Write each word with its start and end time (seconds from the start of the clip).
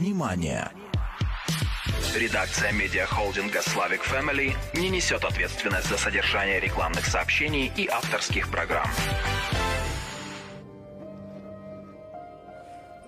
Внимание! 0.00 0.66
Редакция 2.16 2.72
медиахолдинга 2.72 3.60
«Славик 3.60 4.00
Family 4.00 4.54
не 4.72 4.88
несет 4.88 5.22
ответственность 5.24 5.90
за 5.90 5.98
содержание 5.98 6.58
рекламных 6.58 7.04
сообщений 7.04 7.70
и 7.76 7.86
авторских 7.86 8.50
программ. 8.50 8.86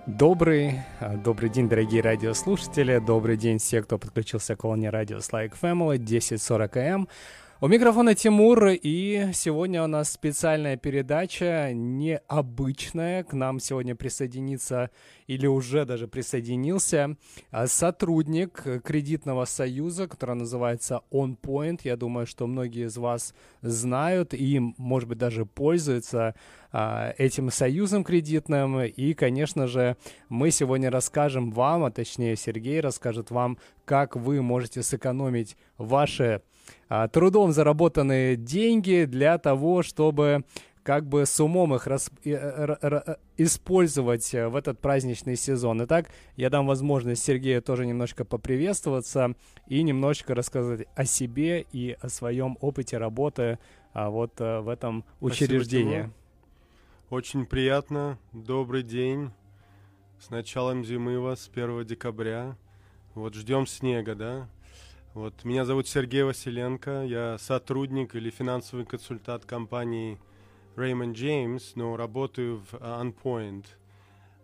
Добрый, 0.05 0.81
а, 0.99 1.17
добрый 1.17 1.49
день, 1.49 1.67
дорогие 1.67 2.03
радиослушатели. 2.03 2.99
Добрый 2.99 3.37
день 3.37 3.57
все, 3.57 3.81
кто 3.81 3.97
подключился 3.97 4.55
к 4.55 4.63
волне 4.63 4.91
радио 4.91 5.19
Слайк 5.19 5.53
Family 5.59 5.95
1040 5.95 6.77
м. 6.77 7.09
У 7.63 7.69
микрофона 7.69 8.13
Тимур, 8.13 8.71
и 8.71 9.29
сегодня 9.33 9.85
у 9.85 9.87
нас 9.87 10.11
специальная 10.11 10.75
передача, 10.75 11.71
необычная. 11.73 13.23
К 13.23 13.31
нам 13.31 13.61
сегодня 13.61 13.95
присоединится, 13.95 14.89
или 15.27 15.47
уже 15.47 15.85
даже 15.85 16.09
присоединился, 16.09 17.15
а, 17.51 17.67
сотрудник 17.67 18.83
кредитного 18.83 19.45
союза, 19.45 20.09
который 20.09 20.35
называется 20.35 21.03
On 21.09 21.37
Point. 21.39 21.79
Я 21.85 21.95
думаю, 21.95 22.27
что 22.27 22.47
многие 22.47 22.87
из 22.87 22.97
вас 22.97 23.33
знают 23.61 24.33
и, 24.33 24.59
может 24.77 25.07
быть, 25.07 25.19
даже 25.19 25.45
пользуются 25.45 26.35
а, 26.73 27.13
этим 27.17 27.49
союзом 27.49 28.03
кредитным. 28.03 28.81
И, 28.81 29.13
конечно 29.13 29.67
же, 29.67 29.95
мы 30.27 30.51
сегодня 30.51 30.91
расскажем 30.91 31.51
вам, 31.51 31.85
а 31.85 31.91
точнее 31.91 32.35
Сергей 32.35 32.81
расскажет 32.81 33.31
вам, 33.31 33.57
как 33.85 34.17
вы 34.17 34.41
можете 34.41 34.83
сэкономить 34.83 35.55
ваши 35.77 36.41
трудом 37.11 37.51
заработанные 37.51 38.35
деньги 38.35 39.05
для 39.05 39.37
того, 39.37 39.83
чтобы 39.83 40.43
как 40.83 41.07
бы 41.07 41.25
с 41.25 41.39
умом 41.39 41.73
их 41.73 41.87
рас... 41.87 42.11
использовать 43.37 44.33
э, 44.33 44.47
в 44.49 44.55
этот 44.55 44.79
праздничный 44.79 45.35
сезон. 45.35 45.83
Итак, 45.85 46.09
я 46.35 46.49
дам 46.49 46.67
возможность 46.67 47.23
Сергею 47.23 47.61
тоже 47.61 47.85
немножко 47.85 48.25
поприветствоваться 48.25 49.33
и 49.67 49.81
немножечко 49.81 50.35
рассказать 50.35 50.87
о 50.95 51.05
себе 51.05 51.65
и 51.71 51.97
о 52.01 52.09
своем 52.09 52.57
опыте 52.61 52.97
работы 52.97 53.59
а, 53.93 54.09
вот 54.09 54.33
а, 54.39 54.61
в 54.61 54.69
этом 54.69 55.05
учреждении. 55.21 56.11
Очень 57.09 57.45
приятно. 57.45 58.17
Добрый 58.33 58.83
день. 58.83 59.31
С 60.19 60.29
началом 60.29 60.83
зимы 60.83 61.19
вас, 61.19 61.49
1 61.53 61.85
декабря. 61.85 62.57
Вот 63.13 63.35
ждем 63.35 63.67
снега, 63.67 64.15
да? 64.15 64.49
Вот, 65.13 65.45
меня 65.45 65.63
зовут 65.63 65.87
Сергей 65.87 66.23
Василенко, 66.23 67.03
я 67.03 67.37
сотрудник 67.37 68.15
или 68.15 68.31
финансовый 68.31 68.83
консультант 68.83 69.45
компании 69.45 70.17
Raymond 70.75 71.13
James, 71.13 71.61
но 71.75 71.95
работаю 71.95 72.57
в 72.57 72.73
OnPoint. 72.73 73.63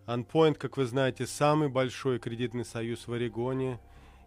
OnPoint, 0.06 0.54
как 0.54 0.78
вы 0.78 0.86
знаете, 0.86 1.26
самый 1.26 1.70
большой 1.70 2.20
кредитный 2.20 2.66
союз 2.66 3.08
в 3.08 3.14
Орегоне. 3.14 3.80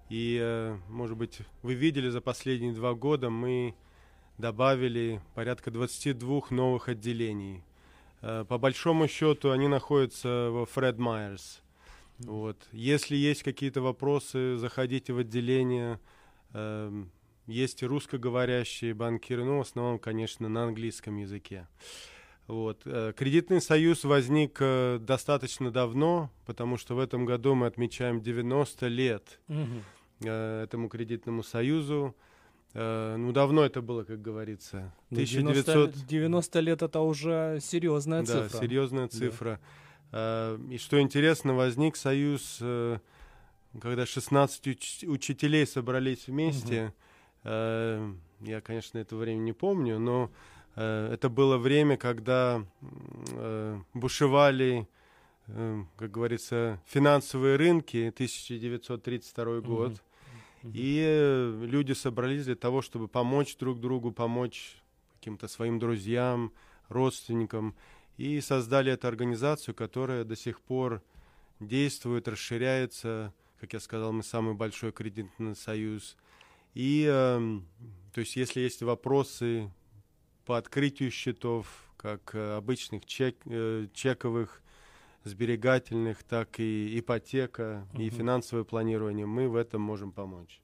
И, 0.08 0.36
э, 0.42 0.76
может 0.88 1.16
быть, 1.16 1.38
вы 1.62 1.74
видели 1.74 2.08
за 2.08 2.20
последние 2.20 2.72
два 2.72 2.94
года 2.94 3.30
мы 3.30 3.76
добавили 4.36 5.20
порядка 5.36 5.70
22 5.70 6.50
новых 6.50 6.88
отделений. 6.88 7.62
Э, 8.20 8.44
по 8.48 8.58
большому 8.58 9.06
счету 9.06 9.52
они 9.52 9.68
находятся 9.68 10.48
во 10.50 10.66
Фред 10.66 10.98
Майерс. 10.98 11.62
Вот. 12.18 12.56
Если 12.72 13.14
есть 13.14 13.44
какие-то 13.44 13.80
вопросы, 13.80 14.56
заходите 14.56 15.12
в 15.12 15.18
отделение– 15.18 16.00
Эм, 16.54 17.10
есть 17.46 17.82
русскоговорящие 17.82 18.94
банкиры, 18.94 19.44
но 19.44 19.58
в 19.58 19.60
основном, 19.62 19.98
конечно, 19.98 20.48
на 20.48 20.64
английском 20.64 21.16
языке. 21.16 21.66
Вот. 22.46 22.82
Э, 22.84 23.12
кредитный 23.16 23.60
союз 23.60 24.04
возник 24.04 24.58
э, 24.60 24.98
достаточно 25.00 25.70
давно, 25.70 26.30
потому 26.46 26.76
что 26.76 26.94
в 26.94 26.98
этом 26.98 27.24
году 27.24 27.54
мы 27.54 27.66
отмечаем 27.66 28.20
90 28.20 28.86
лет 28.88 29.40
угу. 29.48 30.28
этому 30.28 30.88
кредитному 30.88 31.42
союзу. 31.42 32.14
Ну, 32.74 33.32
давно 33.32 33.66
это 33.66 33.82
было, 33.82 34.02
как 34.02 34.22
говорится. 34.22 34.94
1900... 35.10 35.92
90, 35.92 36.06
90 36.06 36.60
лет 36.60 36.80
это 36.80 37.00
уже 37.00 37.58
серьезная 37.60 38.24
цифра. 38.24 38.48
Да, 38.50 38.58
серьезная 38.60 39.08
цифра. 39.08 39.60
Да. 40.10 40.56
И 40.70 40.78
что 40.78 40.98
интересно, 40.98 41.52
возник 41.52 41.96
союз 41.96 42.62
когда 43.80 44.06
16 44.06 44.66
уч- 44.66 45.06
учителей 45.06 45.66
собрались 45.66 46.26
вместе, 46.26 46.86
угу. 46.86 46.92
э, 47.44 48.12
я, 48.40 48.60
конечно, 48.60 48.98
это 48.98 49.16
время 49.16 49.40
не 49.40 49.52
помню, 49.52 49.98
но 49.98 50.30
э, 50.76 51.10
это 51.12 51.28
было 51.28 51.56
время, 51.56 51.96
когда 51.96 52.64
э, 53.32 53.80
бушевали, 53.94 54.88
э, 55.46 55.84
как 55.96 56.10
говорится, 56.10 56.80
финансовые 56.86 57.56
рынки, 57.56 58.08
1932 58.14 59.60
год. 59.60 59.92
Угу. 60.62 60.72
И 60.74 61.02
э, 61.04 61.64
люди 61.64 61.92
собрались 61.92 62.44
для 62.44 62.56
того, 62.56 62.82
чтобы 62.82 63.08
помочь 63.08 63.56
друг 63.56 63.80
другу, 63.80 64.12
помочь 64.12 64.76
каким-то 65.14 65.48
своим 65.48 65.78
друзьям, 65.78 66.52
родственникам. 66.88 67.74
И 68.16 68.40
создали 68.40 68.92
эту 68.92 69.08
организацию, 69.08 69.74
которая 69.74 70.24
до 70.24 70.36
сих 70.36 70.60
пор 70.60 71.02
действует, 71.60 72.28
расширяется, 72.28 73.32
как 73.62 73.74
я 73.74 73.78
сказал, 73.78 74.12
мы 74.12 74.24
самый 74.24 74.54
большой 74.54 74.90
кредитный 74.90 75.54
союз. 75.54 76.16
И, 76.74 77.06
э, 77.08 77.60
то 78.12 78.20
есть, 78.20 78.34
если 78.34 78.58
есть 78.60 78.82
вопросы 78.82 79.70
по 80.44 80.58
открытию 80.58 81.12
счетов, 81.12 81.68
как 81.96 82.34
э, 82.34 82.56
обычных 82.56 83.06
чек, 83.06 83.36
э, 83.44 83.86
чековых, 83.94 84.62
сберегательных, 85.22 86.24
так 86.24 86.58
и 86.58 86.98
ипотека 86.98 87.86
uh-huh. 87.94 88.02
и 88.02 88.10
финансовое 88.10 88.64
планирование, 88.64 89.26
мы 89.26 89.48
в 89.48 89.54
этом 89.54 89.80
можем 89.80 90.10
помочь. 90.10 90.60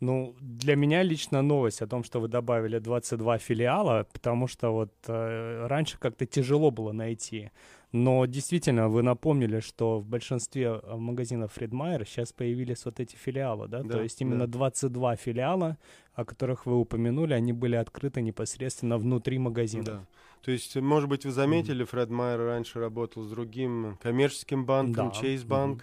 Ну, 0.00 0.36
для 0.40 0.76
меня 0.76 1.02
лично 1.02 1.40
новость 1.40 1.80
о 1.80 1.86
том, 1.86 2.04
что 2.04 2.20
вы 2.20 2.28
добавили 2.28 2.78
22 2.78 3.38
филиала, 3.38 4.06
потому 4.12 4.46
что 4.46 4.70
вот 4.72 4.92
э, 5.06 5.66
раньше 5.66 5.98
как-то 5.98 6.26
тяжело 6.26 6.70
было 6.70 6.92
найти. 6.92 7.50
Но 7.92 8.24
действительно, 8.26 8.88
вы 8.88 9.02
напомнили, 9.02 9.58
что 9.58 9.98
в 9.98 10.06
большинстве 10.06 10.80
э, 10.80 10.96
магазинов 10.96 11.52
Фред 11.54 11.72
Майер 11.72 12.06
сейчас 12.06 12.32
появились 12.32 12.84
вот 12.84 13.00
эти 13.00 13.16
филиалы, 13.16 13.66
да? 13.66 13.82
да 13.82 13.94
То 13.94 14.02
есть 14.02 14.20
именно 14.20 14.46
да. 14.46 14.52
22 14.52 15.16
филиала, 15.16 15.76
о 16.14 16.24
которых 16.24 16.66
вы 16.66 16.76
упомянули, 16.76 17.34
они 17.34 17.52
были 17.52 17.74
открыты 17.74 18.22
непосредственно 18.22 18.96
внутри 18.96 19.38
магазина. 19.38 19.84
Да. 19.84 20.06
То 20.42 20.52
есть, 20.52 20.76
может 20.76 21.08
быть, 21.08 21.24
вы 21.24 21.32
заметили, 21.32 21.82
Фред 21.82 22.10
Майер 22.10 22.38
раньше 22.40 22.78
работал 22.78 23.24
с 23.24 23.30
другим 23.30 23.98
коммерческим 24.00 24.64
банком, 24.64 25.10
да. 25.10 25.20
Chase 25.20 25.44
Bank, 25.44 25.76
mm-hmm. 25.76 25.82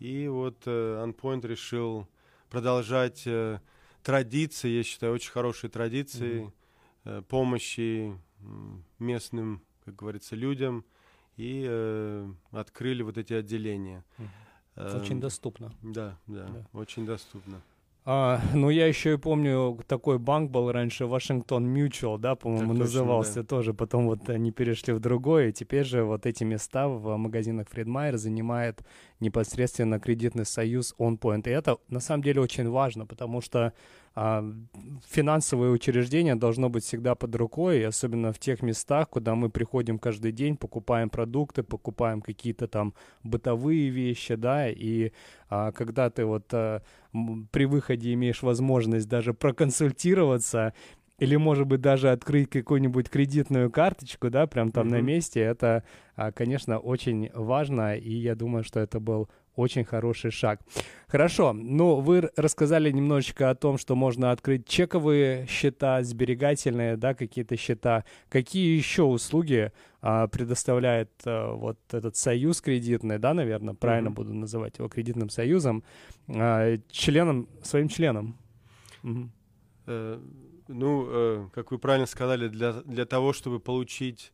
и 0.00 0.28
вот 0.28 0.62
э, 0.66 1.04
OnPoint 1.06 1.46
решил 1.46 2.08
продолжать 2.50 3.22
э, 3.26 3.60
традиции, 4.02 4.70
я 4.70 4.82
считаю, 4.82 5.14
очень 5.14 5.30
хорошие 5.30 5.70
традиции 5.70 6.52
mm-hmm. 7.04 7.18
э, 7.18 7.22
помощи 7.22 8.18
местным, 8.98 9.62
как 9.84 9.96
говорится, 9.96 10.36
людям, 10.36 10.84
и 11.38 11.64
э, 11.66 12.28
открыли 12.50 13.02
вот 13.02 13.16
эти 13.16 13.32
отделения. 13.32 14.04
Э, 14.76 15.00
очень 15.00 15.20
доступно. 15.20 15.72
Да, 15.82 16.18
да, 16.26 16.46
да, 16.46 16.66
очень 16.72 17.06
доступно. 17.06 17.62
А, 18.10 18.40
ну, 18.54 18.70
я 18.70 18.86
еще 18.86 19.12
и 19.12 19.16
помню, 19.18 19.78
такой 19.86 20.18
банк 20.18 20.50
был 20.50 20.72
раньше, 20.72 21.04
Вашингтон 21.04 21.66
Mutual, 21.76 22.18
да, 22.18 22.36
по-моему, 22.36 22.72
так 22.72 22.78
назывался 22.78 23.34
точно, 23.34 23.42
да. 23.42 23.48
тоже. 23.48 23.74
Потом 23.74 24.06
вот 24.06 24.30
они 24.30 24.50
перешли 24.50 24.94
в 24.94 24.98
другое, 24.98 25.48
и 25.48 25.52
теперь 25.52 25.84
же 25.84 26.04
вот 26.04 26.24
эти 26.24 26.42
места 26.42 26.88
в 26.88 27.16
магазинах 27.18 27.68
Фред 27.68 27.86
Майер 27.86 28.16
занимает 28.16 28.82
непосредственно 29.20 30.00
кредитный 30.00 30.46
союз 30.46 30.94
OnPoint. 30.98 31.46
И 31.48 31.50
это 31.50 31.76
на 31.88 32.00
самом 32.00 32.22
деле 32.22 32.40
очень 32.40 32.70
важно, 32.70 33.04
потому 33.04 33.42
что 33.42 33.74
финансовое 35.08 35.70
учреждение 35.70 36.34
должно 36.34 36.68
быть 36.68 36.84
всегда 36.84 37.14
под 37.14 37.34
рукой, 37.36 37.86
особенно 37.86 38.32
в 38.32 38.38
тех 38.38 38.62
местах, 38.62 39.10
куда 39.10 39.34
мы 39.34 39.48
приходим 39.48 39.98
каждый 39.98 40.32
день, 40.32 40.56
покупаем 40.56 41.08
продукты, 41.08 41.62
покупаем 41.62 42.20
какие-то 42.20 42.66
там 42.66 42.94
бытовые 43.22 43.90
вещи, 43.90 44.34
да, 44.34 44.68
и 44.68 45.12
а, 45.48 45.72
когда 45.72 46.10
ты 46.10 46.24
вот 46.24 46.52
а, 46.52 46.82
при 47.50 47.66
выходе 47.66 48.12
имеешь 48.14 48.42
возможность 48.42 49.08
даже 49.08 49.34
проконсультироваться 49.34 50.74
или, 51.18 51.36
может 51.36 51.66
быть, 51.66 51.80
даже 51.80 52.10
открыть 52.10 52.50
какую-нибудь 52.50 53.10
кредитную 53.10 53.70
карточку, 53.70 54.30
да, 54.30 54.46
прям 54.46 54.70
там 54.72 54.86
mm-hmm. 54.86 54.90
на 54.90 55.00
месте, 55.00 55.40
это, 55.40 55.84
а, 56.16 56.32
конечно, 56.32 56.78
очень 56.78 57.30
важно, 57.34 57.96
и 57.96 58.12
я 58.12 58.34
думаю, 58.34 58.64
что 58.64 58.80
это 58.80 59.00
был 59.00 59.28
очень 59.58 59.84
хороший 59.84 60.30
шаг. 60.30 60.60
Хорошо, 61.08 61.52
ну 61.52 61.96
вы 61.96 62.30
рассказали 62.36 62.90
немножечко 62.92 63.50
о 63.50 63.54
том, 63.54 63.76
что 63.76 63.96
можно 63.96 64.30
открыть 64.30 64.66
чековые 64.66 65.46
счета, 65.46 66.02
сберегательные, 66.02 66.96
да, 66.96 67.14
какие-то 67.14 67.56
счета. 67.56 68.04
Какие 68.28 68.76
еще 68.76 69.02
услуги 69.02 69.72
а, 70.00 70.28
предоставляет 70.28 71.10
а, 71.24 71.54
вот 71.54 71.78
этот 71.90 72.16
союз 72.16 72.60
кредитный, 72.60 73.18
да, 73.18 73.34
наверное, 73.34 73.74
правильно 73.74 74.08
mm-hmm. 74.08 74.12
буду 74.12 74.34
называть 74.34 74.78
его 74.78 74.88
кредитным 74.88 75.28
союзом, 75.28 75.82
а, 76.28 76.78
членам, 76.90 77.48
своим 77.62 77.88
членам? 77.88 78.36
Mm-hmm. 79.02 79.28
Uh, 79.86 80.20
ну, 80.68 81.06
uh, 81.06 81.50
как 81.50 81.70
вы 81.70 81.78
правильно 81.78 82.06
сказали, 82.06 82.48
для, 82.48 82.72
для 82.82 83.06
того, 83.06 83.32
чтобы 83.32 83.58
получить 83.58 84.32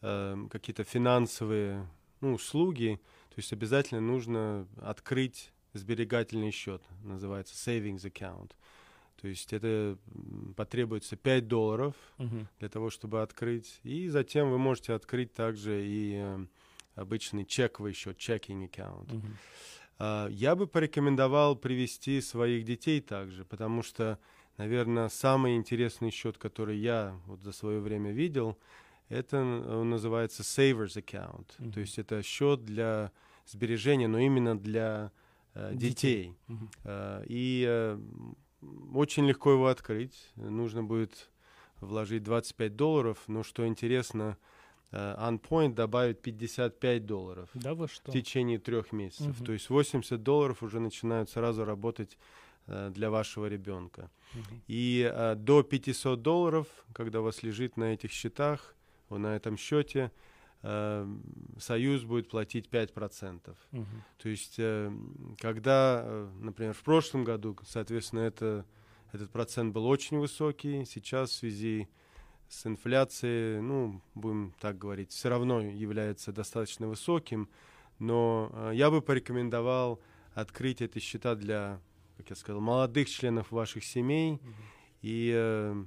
uh, 0.00 0.48
какие-то 0.48 0.82
финансовые 0.82 1.86
ну, 2.22 2.32
услуги, 2.32 2.98
есть 3.38 3.52
обязательно 3.52 4.00
нужно 4.00 4.66
открыть 4.80 5.52
сберегательный 5.72 6.50
счет, 6.50 6.82
называется 7.02 7.54
savings 7.54 8.02
account. 8.02 8.52
То 9.20 9.26
есть 9.26 9.52
это 9.52 9.98
потребуется 10.56 11.16
5 11.16 11.48
долларов 11.48 11.94
uh-huh. 12.18 12.46
для 12.60 12.68
того, 12.68 12.88
чтобы 12.90 13.22
открыть. 13.22 13.80
И 13.82 14.08
затем 14.08 14.50
вы 14.50 14.58
можете 14.58 14.92
открыть 14.92 15.32
также 15.34 15.84
и 15.84 16.14
э, 16.16 16.46
обычный 16.94 17.44
чековый 17.44 17.94
счет, 17.94 18.16
checking 18.16 18.68
account. 18.70 19.06
Uh-huh. 19.06 19.22
Uh, 19.98 20.32
я 20.32 20.54
бы 20.54 20.68
порекомендовал 20.68 21.56
привести 21.56 22.20
своих 22.20 22.64
детей 22.64 23.00
также, 23.00 23.44
потому 23.44 23.82
что, 23.82 24.20
наверное, 24.56 25.08
самый 25.08 25.56
интересный 25.56 26.12
счет, 26.12 26.38
который 26.38 26.78
я 26.78 27.18
вот 27.26 27.42
за 27.42 27.50
свое 27.50 27.80
время 27.80 28.12
видел, 28.12 28.56
это 29.08 29.38
он 29.40 29.90
называется 29.90 30.42
savers 30.44 30.94
account. 30.94 31.46
Uh-huh. 31.58 31.72
То 31.72 31.80
есть 31.80 31.98
это 31.98 32.22
счет 32.22 32.64
для 32.64 33.10
сбережения, 33.50 34.08
но 34.08 34.18
именно 34.18 34.58
для 34.58 35.12
uh, 35.54 35.74
детей. 35.74 36.34
детей. 36.46 36.68
Uh, 36.84 37.24
и 37.28 37.64
uh, 37.66 38.34
очень 38.94 39.26
легко 39.26 39.52
его 39.52 39.68
открыть. 39.68 40.30
Нужно 40.36 40.82
будет 40.82 41.30
вложить 41.80 42.22
25 42.22 42.76
долларов, 42.76 43.18
но 43.26 43.42
что 43.42 43.66
интересно, 43.66 44.36
OnPoint 44.90 45.72
э, 45.72 45.74
добавит 45.74 46.22
55 46.22 47.04
долларов 47.04 47.50
да 47.54 47.74
вы 47.74 47.88
что? 47.88 48.10
в 48.10 48.14
течение 48.14 48.58
трех 48.58 48.92
месяцев. 48.92 49.36
Угу. 49.38 49.44
То 49.44 49.52
есть 49.52 49.68
80 49.68 50.22
долларов 50.22 50.62
уже 50.62 50.80
начинают 50.80 51.30
сразу 51.30 51.64
работать 51.64 52.16
uh, 52.66 52.90
для 52.90 53.10
вашего 53.10 53.46
ребенка. 53.46 54.10
Угу. 54.34 54.60
И 54.66 55.10
uh, 55.12 55.34
до 55.34 55.62
500 55.62 56.22
долларов, 56.22 56.66
когда 56.92 57.20
у 57.20 57.24
вас 57.24 57.42
лежит 57.42 57.76
на 57.76 57.92
этих 57.92 58.12
счетах, 58.12 58.74
на 59.10 59.36
этом 59.36 59.56
счете, 59.56 60.10
Э, 60.62 61.06
Союз 61.58 62.02
будет 62.04 62.28
платить 62.28 62.68
5%. 62.68 63.56
Угу. 63.72 63.84
То 64.18 64.28
есть, 64.28 64.56
э, 64.58 64.92
когда, 65.38 66.02
э, 66.04 66.30
например, 66.40 66.74
в 66.74 66.82
прошлом 66.82 67.24
году, 67.24 67.56
соответственно, 67.64 68.20
это, 68.20 68.64
этот 69.12 69.30
процент 69.30 69.72
был 69.72 69.86
очень 69.86 70.18
высокий, 70.18 70.84
сейчас 70.84 71.30
в 71.30 71.34
связи 71.34 71.88
с 72.48 72.66
инфляцией, 72.66 73.60
ну, 73.60 74.02
будем 74.14 74.54
так 74.60 74.78
говорить, 74.78 75.12
все 75.12 75.28
равно 75.28 75.60
является 75.60 76.32
достаточно 76.32 76.88
высоким, 76.88 77.48
но 77.98 78.70
я 78.72 78.90
бы 78.90 79.02
порекомендовал 79.02 80.00
открыть 80.34 80.80
эти 80.80 80.98
счета 80.98 81.34
для, 81.34 81.80
как 82.16 82.30
я 82.30 82.36
сказал, 82.36 82.60
молодых 82.60 83.08
членов 83.10 83.50
ваших 83.50 83.84
семей 83.84 84.34
угу. 84.34 84.52
и 85.02 85.32
э, 85.34 85.84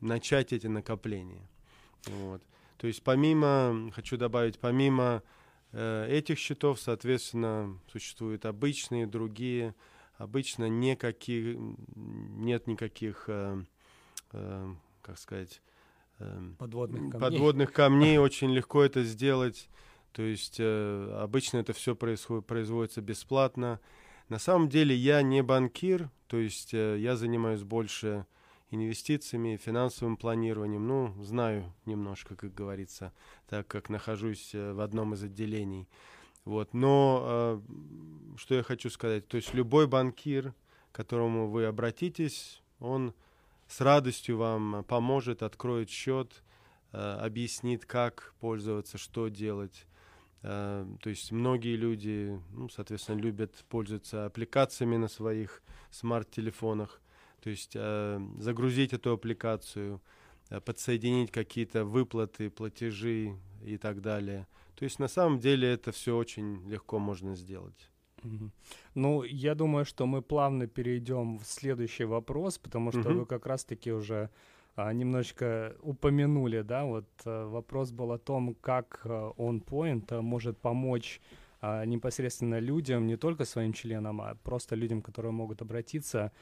начать 0.00 0.52
эти 0.52 0.66
накопления. 0.66 1.48
Вот. 2.06 2.42
То 2.84 2.88
есть 2.88 3.02
помимо, 3.02 3.90
хочу 3.94 4.18
добавить, 4.18 4.58
помимо 4.58 5.22
э, 5.72 6.06
этих 6.10 6.38
счетов, 6.38 6.78
соответственно, 6.78 7.80
существуют 7.90 8.44
обычные, 8.44 9.06
другие. 9.06 9.74
Обычно 10.18 10.68
никаких, 10.68 11.56
нет 11.96 12.66
никаких, 12.66 13.24
э, 13.28 13.64
э, 14.32 14.74
как 15.00 15.18
сказать, 15.18 15.62
э, 16.18 16.42
подводных 16.58 17.10
камней. 17.10 17.20
подводных 17.20 17.72
камней. 17.72 18.18
Очень 18.18 18.52
легко 18.52 18.82
это 18.82 19.02
сделать. 19.02 19.70
То 20.12 20.20
есть 20.20 20.56
э, 20.58 21.18
обычно 21.22 21.56
это 21.56 21.72
все 21.72 21.96
происходит, 21.96 22.44
производится 22.44 23.00
бесплатно. 23.00 23.80
На 24.28 24.38
самом 24.38 24.68
деле 24.68 24.94
я 24.94 25.22
не 25.22 25.42
банкир, 25.42 26.10
то 26.26 26.36
есть 26.36 26.74
э, 26.74 26.98
я 26.98 27.16
занимаюсь 27.16 27.62
больше 27.62 28.26
инвестициями, 28.70 29.56
финансовым 29.56 30.16
планированием. 30.16 30.86
Ну, 30.86 31.22
знаю 31.22 31.72
немножко, 31.84 32.36
как 32.36 32.54
говорится, 32.54 33.12
так 33.48 33.66
как 33.66 33.88
нахожусь 33.88 34.54
э, 34.54 34.72
в 34.72 34.80
одном 34.80 35.14
из 35.14 35.22
отделений. 35.22 35.88
Вот. 36.44 36.74
Но 36.74 37.22
э, 37.24 38.36
что 38.36 38.54
я 38.54 38.62
хочу 38.62 38.90
сказать, 38.90 39.26
то 39.28 39.36
есть 39.36 39.54
любой 39.54 39.86
банкир, 39.86 40.54
к 40.92 40.96
которому 40.96 41.48
вы 41.48 41.64
обратитесь, 41.64 42.62
он 42.78 43.14
с 43.66 43.80
радостью 43.80 44.36
вам 44.36 44.84
поможет, 44.84 45.42
откроет 45.42 45.88
счет, 45.88 46.42
э, 46.92 46.98
объяснит, 46.98 47.84
как 47.86 48.34
пользоваться, 48.40 48.98
что 48.98 49.28
делать. 49.28 49.86
Э, 50.42 50.86
то 51.00 51.10
есть 51.10 51.32
многие 51.32 51.76
люди, 51.76 52.38
ну, 52.52 52.68
соответственно, 52.68 53.18
любят 53.18 53.64
пользоваться 53.68 54.26
аппликациями 54.26 54.96
на 54.96 55.08
своих 55.08 55.62
смарт-телефонах. 55.90 57.00
То 57.44 57.50
есть 57.50 57.72
э, 57.74 58.20
загрузить 58.38 58.94
эту 58.94 59.12
аппликацию, 59.12 60.00
э, 60.48 60.60
подсоединить 60.60 61.30
какие-то 61.30 61.84
выплаты, 61.84 62.48
платежи 62.48 63.36
и 63.62 63.76
так 63.76 64.00
далее. 64.00 64.46
То 64.76 64.84
есть 64.84 64.98
на 64.98 65.08
самом 65.08 65.38
деле 65.38 65.68
это 65.68 65.92
все 65.92 66.16
очень 66.16 66.66
легко 66.70 66.98
можно 66.98 67.36
сделать. 67.36 67.90
Ну, 68.94 69.22
я 69.24 69.54
думаю, 69.54 69.84
что 69.84 70.06
мы 70.06 70.22
плавно 70.22 70.66
перейдем 70.66 71.38
в 71.38 71.44
следующий 71.44 72.04
вопрос, 72.04 72.56
потому 72.56 72.90
что 72.90 73.00
mm-hmm. 73.00 73.18
вы 73.18 73.26
как 73.26 73.44
раз-таки 73.44 73.92
уже 73.92 74.30
а, 74.76 74.90
немножечко 74.94 75.76
упомянули, 75.82 76.62
да, 76.62 76.84
вот 76.84 77.04
а, 77.26 77.46
вопрос 77.46 77.90
был 77.92 78.12
о 78.12 78.18
том, 78.18 78.54
как 78.54 79.02
а, 79.04 79.32
OnPoint 79.36 80.06
а, 80.08 80.22
может 80.22 80.56
помочь 80.56 81.20
а, 81.60 81.84
непосредственно 81.84 82.60
людям, 82.60 83.06
не 83.06 83.16
только 83.16 83.44
своим 83.44 83.74
членам, 83.74 84.22
а 84.22 84.36
просто 84.42 84.74
людям, 84.74 85.02
которые 85.02 85.32
могут 85.32 85.60
обратиться 85.60 86.32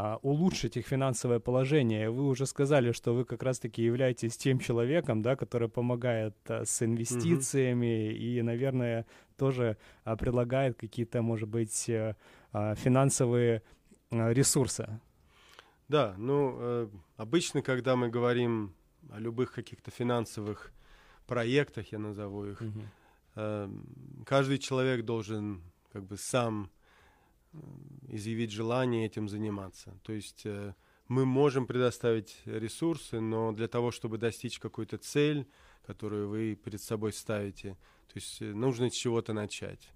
а, 0.00 0.18
улучшить 0.22 0.76
их 0.76 0.86
финансовое 0.86 1.40
положение. 1.40 2.08
Вы 2.08 2.28
уже 2.28 2.46
сказали, 2.46 2.92
что 2.92 3.14
вы 3.14 3.24
как 3.24 3.42
раз-таки 3.42 3.82
являетесь 3.82 4.36
тем 4.36 4.60
человеком, 4.60 5.22
да, 5.22 5.34
который 5.34 5.68
помогает 5.68 6.36
а, 6.46 6.64
с 6.64 6.82
инвестициями 6.84 7.86
mm-hmm. 7.86 8.38
и, 8.38 8.42
наверное, 8.42 9.06
тоже 9.36 9.76
а, 10.04 10.16
предлагает 10.16 10.76
какие-то, 10.76 11.20
может 11.20 11.48
быть, 11.48 11.90
а, 11.90 12.14
финансовые 12.76 13.62
а, 14.12 14.32
ресурсы. 14.32 15.00
Да, 15.88 16.14
ну, 16.16 16.56
э, 16.60 16.88
обычно, 17.16 17.62
когда 17.62 17.96
мы 17.96 18.08
говорим 18.08 18.74
о 19.10 19.18
любых 19.18 19.52
каких-то 19.52 19.90
финансовых 19.90 20.70
проектах, 21.26 21.90
я 21.90 21.98
назову 21.98 22.44
их, 22.44 22.62
mm-hmm. 22.62 22.84
э, 23.34 23.68
каждый 24.26 24.58
человек 24.58 25.04
должен 25.04 25.60
как 25.92 26.04
бы 26.04 26.16
сам 26.16 26.70
изъявить 28.08 28.50
желание 28.50 29.06
этим 29.06 29.28
заниматься. 29.28 29.98
То 30.02 30.12
есть 30.12 30.42
э, 30.44 30.74
мы 31.08 31.24
можем 31.24 31.66
предоставить 31.66 32.36
ресурсы, 32.44 33.20
но 33.20 33.52
для 33.52 33.68
того, 33.68 33.90
чтобы 33.90 34.18
достичь 34.18 34.58
какую-то 34.58 34.98
цель, 34.98 35.46
которую 35.86 36.28
вы 36.28 36.54
перед 36.54 36.82
собой 36.82 37.12
ставите, 37.12 37.74
то 38.08 38.14
есть 38.14 38.42
э, 38.42 38.52
нужно 38.52 38.90
с 38.90 38.94
чего-то 38.94 39.32
начать. 39.32 39.90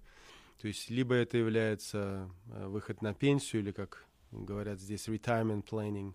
То 0.61 0.67
есть 0.67 0.89
либо 0.89 1.15
это 1.15 1.37
является 1.37 2.29
э, 2.47 2.67
выход 2.67 3.01
на 3.01 3.13
пенсию, 3.13 3.61
или, 3.61 3.71
как 3.71 4.05
говорят 4.31 4.79
здесь, 4.79 5.07
retirement 5.07 5.63
planning, 5.63 6.13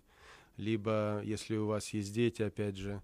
либо, 0.57 1.21
если 1.23 1.55
у 1.55 1.67
вас 1.67 1.93
есть 1.93 2.13
дети, 2.13 2.41
опять 2.41 2.75
же, 2.75 3.01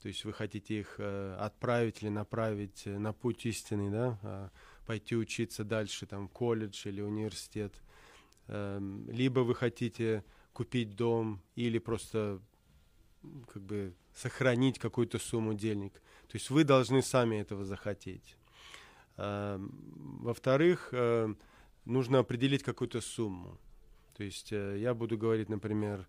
то 0.00 0.08
есть 0.08 0.24
вы 0.24 0.34
хотите 0.34 0.80
их 0.80 1.00
отправить 1.00 2.02
или 2.02 2.10
направить 2.10 2.84
на 2.84 3.14
путь 3.14 3.46
истинный, 3.46 3.90
да, 3.90 4.18
э, 4.22 4.48
пойти 4.84 5.16
учиться 5.16 5.64
дальше, 5.64 6.06
там, 6.06 6.28
колледж 6.28 6.86
или 6.88 7.00
университет, 7.00 7.72
эм, 8.48 9.08
либо 9.10 9.40
вы 9.40 9.54
хотите 9.54 10.24
купить 10.52 10.94
дом 10.94 11.40
или 11.56 11.78
просто 11.78 12.40
как 13.52 13.62
бы 13.62 13.94
сохранить 14.14 14.78
какую-то 14.78 15.18
сумму 15.18 15.54
денег. 15.54 15.94
То 16.28 16.36
есть 16.36 16.50
вы 16.50 16.64
должны 16.64 17.02
сами 17.02 17.36
этого 17.36 17.64
захотеть. 17.64 18.36
Эм, 19.16 19.72
во-вторых, 20.22 20.88
э, 20.92 21.34
нужно 21.84 22.18
определить 22.18 22.62
какую-то 22.62 23.00
сумму. 23.00 23.58
То 24.16 24.24
есть 24.24 24.52
э, 24.52 24.78
я 24.78 24.94
буду 24.94 25.18
говорить, 25.18 25.48
например, 25.48 26.06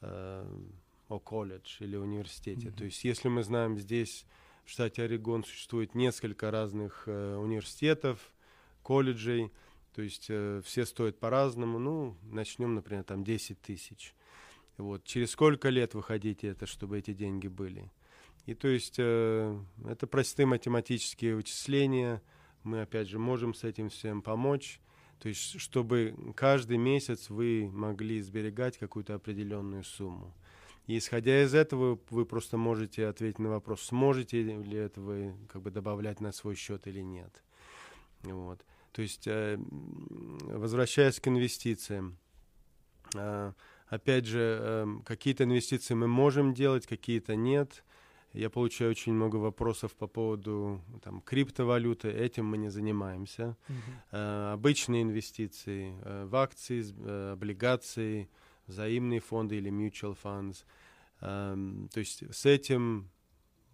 о 0.00 1.18
колледж 1.18 1.78
или 1.80 1.96
университете. 1.96 2.68
Mm-hmm. 2.68 2.76
То 2.76 2.84
есть 2.84 3.02
если 3.02 3.28
мы 3.28 3.42
знаем 3.42 3.76
здесь 3.78 4.24
в 4.68 4.70
штате 4.70 5.04
Орегон 5.04 5.44
существует 5.44 5.94
несколько 5.94 6.50
разных 6.50 7.04
э, 7.06 7.36
университетов, 7.36 8.20
колледжей, 8.82 9.50
то 9.94 10.02
есть 10.02 10.26
э, 10.28 10.60
все 10.62 10.84
стоят 10.84 11.18
по-разному. 11.18 11.78
Ну, 11.78 12.18
начнем, 12.30 12.74
например, 12.74 13.02
там 13.02 13.24
10 13.24 13.58
тысяч. 13.62 14.14
Вот. 14.76 15.04
Через 15.04 15.30
сколько 15.30 15.70
лет 15.70 15.94
вы 15.94 16.02
хотите 16.02 16.48
это, 16.48 16.66
чтобы 16.66 16.98
эти 16.98 17.14
деньги 17.14 17.48
были? 17.48 17.90
И 18.44 18.52
то 18.52 18.68
есть 18.68 18.96
э, 18.98 19.58
это 19.86 20.06
простые 20.06 20.44
математические 20.44 21.36
вычисления. 21.36 22.20
Мы, 22.62 22.82
опять 22.82 23.08
же, 23.08 23.18
можем 23.18 23.54
с 23.54 23.64
этим 23.64 23.88
всем 23.88 24.20
помочь. 24.20 24.80
То 25.18 25.30
есть, 25.30 25.58
чтобы 25.58 26.14
каждый 26.36 26.76
месяц 26.76 27.30
вы 27.30 27.70
могли 27.72 28.20
сберегать 28.20 28.76
какую-то 28.76 29.14
определенную 29.14 29.82
сумму. 29.82 30.34
И 30.88 30.96
исходя 30.96 31.42
из 31.44 31.54
этого, 31.54 32.00
вы 32.08 32.24
просто 32.24 32.56
можете 32.56 33.06
ответить 33.06 33.38
на 33.38 33.50
вопрос, 33.50 33.82
сможете 33.82 34.42
ли 34.42 34.78
это 34.78 35.02
вы 35.02 35.34
как 35.52 35.60
бы 35.60 35.70
добавлять 35.70 36.20
на 36.20 36.32
свой 36.32 36.54
счет 36.54 36.86
или 36.86 37.00
нет. 37.00 37.42
Вот. 38.22 38.64
То 38.92 39.02
есть, 39.02 39.26
э, 39.26 39.58
возвращаясь 40.44 41.20
к 41.20 41.28
инвестициям, 41.28 42.16
э, 43.14 43.52
опять 43.88 44.24
же, 44.24 44.58
э, 44.60 44.86
какие-то 45.04 45.44
инвестиции 45.44 45.92
мы 45.92 46.08
можем 46.08 46.54
делать, 46.54 46.86
какие-то 46.86 47.36
нет. 47.36 47.84
Я 48.32 48.48
получаю 48.48 48.90
очень 48.90 49.12
много 49.12 49.36
вопросов 49.36 49.94
по 49.94 50.06
поводу 50.06 50.80
там, 51.02 51.20
криптовалюты. 51.20 52.08
Этим 52.08 52.46
мы 52.46 52.56
не 52.56 52.70
занимаемся. 52.70 53.56
Uh-huh. 53.68 54.52
обычные 54.52 55.02
инвестиции 55.02 55.94
в 56.24 56.34
акции, 56.34 57.32
облигации, 57.32 58.28
взаимные 58.68 59.20
фонды 59.20 59.56
или 59.56 59.70
mutual 59.70 60.16
funds. 60.22 60.64
то 61.20 61.98
есть 61.98 62.22
с 62.32 62.46
этим 62.46 63.10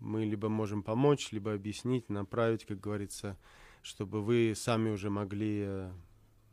мы 0.00 0.24
либо 0.24 0.48
можем 0.48 0.82
помочь, 0.82 1.32
либо 1.32 1.52
объяснить, 1.52 2.08
направить, 2.08 2.64
как 2.64 2.80
говорится, 2.80 3.36
чтобы 3.82 4.22
вы 4.22 4.54
сами 4.56 4.90
уже 4.90 5.10
могли 5.10 5.62
э, 5.66 5.90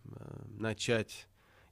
э, 0.05 0.43
начать 0.57 1.27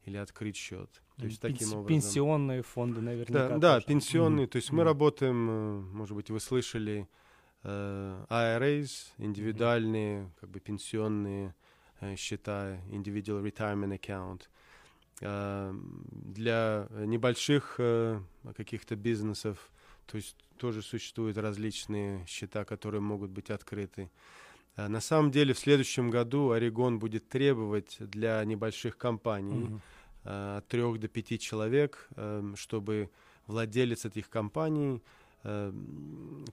или 0.05 0.17
открыть 0.17 0.55
счет. 0.55 0.89
То 1.17 1.25
есть 1.25 1.39
Пенс- 1.41 1.51
таким 1.51 1.67
образом. 1.73 1.87
Пенсионные 1.87 2.61
фонды, 2.63 3.01
наверняка. 3.01 3.49
Да, 3.49 3.57
да 3.57 3.81
пенсионные. 3.81 4.45
Mm-hmm. 4.45 4.49
То 4.49 4.55
есть 4.57 4.71
мы 4.71 4.81
mm-hmm. 4.81 4.85
работаем, 4.85 5.49
э, 5.49 5.79
может 5.93 6.15
быть, 6.15 6.29
вы 6.29 6.39
слышали 6.39 7.07
э, 7.63 8.25
IRAs, 8.29 9.11
индивидуальные, 9.17 10.21
mm-hmm. 10.21 10.31
как 10.39 10.49
бы 10.49 10.59
пенсионные 10.59 11.55
э, 11.99 12.15
счета, 12.15 12.77
individual 12.89 13.43
retirement 13.43 13.99
account. 13.99 14.43
Э, 15.21 15.73
для 16.11 16.87
небольших 16.91 17.75
э, 17.77 18.21
каких-то 18.55 18.95
бизнесов, 18.95 19.69
то 20.05 20.17
есть 20.17 20.35
тоже 20.57 20.81
существуют 20.81 21.37
различные 21.37 22.25
счета, 22.25 22.65
которые 22.65 23.01
могут 23.01 23.31
быть 23.31 23.49
открыты. 23.49 24.09
А, 24.75 24.87
на 24.87 25.01
самом 25.01 25.31
деле 25.31 25.53
в 25.53 25.59
следующем 25.59 26.09
году 26.09 26.51
Орегон 26.51 26.99
будет 26.99 27.27
требовать 27.27 27.97
для 27.99 28.43
небольших 28.45 28.97
компаний 28.97 29.63
угу. 29.63 29.81
от 30.23 30.67
трех 30.67 30.99
до 30.99 31.07
пяти 31.07 31.39
человек, 31.39 32.07
эм, 32.15 32.55
чтобы 32.55 33.09
владелец 33.47 34.05
этих 34.05 34.29
компаний 34.29 35.01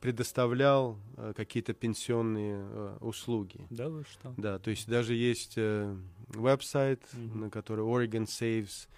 предоставлял 0.01 0.99
э, 1.17 1.33
какие-то 1.37 1.75
пенсионные 1.75 2.59
э, 2.61 2.97
услуги. 3.01 3.67
Да, 3.71 3.89
вы 3.89 4.05
что? 4.05 4.33
Да, 4.37 4.59
то 4.61 4.71
есть 4.71 4.89
даже 4.89 5.15
есть 5.15 5.55
э, 5.57 5.97
веб-сайт, 6.29 7.03
mm 7.13 7.37
на 7.37 7.51
который 7.51 7.85
Oregon 7.85 8.27
Saves, 8.27 8.89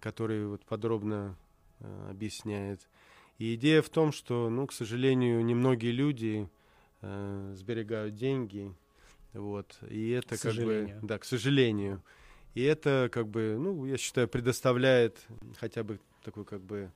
который 0.00 0.46
вот 0.46 0.64
подробно 0.64 1.36
объясняет. 2.08 2.88
И 3.38 3.54
идея 3.54 3.82
в 3.82 3.88
том, 3.88 4.12
что, 4.12 4.50
ну, 4.50 4.66
к 4.66 4.72
сожалению, 4.72 5.44
немногие 5.44 5.92
люди 5.92 6.48
сберегают 7.00 8.14
деньги, 8.14 8.74
вот, 9.32 9.78
и 9.88 10.10
это 10.10 10.36
к 10.36 10.42
как 10.42 10.54
бы, 10.56 10.94
да, 11.02 11.18
к 11.18 11.24
сожалению, 11.24 12.02
и 12.54 12.62
это 12.62 13.08
как 13.10 13.28
бы, 13.28 13.56
ну, 13.58 13.86
я 13.86 13.96
считаю, 13.96 14.28
предоставляет 14.28 15.26
хотя 15.58 15.82
бы 15.82 15.98
такой 16.22 16.44
как 16.44 16.60
бы 16.60 16.90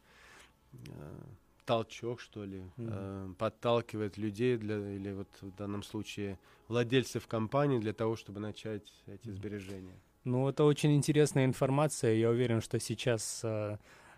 толчок, 1.64 2.20
что 2.20 2.44
ли, 2.44 2.58
mm-hmm. 2.76 2.88
э, 2.90 3.34
подталкивает 3.38 4.18
людей 4.18 4.56
для, 4.56 4.76
или 4.76 5.12
вот 5.12 5.28
в 5.40 5.54
данном 5.56 5.82
случае 5.82 6.38
владельцев 6.68 7.26
компании 7.26 7.78
для 7.78 7.92
того, 7.92 8.16
чтобы 8.16 8.40
начать 8.40 8.92
эти 9.06 9.28
mm-hmm. 9.28 9.32
сбережения. 9.32 10.00
Ну, 10.24 10.48
это 10.48 10.64
очень 10.64 10.94
интересная 10.94 11.44
информация. 11.44 12.14
Я 12.14 12.30
уверен, 12.30 12.62
что 12.62 12.80
сейчас 12.80 13.40
э, 13.44 13.76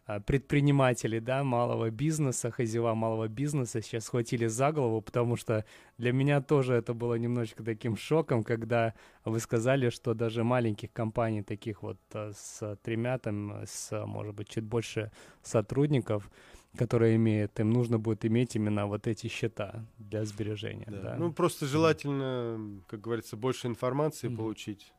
а, 0.08 0.20
предприниматели, 0.20 1.18
да, 1.18 1.42
малого 1.42 1.90
бизнеса, 1.90 2.52
хозяева 2.52 2.94
малого 2.94 3.26
бизнеса 3.26 3.82
сейчас 3.82 4.04
схватили 4.04 4.46
за 4.46 4.70
голову, 4.70 5.00
потому 5.00 5.34
что 5.34 5.64
для 5.98 6.12
меня 6.12 6.40
тоже 6.40 6.74
это 6.74 6.94
было 6.94 7.14
немножечко 7.14 7.64
таким 7.64 7.96
шоком, 7.96 8.44
когда 8.44 8.94
вы 9.24 9.40
сказали, 9.40 9.90
что 9.90 10.14
даже 10.14 10.44
маленьких 10.44 10.92
компаний, 10.92 11.42
таких 11.42 11.82
вот 11.82 11.98
а, 12.12 12.30
с 12.32 12.78
тремя, 12.84 13.18
там, 13.18 13.64
с, 13.66 14.06
может 14.06 14.34
быть, 14.34 14.48
чуть 14.48 14.64
больше 14.64 15.10
сотрудников, 15.42 16.30
которые 16.76 17.16
имеют, 17.16 17.58
им 17.58 17.70
нужно 17.70 17.98
будет 17.98 18.24
иметь 18.24 18.56
именно 18.56 18.86
вот 18.86 19.06
эти 19.06 19.26
счета 19.28 19.84
для 19.98 20.24
сбережения. 20.24 20.86
Да. 20.88 21.00
Да? 21.02 21.16
Ну, 21.18 21.32
просто 21.32 21.66
желательно, 21.66 22.80
как 22.86 23.00
говорится, 23.00 23.36
больше 23.36 23.66
информации 23.66 24.28
mm-hmm. 24.28 24.36
получить 24.36 24.92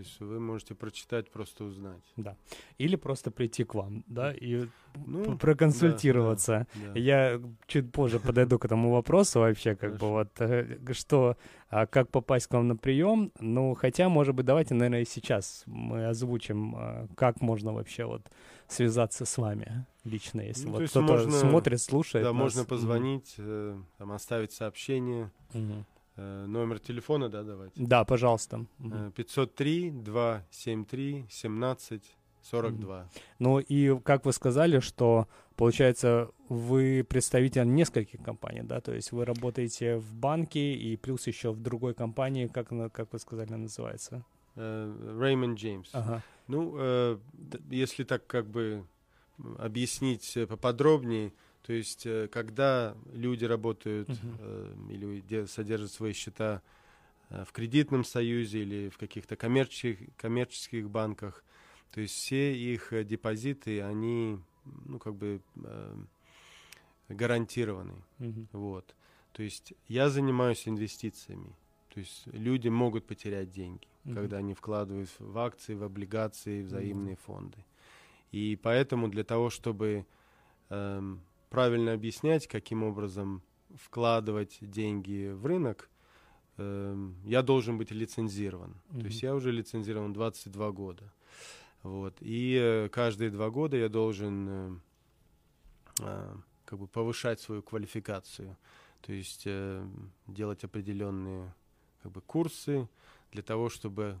то 0.00 0.02
есть 0.02 0.20
вы 0.20 0.40
можете 0.40 0.74
прочитать, 0.74 1.30
просто 1.30 1.64
узнать. 1.64 2.02
Да. 2.16 2.34
Или 2.78 2.96
просто 2.96 3.30
прийти 3.30 3.64
к 3.64 3.74
вам, 3.74 4.02
да, 4.06 4.32
и 4.32 4.66
ну, 4.94 5.36
проконсультироваться. 5.36 6.66
Да, 6.74 6.86
да, 6.86 6.92
да. 6.94 6.98
Я 6.98 7.40
чуть 7.66 7.92
позже 7.92 8.18
подойду 8.18 8.58
к 8.58 8.64
этому 8.64 8.92
вопросу 8.92 9.40
вообще, 9.40 9.74
как 9.74 9.98
Хорошо. 9.98 10.06
бы 10.06 10.12
вот, 10.12 10.40
э, 10.40 10.92
что, 10.92 11.36
а 11.68 11.86
как 11.86 12.08
попасть 12.08 12.46
к 12.46 12.54
вам 12.54 12.68
на 12.68 12.76
прием. 12.76 13.30
Ну, 13.40 13.74
хотя, 13.74 14.08
может 14.08 14.34
быть, 14.34 14.46
давайте, 14.46 14.72
наверное, 14.72 15.04
сейчас 15.04 15.64
мы 15.66 16.06
озвучим, 16.06 16.76
а, 16.76 17.06
как 17.14 17.42
можно 17.42 17.74
вообще 17.74 18.06
вот 18.06 18.22
связаться 18.70 19.24
с 19.24 19.38
вами 19.38 19.86
лично, 20.04 20.40
если 20.40 20.66
ну, 20.66 20.72
вот 20.72 20.88
кто-то 20.88 21.06
можно, 21.06 21.32
смотрит, 21.32 21.80
слушает. 21.80 22.24
Да, 22.24 22.32
нас. 22.32 22.40
можно 22.40 22.64
позвонить, 22.64 23.34
mm-hmm. 23.36 23.84
там, 23.98 24.12
оставить 24.12 24.52
сообщение. 24.52 25.30
Mm-hmm. 25.52 25.84
Э, 26.16 26.46
номер 26.46 26.78
телефона, 26.78 27.28
да, 27.28 27.42
давайте? 27.42 27.74
Да, 27.76 28.04
пожалуйста. 28.04 28.66
503 29.14 29.90
273 29.90 31.26
17 31.30 32.16
42. 32.42 33.08
Ну 33.38 33.58
и 33.58 33.98
как 34.00 34.24
вы 34.24 34.32
сказали, 34.32 34.80
что 34.80 35.28
получается 35.56 36.30
вы 36.48 37.04
представитель 37.08 37.68
нескольких 37.72 38.22
компаний, 38.22 38.62
да, 38.62 38.80
то 38.80 38.94
есть 38.94 39.12
вы 39.12 39.24
работаете 39.24 39.96
в 39.96 40.14
банке 40.14 40.74
и 40.74 40.96
плюс 40.96 41.26
еще 41.26 41.52
в 41.52 41.60
другой 41.60 41.94
компании, 41.94 42.46
как, 42.46 42.68
как 42.92 43.12
вы 43.12 43.18
сказали, 43.18 43.52
называется? 43.52 44.24
Реймонд 44.56 45.56
uh, 45.56 45.60
Джеймс. 45.60 45.90
Ага. 45.92 46.22
Ну, 46.48 46.76
uh, 46.76 47.20
если 47.70 48.04
так 48.04 48.26
как 48.26 48.46
бы 48.46 48.84
объяснить 49.58 50.36
поподробнее, 50.48 51.32
то 51.62 51.72
есть, 51.72 52.06
э, 52.06 52.28
когда 52.28 52.96
люди 53.12 53.44
работают 53.44 54.08
uh-huh. 54.08 54.90
или 54.90 55.46
содержат 55.46 55.92
свои 55.92 56.12
счета 56.12 56.62
э, 57.28 57.44
в 57.44 57.52
кредитном 57.52 58.04
союзе 58.04 58.62
или 58.62 58.88
в 58.88 58.98
каких-то 58.98 59.36
коммерческих, 59.36 59.98
коммерческих 60.16 60.90
банках, 60.90 61.44
то 61.92 62.00
есть 62.00 62.14
все 62.14 62.56
их 62.56 62.92
депозиты, 63.06 63.82
они, 63.82 64.40
ну, 64.86 64.98
как 64.98 65.14
бы 65.14 65.40
э, 65.62 65.96
гарантированы. 67.08 67.94
Uh-huh. 68.18 68.46
Вот. 68.52 68.94
То 69.32 69.42
есть 69.42 69.74
я 69.86 70.08
занимаюсь 70.08 70.66
инвестициями. 70.66 71.54
То 71.94 72.00
есть 72.00 72.26
люди 72.26 72.68
могут 72.68 73.06
потерять 73.06 73.50
деньги, 73.50 73.86
uh-huh. 74.04 74.14
когда 74.14 74.38
они 74.38 74.54
вкладывают 74.54 75.10
в 75.18 75.38
акции, 75.38 75.74
в 75.74 75.82
облигации, 75.82 76.62
в 76.62 76.66
взаимные 76.66 77.14
uh-huh. 77.14 77.24
фонды. 77.26 77.64
И 78.32 78.58
поэтому 78.62 79.08
для 79.08 79.24
того, 79.24 79.50
чтобы 79.50 80.06
эм, 80.68 81.20
правильно 81.48 81.92
объяснять, 81.92 82.46
каким 82.46 82.84
образом 82.84 83.42
вкладывать 83.74 84.58
деньги 84.60 85.30
в 85.32 85.46
рынок, 85.46 85.90
э, 86.56 87.10
я 87.24 87.42
должен 87.42 87.78
быть 87.78 87.90
лицензирован. 87.90 88.76
Mm-hmm. 88.90 89.00
То 89.00 89.06
есть 89.06 89.22
я 89.22 89.34
уже 89.34 89.52
лицензирован 89.52 90.12
22 90.12 90.70
года. 90.70 91.12
Вот. 91.82 92.16
И 92.20 92.56
э, 92.60 92.88
каждые 92.88 93.30
два 93.30 93.50
года 93.50 93.76
я 93.76 93.88
должен 93.88 94.48
э, 94.48 94.76
э, 96.00 96.34
как 96.64 96.78
бы 96.78 96.86
повышать 96.86 97.40
свою 97.40 97.62
квалификацию. 97.62 98.56
То 99.00 99.12
есть 99.12 99.42
э, 99.46 99.84
делать 100.26 100.62
определенные 100.62 101.52
как 102.02 102.12
бы, 102.12 102.20
курсы 102.20 102.88
для 103.32 103.42
того, 103.42 103.68
чтобы 103.68 104.20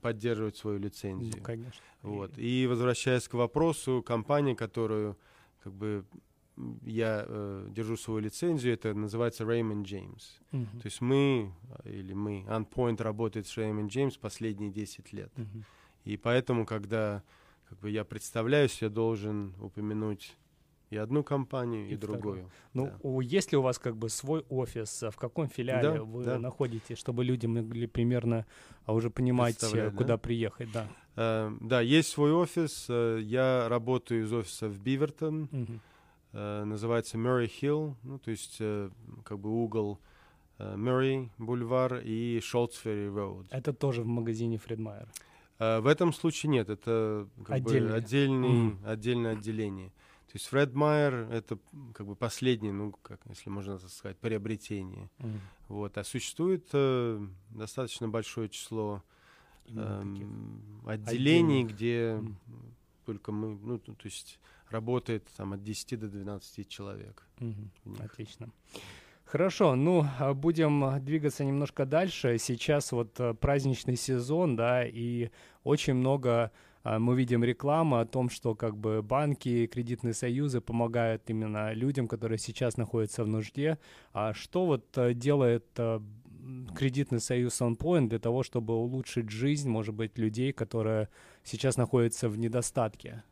поддерживать 0.00 0.56
свою 0.56 0.78
лицензию. 0.78 1.34
Ну, 1.36 1.42
конечно. 1.42 1.80
Вот. 2.02 2.38
И 2.38 2.66
возвращаясь 2.66 3.28
к 3.28 3.34
вопросу, 3.34 4.02
компания, 4.02 4.54
которую 4.54 5.16
как 5.62 5.72
бы 5.72 6.04
я 6.82 7.24
э, 7.26 7.68
держу 7.70 7.96
свою 7.96 8.20
лицензию, 8.20 8.74
это 8.74 8.94
называется 8.94 9.44
Raymond 9.44 9.84
James. 9.84 10.22
Uh-huh. 10.52 10.80
То 10.80 10.86
есть 10.86 11.00
мы, 11.00 11.52
или 11.84 12.14
мы, 12.14 12.44
OnPoint 12.48 13.02
работает 13.02 13.46
с 13.46 13.56
Raymond 13.58 13.88
James 13.88 14.18
последние 14.18 14.70
10 14.70 15.12
лет. 15.12 15.32
Uh-huh. 15.36 15.64
И 16.04 16.16
поэтому, 16.16 16.64
когда 16.64 17.22
как 17.68 17.78
бы, 17.80 17.90
я 17.90 18.04
представляюсь, 18.04 18.80
я 18.80 18.88
должен 18.88 19.54
упомянуть 19.60 20.36
и 20.90 20.96
одну 20.96 21.24
компанию, 21.24 21.88
и, 21.88 21.94
и 21.94 21.96
другую. 21.96 22.50
Ну, 22.72 22.92
да. 23.02 23.22
есть 23.22 23.52
ли 23.52 23.58
у 23.58 23.62
вас 23.62 23.78
как 23.78 23.96
бы 23.96 24.08
свой 24.08 24.44
офис? 24.48 25.02
В 25.02 25.16
каком 25.16 25.48
филиале 25.48 25.98
да, 25.98 26.02
вы 26.02 26.24
да. 26.24 26.38
находитесь, 26.38 26.98
чтобы 26.98 27.24
люди 27.24 27.46
могли 27.46 27.86
примерно 27.86 28.46
а, 28.84 28.92
уже 28.92 29.10
понимать, 29.10 29.62
э, 29.74 29.90
куда 29.90 30.14
да? 30.14 30.18
приехать? 30.18 30.70
Да. 30.72 30.88
Uh, 31.16 31.56
да, 31.60 31.80
есть 31.80 32.10
свой 32.10 32.32
офис. 32.32 32.86
Uh, 32.88 33.20
я 33.20 33.68
работаю 33.68 34.24
из 34.24 34.32
офиса 34.32 34.68
в 34.68 34.78
Бивертон. 34.78 35.48
Uh-huh. 35.50 35.80
Э, 36.32 36.64
называется 36.64 37.16
Murray 37.16 37.50
Hill, 37.60 37.94
ну, 38.02 38.18
то 38.18 38.30
есть 38.30 38.56
э, 38.60 38.90
как 39.24 39.38
бы 39.38 39.50
угол 39.50 39.98
Murray 40.58 41.30
бульвар 41.38 42.02
и 42.04 42.40
Шолцферри 42.40 43.08
Роуд. 43.08 43.46
Это 43.50 43.72
тоже 43.72 44.02
в 44.02 44.06
магазине 44.06 44.56
Фредмайер? 44.56 45.06
В 45.58 45.86
этом 45.86 46.12
случае 46.12 46.50
нет, 46.50 46.70
это 46.70 47.28
как 47.44 47.56
Отдельный. 47.56 47.90
бы 47.90 47.96
отдельный, 47.96 48.48
mm. 48.48 48.86
отдельное 48.86 49.32
отделение. 49.32 49.92
Есть 50.36 50.46
Фред 50.46 50.74
Майер 50.74 51.28
это 51.30 51.58
как 51.94 52.06
бы 52.06 52.14
последнее, 52.16 52.72
ну, 52.72 52.92
как, 53.02 53.20
если 53.28 53.50
можно 53.50 53.78
так 53.78 53.90
сказать, 53.90 54.16
приобретение. 54.18 55.10
Mm. 55.18 55.38
Вот. 55.68 55.98
А 55.98 56.04
существует 56.04 56.68
э, 56.72 57.26
достаточно 57.50 58.08
большое 58.08 58.48
число 58.48 59.02
э, 59.68 60.02
отделений, 60.86 61.64
где 61.64 62.20
mm. 62.20 62.34
только 63.04 63.32
мы, 63.32 63.56
ну, 63.56 63.78
то 63.78 63.94
есть 64.04 64.38
работает 64.70 65.24
там 65.36 65.52
от 65.52 65.62
10 65.62 65.98
до 65.98 66.08
12 66.08 66.68
человек. 66.68 67.26
Угу. 67.40 68.02
Отлично. 68.04 68.50
Хорошо, 69.24 69.74
ну, 69.74 70.06
а 70.18 70.34
будем 70.34 71.04
двигаться 71.04 71.44
немножко 71.44 71.84
дальше. 71.84 72.38
Сейчас 72.38 72.92
вот 72.92 73.18
э, 73.18 73.34
праздничный 73.34 73.96
сезон, 73.96 74.54
да, 74.54 74.86
и 74.86 75.30
очень 75.64 75.94
много 75.94 76.52
мы 76.98 77.16
видим 77.16 77.42
рекламу 77.42 77.96
о 77.96 78.06
том, 78.06 78.30
что 78.30 78.54
как 78.54 78.76
бы 78.76 79.02
банки, 79.02 79.66
кредитные 79.66 80.14
союзы 80.14 80.60
помогают 80.60 81.22
именно 81.26 81.72
людям, 81.72 82.06
которые 82.06 82.38
сейчас 82.38 82.76
находятся 82.76 83.24
в 83.24 83.28
нужде. 83.28 83.78
А 84.12 84.34
что 84.34 84.66
вот 84.66 84.96
э, 84.96 85.12
делает 85.14 85.66
э, 85.78 86.00
кредитный 86.76 87.20
союз 87.20 87.60
OnPoint 87.60 88.08
для 88.08 88.18
того, 88.18 88.42
чтобы 88.42 88.74
улучшить 88.74 89.30
жизнь, 89.30 89.68
может 89.68 89.94
быть, 89.94 90.16
людей, 90.16 90.52
которые 90.52 91.08
сейчас 91.42 91.76
находятся 91.76 92.28
в 92.28 92.38
недостатке? 92.38 93.24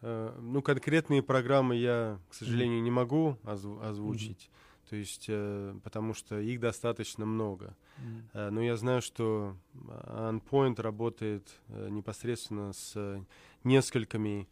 Э, 0.00 0.34
ну, 0.40 0.62
конкретные 0.62 1.22
программы 1.22 1.76
я, 1.76 2.18
к 2.30 2.34
сожалению, 2.34 2.82
не 2.82 2.90
могу 2.90 3.36
озву- 3.44 3.82
озвучить. 3.82 4.48
Mm-hmm. 4.50 4.73
То 4.94 4.98
есть, 4.98 5.24
э, 5.26 5.74
потому 5.82 6.14
что 6.14 6.38
их 6.38 6.60
достаточно 6.60 7.26
много. 7.26 7.76
Mm-hmm. 7.98 8.50
Но 8.50 8.62
я 8.62 8.76
знаю, 8.76 9.02
что 9.02 9.56
OnPoint 9.74 10.80
работает 10.80 11.60
непосредственно 11.68 12.72
с 12.72 13.26
несколькими 13.64 14.48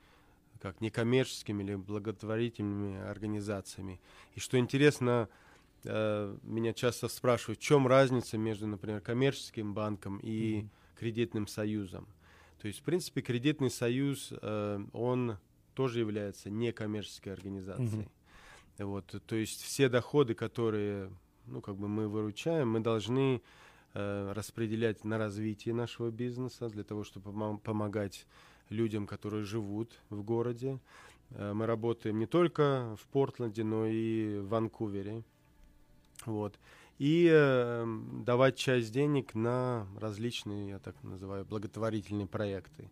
как 0.60 0.80
некоммерческими 0.80 1.62
или 1.62 1.76
благотворительными 1.76 2.98
организациями. 3.02 4.00
И 4.34 4.40
что 4.40 4.58
интересно, 4.58 5.28
меня 5.84 6.72
часто 6.72 7.06
спрашивают, 7.06 7.60
в 7.60 7.62
чем 7.62 7.86
разница 7.86 8.36
между, 8.36 8.66
например, 8.66 9.00
коммерческим 9.00 9.74
банком 9.74 10.18
и 10.18 10.62
mm-hmm. 10.62 10.68
кредитным 10.98 11.46
союзом. 11.46 12.08
То 12.60 12.66
есть, 12.66 12.80
в 12.80 12.82
принципе, 12.82 13.20
кредитный 13.20 13.70
союз, 13.70 14.32
э, 14.42 14.84
он 14.92 15.38
тоже 15.74 16.00
является 16.00 16.50
некоммерческой 16.50 17.32
организацией. 17.32 18.02
Mm-hmm. 18.02 18.21
Вот, 18.78 19.14
то 19.26 19.36
есть 19.36 19.62
все 19.62 19.88
доходы, 19.88 20.34
которые, 20.34 21.10
ну, 21.46 21.60
как 21.60 21.76
бы 21.76 21.88
мы 21.88 22.08
выручаем, 22.08 22.70
мы 22.70 22.80
должны 22.80 23.42
э, 23.94 24.32
распределять 24.32 25.04
на 25.04 25.18
развитие 25.18 25.74
нашего 25.74 26.10
бизнеса 26.10 26.68
для 26.68 26.82
того, 26.82 27.04
чтобы 27.04 27.30
пом- 27.30 27.58
помогать 27.58 28.26
людям, 28.70 29.06
которые 29.06 29.44
живут 29.44 30.00
в 30.08 30.22
городе. 30.22 30.78
Э, 31.30 31.52
мы 31.52 31.66
работаем 31.66 32.18
не 32.18 32.26
только 32.26 32.96
в 32.98 33.06
Портленде, 33.08 33.62
но 33.62 33.86
и 33.86 34.38
в 34.38 34.48
Ванкувере. 34.48 35.22
Вот 36.24 36.58
и 37.02 37.28
э, 37.28 37.84
давать 38.24 38.56
часть 38.56 38.92
денег 38.92 39.34
на 39.34 39.88
различные, 39.98 40.68
я 40.68 40.78
так 40.78 40.94
называю, 41.02 41.44
благотворительные 41.44 42.28
проекты. 42.28 42.88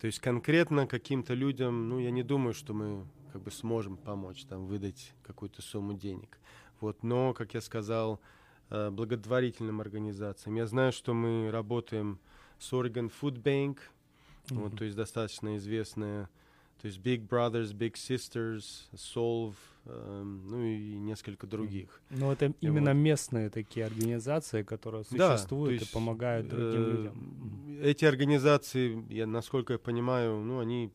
То 0.00 0.08
есть 0.08 0.18
конкретно 0.18 0.88
каким-то 0.88 1.34
людям, 1.34 1.88
ну, 1.88 2.00
я 2.00 2.10
не 2.10 2.24
думаю, 2.24 2.52
что 2.52 2.74
мы 2.74 3.06
как 3.34 3.42
бы 3.42 3.50
сможем 3.50 3.96
помочь, 3.96 4.44
там, 4.44 4.66
выдать 4.66 5.12
какую-то 5.24 5.60
сумму 5.60 5.92
денег. 5.92 6.38
Вот, 6.80 7.02
но, 7.02 7.34
как 7.34 7.54
я 7.54 7.60
сказал, 7.60 8.20
э, 8.70 8.90
благотворительным 8.90 9.80
организациям. 9.80 10.54
Я 10.54 10.68
знаю, 10.68 10.92
что 10.92 11.14
мы 11.14 11.50
работаем 11.50 12.20
с 12.60 12.72
Oregon 12.72 13.12
Food 13.20 13.42
Bank, 13.42 13.78
mm-hmm. 14.46 14.54
вот, 14.54 14.78
то 14.78 14.84
есть 14.84 14.96
достаточно 14.96 15.56
известная 15.56 16.30
то 16.80 16.88
есть 16.88 17.00
Big 17.00 17.26
Brothers, 17.26 17.72
Big 17.72 17.94
Sisters, 17.94 18.64
Solve, 18.92 19.54
э, 19.86 20.22
ну 20.22 20.62
и 20.62 20.96
несколько 20.98 21.46
других. 21.46 22.02
Ну 22.10 22.30
это 22.30 22.46
и 22.46 22.52
именно 22.60 22.92
вот. 22.92 23.00
местные 23.00 23.48
такие 23.48 23.86
организации, 23.86 24.62
которые 24.62 25.04
существуют 25.04 25.68
да, 25.68 25.72
есть, 25.80 25.90
и 25.90 25.94
помогают 25.94 26.48
другим 26.48 26.84
э, 26.84 26.90
людям. 26.90 27.80
Эти 27.82 28.04
организации, 28.04 29.02
я, 29.10 29.26
насколько 29.26 29.72
я 29.72 29.78
понимаю, 29.78 30.40
ну 30.40 30.60
они 30.60 30.92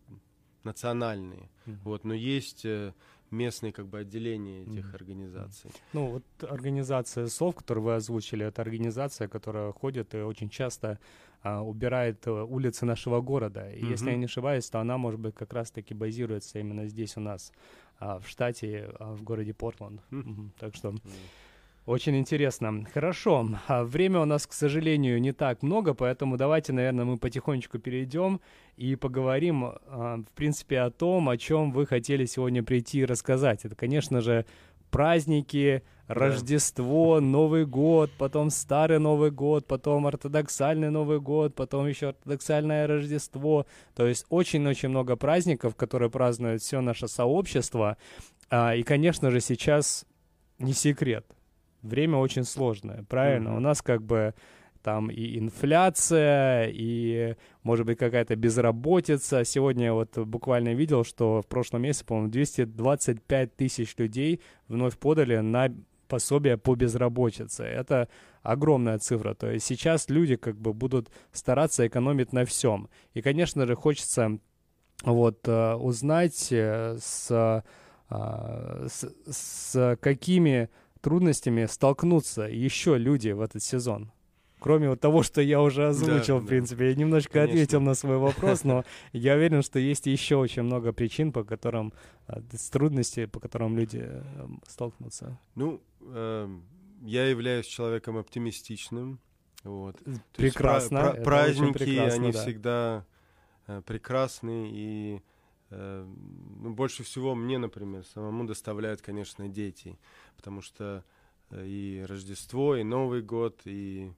национальные, 0.70 1.50
mm-hmm. 1.66 1.78
вот, 1.84 2.06
но 2.06 2.14
есть 2.14 2.66
э, 2.66 2.94
местные 3.32 3.72
как 3.72 3.88
бы 3.88 4.00
отделения 4.00 4.64
этих 4.64 4.86
mm-hmm. 4.86 4.96
организаций. 4.96 5.72
Ну 5.94 6.12
вот 6.12 6.24
организация 6.52 7.28
СОВ, 7.28 7.56
которую 7.56 7.84
вы 7.86 7.96
озвучили, 7.96 8.46
это 8.46 8.62
организация, 8.62 9.28
которая 9.28 9.72
ходит 9.72 10.16
и 10.16 10.18
очень 10.18 10.50
часто 10.50 11.00
а, 11.42 11.62
убирает 11.62 12.28
э, 12.28 12.32
улицы 12.32 12.86
нашего 12.86 13.22
города. 13.22 13.72
И 13.72 13.82
mm-hmm. 13.82 13.92
если 13.92 14.12
я 14.12 14.18
не 14.18 14.26
ошибаюсь, 14.26 14.70
то 14.70 14.80
она, 14.80 14.98
может 14.98 15.20
быть, 15.20 15.36
как 15.36 15.54
раз-таки 15.54 15.94
базируется 15.94 16.60
именно 16.60 16.88
здесь 16.88 17.18
у 17.18 17.22
нас, 17.22 17.52
а, 18.00 18.20
в 18.20 18.28
штате, 18.28 18.92
а, 19.00 19.14
в 19.14 19.24
городе 19.24 19.54
Портленд. 19.54 20.02
Mm-hmm. 20.12 20.50
Так 20.60 20.76
что... 20.76 20.90
Mm-hmm. 20.90 21.12
Очень 21.90 22.18
интересно. 22.18 22.86
Хорошо. 22.94 23.50
А 23.68 23.84
время 23.84 24.20
у 24.20 24.26
нас, 24.26 24.46
к 24.46 24.54
сожалению, 24.54 25.20
не 25.20 25.32
так 25.32 25.64
много, 25.64 25.96
поэтому 25.96 26.38
давайте, 26.38 26.72
наверное, 26.72 27.04
мы 27.04 27.18
потихонечку 27.18 27.80
перейдем 27.80 28.42
и 28.78 28.96
поговорим, 28.96 29.74
в 29.88 30.32
принципе, 30.36 30.82
о 30.82 30.92
том, 30.92 31.30
о 31.30 31.38
чем 31.38 31.72
вы 31.72 31.88
хотели 31.88 32.26
сегодня 32.26 32.62
прийти 32.62 33.00
и 33.00 33.06
рассказать. 33.06 33.66
Это, 33.66 33.76
конечно 33.76 34.22
же, 34.22 34.46
праздники, 34.92 35.82
Рождество, 36.06 37.20
Новый 37.20 37.66
год, 37.66 38.12
потом 38.20 38.52
Старый 38.52 39.00
Новый 39.00 39.32
год, 39.32 39.66
потом 39.66 40.06
ортодоксальный 40.06 40.92
Новый 40.92 41.20
год, 41.20 41.56
потом 41.56 41.88
еще 41.88 42.10
ортодоксальное 42.10 42.86
Рождество. 42.86 43.66
То 43.96 44.06
есть 44.06 44.28
очень-очень 44.30 44.90
много 44.90 45.16
праздников, 45.16 45.76
которые 45.76 46.12
празднует 46.12 46.62
все 46.62 46.82
наше 46.82 47.08
сообщество. 47.08 47.98
А, 48.52 48.76
и, 48.76 48.84
конечно 48.84 49.32
же, 49.32 49.40
сейчас 49.40 50.06
не 50.60 50.74
секрет. 50.74 51.26
Время 51.82 52.18
очень 52.18 52.44
сложное, 52.44 53.04
правильно? 53.04 53.50
Mm-hmm. 53.50 53.58
У 53.58 53.60
нас 53.60 53.82
как 53.82 54.04
бы 54.04 54.34
там 54.82 55.10
и 55.10 55.38
инфляция, 55.38 56.70
и, 56.72 57.36
может 57.64 57.86
быть, 57.86 57.98
какая-то 57.98 58.36
безработица. 58.36 59.44
Сегодня 59.44 59.86
я 59.86 59.94
вот 59.94 60.18
буквально 60.18 60.74
видел, 60.74 61.04
что 61.04 61.42
в 61.42 61.48
прошлом 61.48 61.82
месяце, 61.82 62.06
по-моему, 62.06 62.32
225 62.32 63.56
тысяч 63.56 63.96
людей 63.98 64.42
вновь 64.68 64.98
подали 64.98 65.38
на 65.38 65.70
пособие 66.08 66.58
по 66.58 66.76
безработице. 66.76 67.64
Это 67.64 68.10
огромная 68.42 68.98
цифра. 68.98 69.34
То 69.36 69.52
есть 69.52 69.66
сейчас 69.66 70.10
люди 70.10 70.36
как 70.36 70.58
бы 70.58 70.74
будут 70.74 71.10
стараться 71.32 71.86
экономить 71.88 72.34
на 72.34 72.46
всем. 72.46 72.90
И, 73.14 73.22
конечно 73.22 73.68
же, 73.68 73.76
хочется 73.76 74.40
вот 75.04 75.48
э, 75.48 75.74
узнать 75.76 76.48
э, 76.52 76.98
с, 77.00 77.64
э, 78.10 78.88
с, 78.90 79.14
с 79.28 79.98
какими 80.02 80.70
трудностями 81.02 81.66
столкнутся 81.66 82.44
еще 82.44 82.98
люди 82.98 83.30
в 83.30 83.42
этот 83.42 83.64
сезон 83.64 84.12
кроме 84.60 84.90
вот 84.90 85.00
того, 85.00 85.24
что 85.24 85.42
я 85.42 85.62
уже 85.62 85.88
озвучил, 85.88 86.40
да, 86.40 86.44
в 86.44 86.46
принципе. 86.46 86.80
Да. 86.80 86.86
Я 86.86 86.96
немножко 86.96 87.34
Конечно. 87.34 87.54
ответил 87.54 87.82
на 87.82 87.94
свой 87.94 88.18
вопрос, 88.18 88.64
но 88.64 88.84
я 89.14 89.36
уверен, 89.36 89.64
что 89.64 89.80
есть 89.80 90.06
еще 90.06 90.36
очень 90.36 90.64
много 90.64 90.92
причин, 90.92 91.32
по 91.32 91.44
которым, 91.44 91.94
с 92.28 92.70
трудностей, 92.70 93.26
по 93.26 93.40
которым 93.40 93.78
люди 93.78 93.98
эм, 94.00 94.62
столкнутся. 94.68 95.40
Ну, 95.56 95.82
э, 96.02 96.60
я 97.02 97.28
являюсь 97.28 97.66
человеком 97.66 98.18
оптимистичным. 98.18 99.20
Вот. 99.64 99.98
Прекрасно. 100.36 100.98
Есть, 100.98 101.12
пра- 101.16 101.24
праздники, 101.24 101.78
прекрасно, 101.78 102.24
они 102.24 102.32
да. 102.32 102.42
всегда 102.42 103.06
э, 103.68 103.82
прекрасны 103.86 104.70
и 104.72 105.16
э, 105.16 105.22
ну, 105.72 106.74
больше 106.74 107.04
всего 107.04 107.36
мне, 107.36 107.58
например, 107.58 108.04
самому 108.14 108.46
доставляют, 108.46 109.02
конечно, 109.02 109.48
дети, 109.48 110.00
потому 110.36 110.62
что 110.62 111.04
э, 111.52 111.66
и 111.66 112.06
Рождество, 112.08 112.76
и 112.76 112.84
Новый 112.84 113.22
год, 113.22 113.62
и 113.66 114.12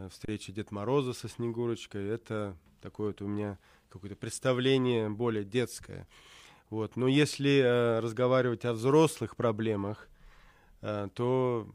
Э, 0.00 0.08
встреча 0.08 0.52
Дед 0.52 0.70
Мороза 0.70 1.12
со 1.12 1.28
Снегурочкой. 1.28 2.08
Это 2.08 2.56
такое 2.80 3.08
вот 3.08 3.22
у 3.22 3.26
меня 3.26 3.58
какое-то 3.88 4.16
представление 4.16 5.10
более 5.10 5.44
детское. 5.44 6.06
Вот. 6.70 6.96
Но 6.96 7.08
если 7.08 7.60
э, 7.60 8.00
разговаривать 8.00 8.64
о 8.64 8.72
взрослых 8.72 9.36
проблемах, 9.36 10.08
э, 10.80 11.08
то 11.14 11.68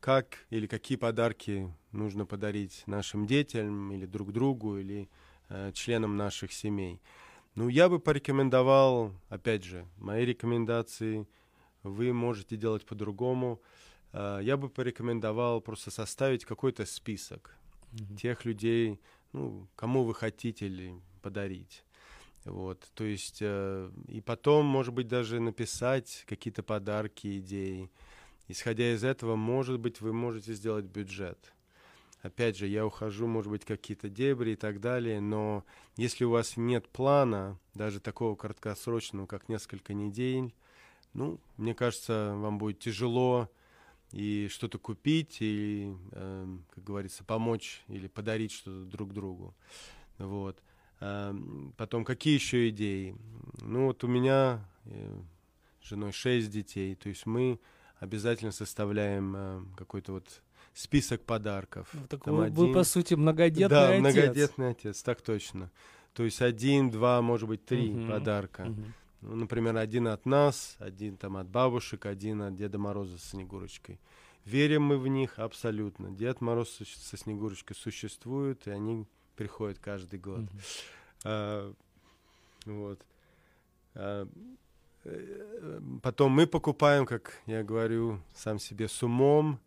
как 0.00 0.46
или 0.50 0.66
какие 0.66 0.98
подарки 0.98 1.72
нужно 1.92 2.26
подарить 2.26 2.82
нашим 2.86 3.26
детям 3.26 3.92
или 3.92 4.06
друг 4.06 4.32
другу 4.32 4.78
или 4.78 5.08
э, 5.48 5.72
членам 5.72 6.16
наших 6.16 6.52
семей? 6.52 7.00
Ну, 7.54 7.68
я 7.68 7.88
бы 7.88 8.00
порекомендовал, 8.00 9.12
опять 9.28 9.62
же, 9.62 9.86
мои 9.96 10.24
рекомендации 10.24 11.28
вы 11.84 12.12
можете 12.12 12.56
делать 12.56 12.84
по-другому. 12.84 13.62
Э, 14.12 14.40
я 14.42 14.56
бы 14.56 14.68
порекомендовал 14.68 15.60
просто 15.60 15.92
составить 15.92 16.44
какой-то 16.44 16.84
список 16.84 17.56
mm-hmm. 17.92 18.16
тех 18.16 18.44
людей, 18.44 19.00
ну, 19.32 19.68
кому 19.76 20.02
вы 20.02 20.14
хотите 20.14 20.66
ли 20.66 20.94
подарить. 21.22 21.84
Вот, 22.44 22.90
то 22.94 23.04
есть, 23.04 23.38
э, 23.40 23.90
и 24.08 24.20
потом, 24.20 24.66
может 24.66 24.92
быть, 24.92 25.06
даже 25.06 25.38
написать 25.38 26.24
какие-то 26.26 26.64
подарки, 26.64 27.38
идеи. 27.38 27.88
Исходя 28.48 28.92
из 28.92 29.04
этого, 29.04 29.36
может 29.36 29.78
быть, 29.78 30.00
вы 30.00 30.12
можете 30.12 30.54
сделать 30.54 30.86
бюджет. 30.86 31.53
Опять 32.24 32.56
же, 32.56 32.66
я 32.66 32.86
ухожу, 32.86 33.26
может 33.26 33.50
быть, 33.50 33.66
какие-то 33.66 34.08
дебри 34.08 34.52
и 34.52 34.56
так 34.56 34.80
далее, 34.80 35.20
но 35.20 35.62
если 35.98 36.24
у 36.24 36.30
вас 36.30 36.56
нет 36.56 36.88
плана, 36.88 37.58
даже 37.74 38.00
такого 38.00 38.34
краткосрочного, 38.34 39.26
как 39.26 39.50
несколько 39.50 39.92
недель, 39.92 40.54
ну, 41.12 41.38
мне 41.58 41.74
кажется, 41.74 42.32
вам 42.34 42.56
будет 42.56 42.78
тяжело 42.78 43.50
и 44.10 44.48
что-то 44.50 44.78
купить, 44.78 45.36
и, 45.40 45.94
э, 46.12 46.56
как 46.74 46.82
говорится, 46.82 47.24
помочь 47.24 47.82
или 47.88 48.06
подарить 48.06 48.52
что-то 48.52 48.86
друг 48.86 49.12
другу. 49.12 49.54
Вот. 50.16 50.62
Потом, 51.76 52.06
какие 52.06 52.32
еще 52.32 52.70
идеи? 52.70 53.14
Ну, 53.60 53.88
вот 53.88 54.02
у 54.02 54.08
меня 54.08 54.66
э, 54.86 55.20
с 55.82 55.88
женой 55.88 56.12
шесть 56.12 56.50
детей, 56.50 56.94
то 56.94 57.10
есть 57.10 57.26
мы 57.26 57.60
обязательно 57.98 58.50
составляем 58.50 59.34
э, 59.36 59.62
какой-то 59.76 60.12
вот 60.12 60.40
список 60.74 61.22
подарков. 61.22 61.88
Ну, 61.92 62.06
так 62.08 62.26
вы, 62.26 62.46
один... 62.46 62.54
вы, 62.54 62.72
по 62.72 62.84
сути, 62.84 63.14
многодетный 63.14 63.68
да, 63.68 63.88
отец. 63.88 64.02
Да, 64.02 64.10
многодетный 64.10 64.70
отец, 64.70 65.02
так 65.02 65.22
точно. 65.22 65.70
То 66.12 66.24
есть 66.24 66.42
один, 66.42 66.90
два, 66.90 67.22
может 67.22 67.48
быть, 67.48 67.64
три 67.64 67.90
uh-huh. 67.90 68.10
подарка. 68.10 68.64
Uh-huh. 68.64 68.84
Ну, 69.22 69.36
например, 69.36 69.76
один 69.76 70.08
от 70.08 70.26
нас, 70.26 70.76
один 70.78 71.16
там 71.16 71.36
от 71.36 71.48
бабушек, 71.48 72.06
один 72.06 72.42
от 72.42 72.56
Деда 72.56 72.78
Мороза 72.78 73.18
с 73.18 73.30
Снегурочкой. 73.30 73.98
Верим 74.44 74.82
мы 74.82 74.98
в 74.98 75.08
них 75.08 75.38
абсолютно. 75.38 76.10
Дед 76.10 76.42
Мороз 76.42 76.70
со 76.70 77.16
Снегурочкой 77.16 77.76
существуют, 77.76 78.66
и 78.66 78.70
они 78.70 79.06
приходят 79.36 79.78
каждый 79.78 80.18
год. 80.18 80.40
Uh-huh. 80.40 80.60
А, 81.24 81.72
вот. 82.66 83.00
А, 83.94 84.28
э, 85.04 85.80
потом 86.02 86.32
мы 86.32 86.46
покупаем, 86.46 87.06
как 87.06 87.40
я 87.46 87.62
говорю, 87.62 88.20
сам 88.34 88.58
себе 88.58 88.88
с 88.88 89.02
умом. 89.02 89.58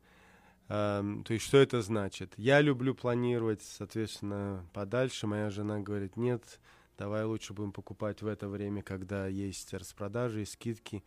А, 0.70 1.04
то 1.26 1.34
есть 1.34 1.46
что 1.46 1.58
это 1.58 1.82
значит? 1.82 2.34
Я 2.38 2.62
люблю 2.62 2.94
планировать, 2.94 3.62
соответственно, 3.62 4.66
подальше. 4.74 5.28
Моя 5.28 5.50
жена 5.50 5.80
говорит, 5.80 6.18
нет, 6.18 6.60
давай 6.98 7.24
лучше 7.24 7.54
будем 7.54 7.72
покупать 7.72 8.22
в 8.22 8.28
это 8.28 8.50
время, 8.50 8.82
когда 8.82 9.28
есть 9.28 9.74
распродажи 9.74 10.42
и 10.42 10.46
скидки. 10.46 11.04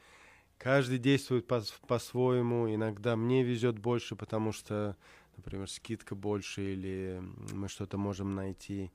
Каждый 0.58 0.98
действует 0.98 1.46
по- 1.46 1.64
по-своему. 1.86 2.72
Иногда 2.74 3.16
мне 3.16 3.42
везет 3.42 3.78
больше, 3.78 4.16
потому 4.16 4.52
что, 4.52 4.96
например, 5.36 5.68
скидка 5.68 6.14
больше 6.14 6.72
или 6.72 7.22
мы 7.52 7.68
что-то 7.68 7.98
можем 7.98 8.34
найти. 8.34 8.90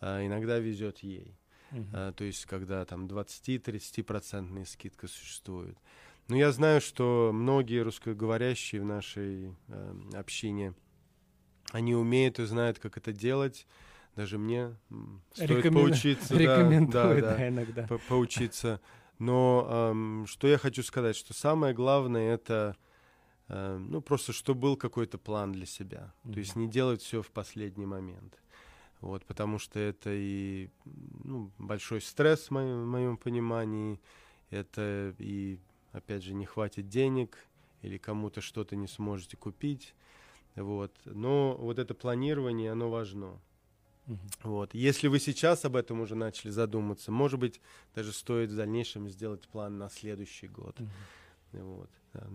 А 0.00 0.24
иногда 0.24 0.58
везет 0.58 0.98
ей. 0.98 1.38
Uh-huh. 1.72 1.86
А, 1.92 2.12
то 2.12 2.24
есть, 2.24 2.46
когда 2.46 2.84
там 2.84 3.06
20-30% 3.06 4.64
скидка 4.66 5.08
существует. 5.08 5.76
Но 6.28 6.36
я 6.36 6.50
знаю, 6.52 6.80
что 6.80 7.30
многие 7.32 7.82
русскоговорящие 7.82 8.82
в 8.82 8.84
нашей 8.84 9.54
э, 9.68 9.94
общине, 10.14 10.74
они 11.70 11.94
умеют 11.94 12.38
и 12.38 12.44
знают, 12.44 12.78
как 12.78 12.96
это 12.96 13.12
делать. 13.12 13.66
Даже 14.16 14.38
мне 14.38 14.76
стоит 15.34 15.50
Рекомен... 15.50 15.84
поучиться. 15.84 16.36
Рекомендую, 16.36 17.22
да, 17.22 17.30
да, 17.30 17.36
да, 17.36 17.48
иногда. 17.48 17.86
По 17.86 17.98
поучиться. 17.98 18.80
Но 19.18 19.66
эм, 19.68 20.26
что 20.26 20.48
я 20.48 20.58
хочу 20.58 20.82
сказать, 20.82 21.16
что 21.16 21.32
самое 21.32 21.74
главное 21.74 22.34
это 22.34 22.76
э, 23.48 23.76
ну 23.78 24.00
просто, 24.00 24.32
чтобы 24.32 24.60
был 24.60 24.76
какой-то 24.76 25.18
план 25.18 25.52
для 25.52 25.66
себя. 25.66 26.12
Mm-hmm. 26.24 26.32
То 26.32 26.38
есть 26.38 26.56
не 26.56 26.68
делать 26.68 27.02
все 27.02 27.22
в 27.22 27.30
последний 27.30 27.86
момент. 27.86 28.40
Вот, 29.00 29.24
потому 29.26 29.58
что 29.58 29.78
это 29.78 30.10
и 30.12 30.70
ну, 31.22 31.52
большой 31.58 32.00
стресс 32.00 32.48
в 32.48 32.50
моем, 32.50 32.84
в 32.84 32.86
моем 32.86 33.16
понимании, 33.16 34.00
это 34.50 35.14
и, 35.18 35.58
опять 35.96 36.22
же, 36.22 36.34
не 36.34 36.44
хватит 36.44 36.88
денег, 36.88 37.38
или 37.82 37.98
кому-то 37.98 38.40
что-то 38.40 38.76
не 38.76 38.86
сможете 38.86 39.36
купить. 39.36 39.94
Вот. 40.54 40.92
Но 41.04 41.56
вот 41.58 41.78
это 41.78 41.94
планирование, 41.94 42.72
оно 42.72 42.90
важно. 42.90 43.38
Uh-huh. 44.06 44.18
Вот. 44.42 44.74
Если 44.74 45.08
вы 45.08 45.18
сейчас 45.18 45.64
об 45.64 45.76
этом 45.76 46.00
уже 46.00 46.14
начали 46.14 46.50
задуматься, 46.50 47.10
может 47.10 47.40
быть, 47.40 47.60
даже 47.94 48.12
стоит 48.12 48.50
в 48.50 48.56
дальнейшем 48.56 49.08
сделать 49.08 49.46
план 49.48 49.78
на 49.78 49.88
следующий 49.88 50.48
год. 50.48 50.78
Uh-huh. 50.78 51.62
Вот. 51.62 51.90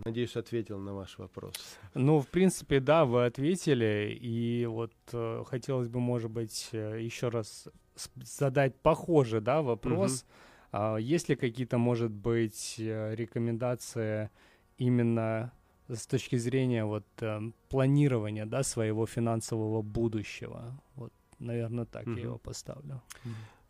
Надеюсь, 0.05 0.35
ответил 0.35 0.77
на 0.77 0.93
ваш 0.93 1.17
вопрос. 1.17 1.55
Ну, 1.95 2.19
в 2.19 2.27
принципе, 2.27 2.79
да, 2.79 3.05
вы 3.05 3.25
ответили. 3.25 4.17
И 4.21 4.65
вот 4.67 4.93
э, 5.11 5.43
хотелось 5.47 5.87
бы, 5.87 5.99
может 5.99 6.29
быть, 6.29 6.69
э, 6.71 7.01
еще 7.01 7.29
раз 7.29 7.67
задать 8.15 8.75
похожий, 8.75 9.41
да, 9.41 9.61
вопрос. 9.61 10.21
Угу. 10.21 10.29
А, 10.71 10.97
есть 10.97 11.29
ли 11.29 11.35
какие-то, 11.35 11.77
может 11.77 12.11
быть, 12.11 12.75
э, 12.77 13.15
рекомендации 13.15 14.29
именно 14.77 15.51
с 15.87 16.07
точки 16.07 16.37
зрения 16.37 16.85
вот 16.85 17.05
э, 17.19 17.51
планирования, 17.69 18.45
да, 18.45 18.63
своего 18.63 19.05
финансового 19.05 19.81
будущего? 19.81 20.81
Вот, 20.95 21.13
наверное, 21.39 21.85
так 21.85 22.07
угу. 22.07 22.15
я 22.15 22.23
его 22.23 22.37
поставлю. 22.37 23.01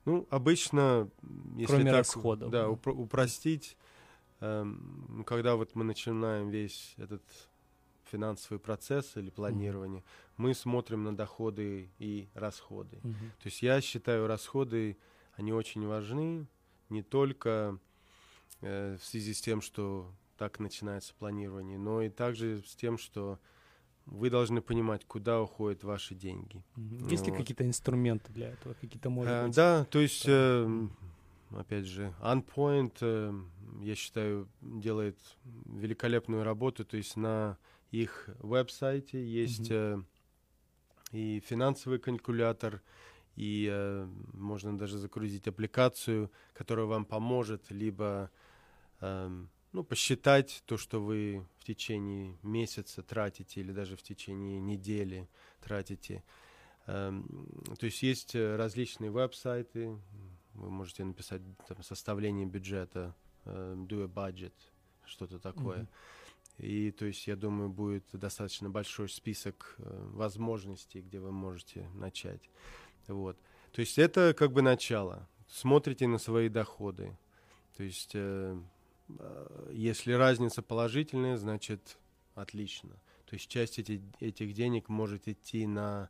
Ну, 0.05 0.27
обычно, 0.29 1.09
если 1.57 1.65
Кроме 1.65 1.91
так, 1.91 1.93
расходов. 1.93 2.49
Да, 2.49 2.65
упро- 2.65 2.93
упростить 2.93 3.77
Эм, 4.41 5.23
когда 5.27 5.55
вот 5.55 5.75
мы 5.75 5.83
начинаем 5.83 6.49
весь 6.49 6.95
этот 6.97 7.21
финансовый 8.05 8.57
процесс 8.57 9.15
или 9.15 9.29
планирование, 9.29 10.01
mm-hmm. 10.01 10.33
мы 10.37 10.53
смотрим 10.55 11.03
на 11.03 11.15
доходы 11.15 11.91
и 11.99 12.27
расходы. 12.33 12.97
Mm-hmm. 12.97 13.29
То 13.39 13.45
есть 13.45 13.61
я 13.61 13.79
считаю, 13.81 14.25
расходы, 14.25 14.97
они 15.35 15.53
очень 15.53 15.87
важны, 15.87 16.47
не 16.91 17.01
только 17.01 17.79
э, 18.61 18.97
в 18.99 19.03
связи 19.03 19.33
с 19.33 19.41
тем, 19.41 19.61
что 19.61 20.13
так 20.37 20.59
начинается 20.59 21.13
планирование, 21.17 21.77
но 21.77 22.01
и 22.01 22.09
также 22.09 22.63
с 22.67 22.75
тем, 22.75 22.97
что 22.97 23.39
вы 24.05 24.29
должны 24.29 24.61
понимать, 24.61 25.05
куда 25.05 25.41
уходят 25.41 25.83
ваши 25.83 26.15
деньги. 26.15 26.63
Есть 27.09 27.25
вот. 27.25 27.31
ли 27.31 27.37
какие-то 27.37 27.65
инструменты 27.65 28.31
для 28.33 28.49
этого? 28.49 28.73
Какие-то, 28.73 29.09
может 29.09 29.31
э, 29.31 29.45
быть? 29.45 29.55
Да, 29.55 29.85
то 29.85 29.99
есть, 29.99 30.25
э, 30.27 30.87
опять 31.51 31.85
же, 31.85 32.13
OnPoint, 32.21 32.97
э, 33.01 33.33
я 33.81 33.95
считаю, 33.95 34.47
делает 34.61 35.17
великолепную 35.65 36.43
работу. 36.43 36.83
То 36.83 36.97
есть 36.97 37.15
на 37.15 37.57
их 37.91 38.29
веб-сайте 38.39 39.23
есть 39.23 39.69
mm-hmm. 39.69 40.03
э, 41.11 41.17
и 41.17 41.39
финансовый 41.45 41.99
калькулятор, 41.99 42.81
и 43.35 43.69
э, 43.71 44.07
можно 44.33 44.77
даже 44.77 44.97
загрузить 44.97 45.47
аппликацию, 45.47 46.31
которая 46.53 46.85
вам 46.85 47.05
поможет 47.05 47.71
либо 47.71 48.29
э, 48.99 49.45
ну, 49.71 49.83
посчитать 49.83 50.63
то, 50.65 50.77
что 50.77 51.01
вы 51.01 51.45
в 51.57 51.63
течение 51.63 52.37
месяца 52.43 53.03
тратите, 53.03 53.61
или 53.61 53.71
даже 53.71 53.95
в 53.95 54.03
течение 54.03 54.59
недели 54.59 55.29
тратите. 55.61 56.23
Э, 56.87 57.13
то 57.79 57.85
есть 57.85 58.03
есть 58.03 58.35
э, 58.35 58.55
различные 58.55 59.11
веб-сайты, 59.11 59.97
вы 60.53 60.69
можете 60.69 61.03
написать 61.03 61.41
там, 61.67 61.81
составление 61.81 62.45
бюджета 62.45 63.15
uh, 63.45 63.87
do 63.87 64.03
a 64.03 64.07
budget, 64.07 64.53
что-то 65.05 65.39
такое. 65.39 65.79
Mm-hmm. 65.79 65.87
И 66.57 66.91
то 66.91 67.05
есть, 67.05 67.25
я 67.27 67.35
думаю, 67.35 67.69
будет 67.69 68.03
достаточно 68.11 68.69
большой 68.69 69.09
список 69.09 69.75
э, 69.77 70.09
возможностей, 70.13 71.01
где 71.01 71.19
вы 71.19 71.31
можете 71.31 71.89
начать. 71.95 72.49
Вот. 73.13 73.37
То 73.71 73.81
есть 73.81 73.97
это 73.97 74.33
как 74.33 74.51
бы 74.51 74.61
начало. 74.61 75.27
Смотрите 75.47 76.07
на 76.07 76.17
свои 76.17 76.49
доходы. 76.49 77.17
То 77.77 77.83
есть, 77.83 78.11
э, 78.13 78.57
э, 79.19 79.69
если 79.73 80.13
разница 80.13 80.61
положительная, 80.61 81.37
значит 81.37 81.97
отлично. 82.35 82.91
То 83.25 83.35
есть 83.35 83.47
часть 83.47 83.79
эти, 83.79 84.01
этих 84.19 84.53
денег 84.53 84.89
может 84.89 85.27
идти 85.27 85.65
на 85.65 86.09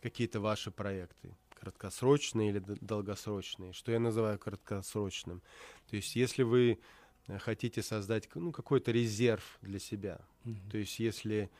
какие-то 0.00 0.40
ваши 0.40 0.70
проекты 0.70 1.34
краткосрочные 1.62 2.50
или 2.50 2.58
долгосрочные. 2.80 3.72
Что 3.72 3.92
я 3.92 4.00
называю 4.00 4.36
краткосрочным? 4.36 5.42
То 5.88 5.94
есть 5.94 6.16
если 6.16 6.42
вы 6.42 6.80
э, 7.28 7.38
хотите 7.38 7.82
создать 7.82 8.28
ну, 8.34 8.50
какой-то 8.50 8.90
резерв 8.90 9.58
для 9.62 9.78
себя, 9.78 10.20
mm-hmm. 10.44 10.70
то 10.70 10.78
есть 10.78 10.98
если, 10.98 11.50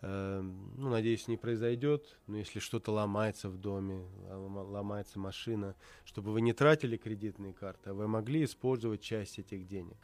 ну, 0.00 0.90
надеюсь, 0.90 1.26
не 1.26 1.36
произойдет, 1.36 2.18
но 2.28 2.36
если 2.36 2.60
что-то 2.60 2.92
ломается 2.92 3.48
в 3.48 3.58
доме, 3.58 4.04
ломается 4.30 5.18
машина, 5.18 5.74
чтобы 6.04 6.32
вы 6.32 6.40
не 6.40 6.52
тратили 6.52 6.96
кредитные 6.96 7.52
карты, 7.52 7.90
а 7.90 7.94
вы 7.94 8.06
могли 8.06 8.44
использовать 8.44 9.00
часть 9.00 9.40
этих 9.40 9.66
денег. 9.66 9.96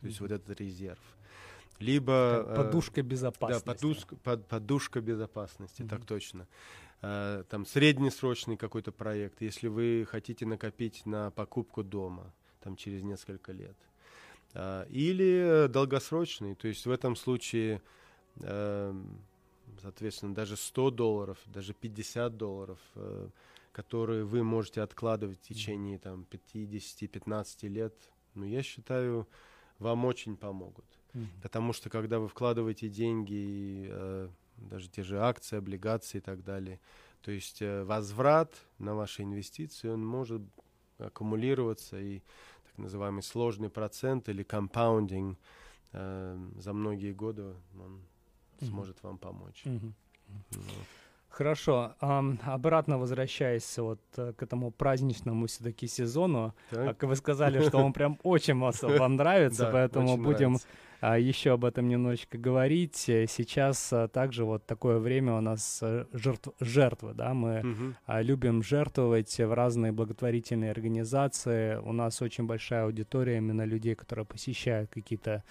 То 0.00 0.06
есть 0.06 0.18
mm-hmm. 0.18 0.22
вот 0.22 0.30
этот 0.32 0.60
резерв. 0.60 1.00
Либо... 1.78 2.44
Э, 2.46 2.56
подушка 2.56 3.02
безопасности. 3.02 3.66
Да, 3.66 3.72
подушка, 3.72 4.16
под, 4.16 4.48
подушка 4.48 5.00
безопасности, 5.00 5.82
mm-hmm. 5.82 5.88
так 5.88 6.04
точно. 6.04 6.48
Э, 7.02 7.44
там 7.48 7.66
среднесрочный 7.66 8.56
какой-то 8.56 8.92
проект, 8.92 9.42
если 9.42 9.68
вы 9.68 10.06
хотите 10.08 10.46
накопить 10.46 11.04
на 11.06 11.30
покупку 11.30 11.82
дома 11.82 12.32
там 12.60 12.76
через 12.76 13.02
несколько 13.02 13.52
лет. 13.52 13.76
Э, 14.54 14.86
или 14.88 15.66
долгосрочный, 15.68 16.54
то 16.54 16.68
есть 16.68 16.86
в 16.86 16.90
этом 16.90 17.16
случае, 17.16 17.82
э, 18.40 18.94
соответственно, 19.80 20.34
даже 20.34 20.56
100 20.56 20.90
долларов, 20.90 21.38
даже 21.46 21.74
50 21.74 22.36
долларов, 22.36 22.78
э, 22.94 23.28
которые 23.72 24.24
вы 24.24 24.42
можете 24.42 24.82
откладывать 24.82 25.38
в 25.38 25.42
течение 25.42 25.98
там 25.98 26.26
50-15 26.30 27.68
лет, 27.68 27.94
ну, 28.34 28.44
я 28.44 28.62
считаю, 28.62 29.26
вам 29.78 30.04
очень 30.04 30.36
помогут. 30.36 30.86
Mm-hmm. 31.12 31.26
Потому 31.42 31.72
что 31.72 31.90
когда 31.90 32.18
вы 32.18 32.28
вкладываете 32.28 32.88
деньги 32.88 33.86
э, 33.88 34.28
даже 34.56 34.88
те 34.88 35.02
же 35.02 35.20
акции, 35.20 35.56
облигации 35.56 36.18
и 36.18 36.20
так 36.20 36.42
далее. 36.42 36.80
То 37.22 37.30
есть 37.30 37.62
э, 37.62 37.84
возврат 37.84 38.54
на 38.78 38.94
ваши 38.94 39.22
инвестиции, 39.22 39.88
он 39.88 40.04
может 40.04 40.42
аккумулироваться 40.98 42.00
и 42.00 42.20
так 42.64 42.78
называемый 42.78 43.22
сложный 43.22 43.68
процент 43.68 44.28
или 44.28 44.42
компаундинг 44.42 45.38
э, 45.92 46.48
за 46.58 46.72
многие 46.72 47.12
годы 47.12 47.54
он 47.78 48.02
mm-hmm. 48.60 48.68
сможет 48.68 49.02
вам 49.02 49.18
помочь. 49.18 49.62
Mm-hmm. 49.64 49.92
Хорошо. 51.28 51.94
Um, 52.00 52.38
обратно 52.46 52.98
возвращаясь 52.98 53.78
вот 53.78 54.00
uh, 54.16 54.32
к 54.32 54.42
этому 54.42 54.70
праздничному 54.70 55.46
все-таки 55.46 55.86
сезону, 55.86 56.54
так. 56.70 56.98
как 56.98 57.10
вы 57.10 57.16
сказали, 57.16 57.60
что 57.60 57.78
он 57.78 57.92
прям 57.92 58.18
очень 58.22 58.58
вам 58.98 59.16
нравится, 59.16 59.68
поэтому 59.70 60.16
будем 60.16 60.56
а, 61.00 61.18
еще 61.18 61.52
об 61.52 61.64
этом 61.64 61.88
немножечко 61.88 62.38
говорить. 62.38 62.96
Сейчас 62.96 63.92
а, 63.92 64.08
также 64.08 64.44
вот 64.44 64.64
такое 64.66 64.98
время 64.98 65.34
у 65.34 65.40
нас 65.40 65.80
а, 65.82 66.06
жертв, 66.12 66.48
жертвы, 66.60 67.12
да, 67.14 67.34
мы 67.34 67.60
угу. 67.60 67.94
любим 68.22 68.62
жертвовать 68.62 69.38
в 69.38 69.52
разные 69.52 69.92
благотворительные 69.92 70.70
организации. 70.70 71.76
У 71.76 71.92
нас 71.92 72.22
очень 72.22 72.46
большая 72.46 72.84
аудитория 72.84 73.36
именно 73.36 73.64
людей, 73.64 73.94
которые 73.94 74.24
посещают 74.24 74.90
какие-то 74.90 75.44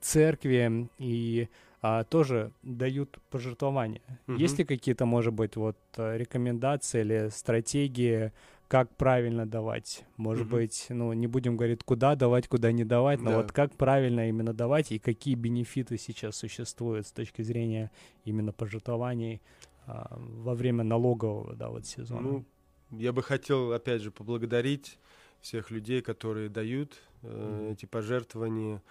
церкви 0.00 0.88
и 0.98 1.48
а, 1.82 2.04
тоже 2.04 2.52
дают 2.62 3.18
пожертвования. 3.30 4.02
Угу. 4.26 4.36
Есть 4.36 4.58
ли 4.58 4.64
какие-то, 4.64 5.06
может 5.06 5.32
быть, 5.32 5.56
вот 5.56 5.76
рекомендации 5.96 7.00
или 7.00 7.28
стратегии 7.30 8.32
как 8.68 8.94
правильно 8.96 9.46
давать. 9.46 10.04
Может 10.16 10.46
mm-hmm. 10.46 10.50
быть, 10.50 10.86
ну, 10.88 11.12
не 11.12 11.26
будем 11.26 11.56
говорить, 11.56 11.84
куда 11.84 12.16
давать, 12.16 12.48
куда 12.48 12.72
не 12.72 12.84
давать, 12.84 13.20
но 13.20 13.30
да. 13.30 13.36
вот 13.38 13.52
как 13.52 13.76
правильно 13.76 14.28
именно 14.28 14.52
давать 14.52 14.90
и 14.90 14.98
какие 14.98 15.34
бенефиты 15.34 15.98
сейчас 15.98 16.36
существуют 16.36 17.06
с 17.06 17.12
точки 17.12 17.42
зрения 17.42 17.92
именно 18.24 18.52
пожертвований 18.52 19.40
а, 19.86 20.16
во 20.18 20.54
время 20.54 20.82
налогового, 20.82 21.54
да, 21.54 21.68
вот 21.68 21.86
сезона. 21.86 22.20
Ну, 22.20 22.44
я 22.90 23.12
бы 23.12 23.22
хотел, 23.22 23.72
опять 23.72 24.02
же, 24.02 24.10
поблагодарить 24.10 24.98
всех 25.40 25.70
людей, 25.70 26.02
которые 26.02 26.48
дают 26.48 26.96
э, 27.22 27.28
mm-hmm. 27.28 27.72
эти 27.72 27.86
пожертвования, 27.86 28.82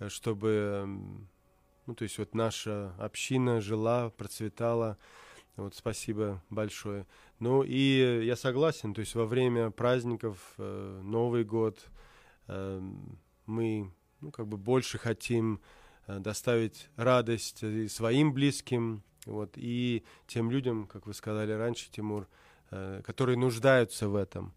э, 0.00 0.08
чтобы, 0.08 0.88
ну, 1.86 1.94
то 1.94 2.04
есть 2.04 2.18
вот 2.18 2.34
наша 2.34 2.94
община 2.98 3.60
жила, 3.60 4.10
процветала. 4.10 4.98
Вот 5.56 5.74
спасибо 5.74 6.42
большое. 6.48 7.06
Ну 7.38 7.62
и 7.62 8.22
я 8.24 8.36
согласен, 8.36 8.94
то 8.94 9.00
есть 9.00 9.14
во 9.14 9.26
время 9.26 9.70
праздников, 9.70 10.54
э, 10.58 11.00
Новый 11.02 11.44
год, 11.44 11.78
э, 12.46 12.80
мы 13.46 13.92
ну, 14.20 14.30
как 14.30 14.46
бы 14.46 14.56
больше 14.56 14.98
хотим 14.98 15.60
э, 16.06 16.18
доставить 16.18 16.88
радость 16.96 17.62
и 17.62 17.88
своим 17.88 18.32
близким, 18.32 19.02
вот, 19.26 19.52
и 19.56 20.04
тем 20.26 20.50
людям, 20.50 20.86
как 20.86 21.06
вы 21.06 21.14
сказали 21.14 21.52
раньше, 21.52 21.90
Тимур, 21.90 22.26
э, 22.70 23.02
которые 23.04 23.36
нуждаются 23.36 24.08
в 24.08 24.16
этом. 24.16 24.54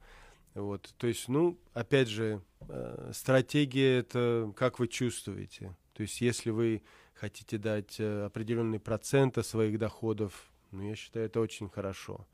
Вот, 0.53 0.93
то 0.97 1.07
есть, 1.07 1.27
ну, 1.27 1.57
опять 1.73 2.07
же, 2.07 2.41
э, 2.61 3.11
стратегия 3.13 3.99
это 3.99 4.53
как 4.55 4.79
вы 4.79 4.87
чувствуете. 4.87 5.75
То 5.93 6.03
есть, 6.03 6.21
если 6.21 6.51
вы 6.51 6.83
хотите 7.23 7.57
дать 7.57 8.01
э, 8.01 8.25
определенный 8.25 8.79
процент 8.79 9.37
своих 9.45 9.79
доходов, 9.79 10.33
ну, 10.71 10.83
я 10.83 10.93
считаю, 10.95 11.27
это 11.27 11.39
очень 11.39 11.69
хорошо. 11.69 12.27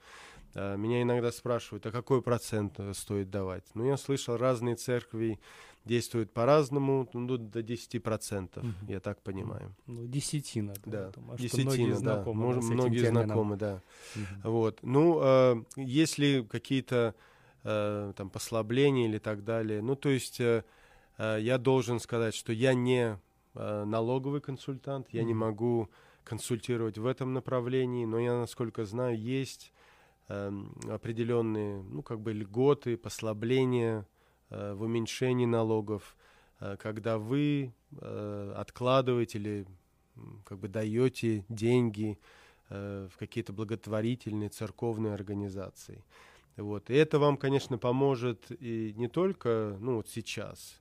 А, 0.56 0.76
меня 0.78 1.04
иногда 1.04 1.32
спрашивают, 1.32 1.86
а 1.86 1.92
какой 1.92 2.24
процент 2.24 2.80
э, 2.80 2.94
стоит 2.96 3.30
давать? 3.30 3.66
Ну, 3.76 3.86
я 3.86 3.98
слышал, 3.98 4.36
разные 4.36 4.76
церкви 4.76 5.40
действуют 5.86 6.34
по-разному, 6.34 7.08
ну, 7.14 7.38
до 7.38 7.60
10%, 7.60 8.60
угу. 8.60 8.68
я 8.88 9.00
так 9.00 9.22
понимаю. 9.22 9.76
Ну, 9.86 10.08
десятина. 10.08 10.74
Да, 10.86 11.12
да. 11.16 11.38
десятина, 11.38 11.66
многие 11.66 11.90
да. 11.92 11.96
Знакомы, 11.98 12.46
Может, 12.46 12.64
многие 12.64 13.10
знакомы, 13.10 13.58
да. 13.58 13.82
Угу. 14.16 14.52
Вот. 14.52 14.80
Ну, 14.82 15.20
э, 15.22 15.64
если 15.76 16.42
какие-то 16.50 17.14
э, 17.64 18.14
там 18.16 18.32
послабления 18.32 19.08
или 19.08 19.20
так 19.20 19.44
далее, 19.44 19.84
ну, 19.84 19.96
то 19.96 20.10
есть 20.10 20.40
э, 20.40 20.64
э, 21.20 21.38
я 21.42 21.60
должен 21.60 22.00
сказать, 22.00 22.34
что 22.34 22.52
я 22.52 22.74
не 22.74 23.20
э, 23.56 23.84
налоговый 23.86 24.42
консультант, 24.42 25.08
я 25.12 25.22
угу. 25.22 25.28
не 25.28 25.34
могу 25.34 25.90
консультировать 26.24 26.98
в 26.98 27.06
этом 27.06 27.34
направлении, 27.34 28.06
но 28.06 28.20
я, 28.20 28.40
насколько 28.40 28.86
знаю, 28.86 29.20
есть 29.20 29.74
э, 30.28 30.52
определенные, 30.88 31.82
ну, 31.82 32.04
как 32.04 32.20
бы 32.20 32.34
льготы, 32.34 32.98
послабления 32.98 34.06
э, 34.50 34.74
в 34.74 34.84
уменьшении 34.84 35.46
налогов, 35.46 36.16
э, 36.60 36.78
когда 36.78 37.18
вы 37.18 37.74
э, 38.00 38.54
откладываете 38.56 39.40
или 39.40 39.68
как 40.46 40.60
бы 40.60 40.68
даете 40.68 41.46
деньги 41.50 42.20
э, 42.70 43.08
в 43.12 43.18
какие-то 43.18 43.54
благотворительные 43.54 44.50
церковные 44.50 45.14
организации. 45.14 46.04
Вот. 46.58 46.90
И 46.90 46.94
это 46.94 47.20
вам, 47.20 47.38
конечно, 47.38 47.78
поможет 47.78 48.52
и 48.62 48.94
не 48.98 49.08
только 49.08 49.78
ну, 49.80 49.96
вот 49.96 50.10
сейчас, 50.10 50.80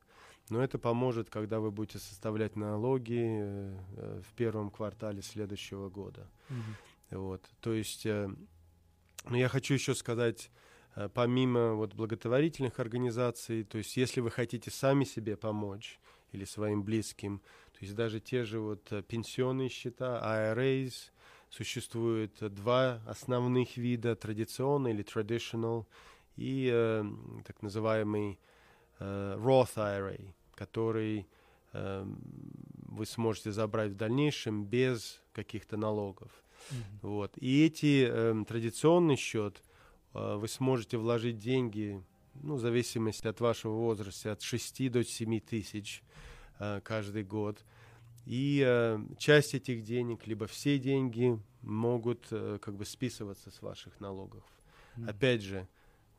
но 0.51 0.63
это 0.63 0.79
поможет, 0.79 1.31
когда 1.31 1.61
вы 1.61 1.71
будете 1.71 1.99
составлять 1.99 2.57
налоги 2.57 3.41
э, 3.41 3.79
э 3.97 4.23
в 4.29 4.35
первом 4.35 4.71
квартале 4.71 5.23
следующего 5.23 5.89
года. 5.89 6.27
Mm-hmm. 6.49 7.19
Вот. 7.19 7.51
То 7.61 7.73
есть 7.73 8.07
э, 8.07 8.31
но 9.25 9.37
я 9.37 9.49
хочу 9.49 9.75
еще 9.75 9.95
сказать, 9.95 10.51
э, 10.95 11.09
помимо 11.13 11.75
вот 11.75 11.95
благотворительных 11.95 12.81
организаций, 12.81 13.65
то 13.65 13.79
есть 13.79 13.97
если 13.97 14.21
вы 14.21 14.31
хотите 14.31 14.71
сами 14.71 15.05
себе 15.05 15.37
помочь 15.37 15.99
или 16.33 16.45
своим 16.45 16.83
близким, 16.83 17.41
то 17.73 17.79
есть 17.81 17.95
даже 17.95 18.21
те 18.21 18.45
же 18.45 18.61
вот 18.61 18.91
э, 18.93 19.03
пенсионные 19.03 19.69
счета, 19.69 20.23
IRAs, 20.25 21.11
существует 21.51 22.37
два 22.41 23.01
основных 23.07 23.77
вида, 23.77 24.15
традиционный 24.15 24.93
или 24.93 25.05
traditional, 25.05 25.87
и 26.37 26.71
э, 26.73 27.05
так 27.47 27.63
называемый 27.63 28.39
э, 28.99 29.37
Roth 29.39 29.77
IRA, 29.77 30.35
который 30.59 31.29
э, 31.73 32.05
вы 32.89 33.07
сможете 33.07 33.53
забрать 33.53 33.93
в 33.93 33.97
дальнейшем 33.97 34.65
без 34.65 35.23
каких-то 35.33 35.77
налогов. 35.77 36.33
Mm-hmm. 36.33 36.99
Вот. 37.03 37.33
И 37.37 37.65
эти 37.65 38.09
э, 38.11 38.45
традиционный 38.47 39.15
счет 39.15 39.63
э, 40.15 40.35
вы 40.35 40.49
сможете 40.49 40.99
вложить 40.99 41.39
деньги, 41.39 42.03
ну, 42.35 42.57
в 42.57 42.61
зависимости 42.61 43.29
от 43.29 43.41
вашего 43.41 43.75
возраста, 43.75 44.33
от 44.33 44.43
6 44.43 44.91
до 44.91 45.05
7 45.05 45.41
тысяч 45.41 46.03
э, 46.59 46.81
каждый 46.83 47.23
год. 47.23 47.65
И 48.27 48.63
э, 48.67 48.99
часть 49.17 49.55
этих 49.55 49.85
денег, 49.85 50.27
либо 50.27 50.49
все 50.49 50.79
деньги 50.79 51.41
могут 51.63 52.27
э, 52.33 52.59
как 52.61 52.75
бы 52.75 52.85
списываться 52.85 53.53
с 53.53 53.63
ваших 53.63 54.01
налогов. 54.01 54.43
Mm-hmm. 54.97 55.11
Опять 55.11 55.43
же, 55.43 55.69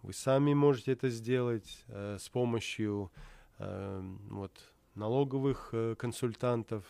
вы 0.02 0.14
сами 0.14 0.54
можете 0.54 0.94
это 0.94 1.10
сделать 1.10 1.84
э, 1.88 2.18
с 2.20 2.30
помощью 2.30 3.12
вот, 3.60 4.52
налоговых 4.96 5.70
э, 5.74 5.96
консультантов, 5.96 6.84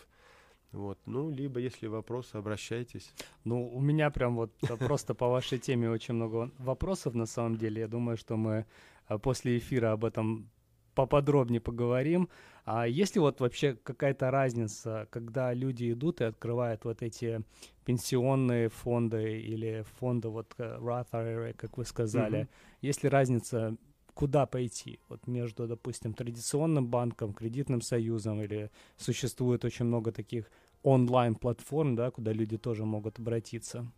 вот, 0.71 0.99
ну, 1.05 1.31
либо, 1.31 1.59
если 1.59 1.87
вопросы, 1.87 2.35
обращайтесь. 2.35 3.11
Ну, 3.43 3.67
у 3.67 3.81
меня 3.81 4.11
прям 4.11 4.35
вот 4.35 4.51
просто 4.79 5.15
по 5.15 5.27
вашей 5.27 5.57
теме 5.57 5.89
очень 5.89 6.13
много 6.13 6.51
вопросов, 6.59 7.15
на 7.15 7.25
самом 7.25 7.57
деле. 7.57 7.81
Я 7.81 7.87
думаю, 7.87 8.17
что 8.17 8.37
мы 8.37 8.65
а, 9.07 9.17
после 9.17 9.57
эфира 9.57 9.93
об 9.93 10.05
этом 10.05 10.49
поподробнее 10.93 11.61
поговорим. 11.61 12.29
А 12.65 12.87
есть 12.87 13.15
ли 13.15 13.21
вот 13.21 13.39
вообще 13.39 13.73
какая-то 13.73 14.29
разница, 14.29 15.07
когда 15.09 15.53
люди 15.53 15.91
идут 15.91 16.21
и 16.21 16.25
открывают 16.25 16.85
вот 16.85 17.01
эти 17.01 17.41
пенсионные 17.85 18.69
фонды 18.69 19.39
или 19.39 19.83
фонды 19.97 20.27
вот 20.29 20.53
э, 20.59 20.77
Roth 20.79 21.07
IRA, 21.11 21.53
как 21.53 21.77
вы 21.77 21.85
сказали? 21.85 22.41
Mm-hmm. 22.41 22.47
Есть 22.81 23.03
ли 23.03 23.09
разница 23.09 23.75
куда 24.19 24.45
пойти? 24.45 24.99
Вот 25.07 25.27
между, 25.27 25.65
допустим, 25.65 26.13
традиционным 26.13 26.87
банком, 26.87 27.33
кредитным 27.33 27.81
союзом 27.81 28.41
или 28.41 28.69
существует 28.97 29.63
очень 29.63 29.85
много 29.85 30.11
таких 30.11 30.51
онлайн-платформ, 30.83 31.95
да, 31.95 32.11
куда 32.11 32.33
люди 32.33 32.57
тоже 32.57 32.83
могут 32.83 33.19
обратиться? 33.19 33.89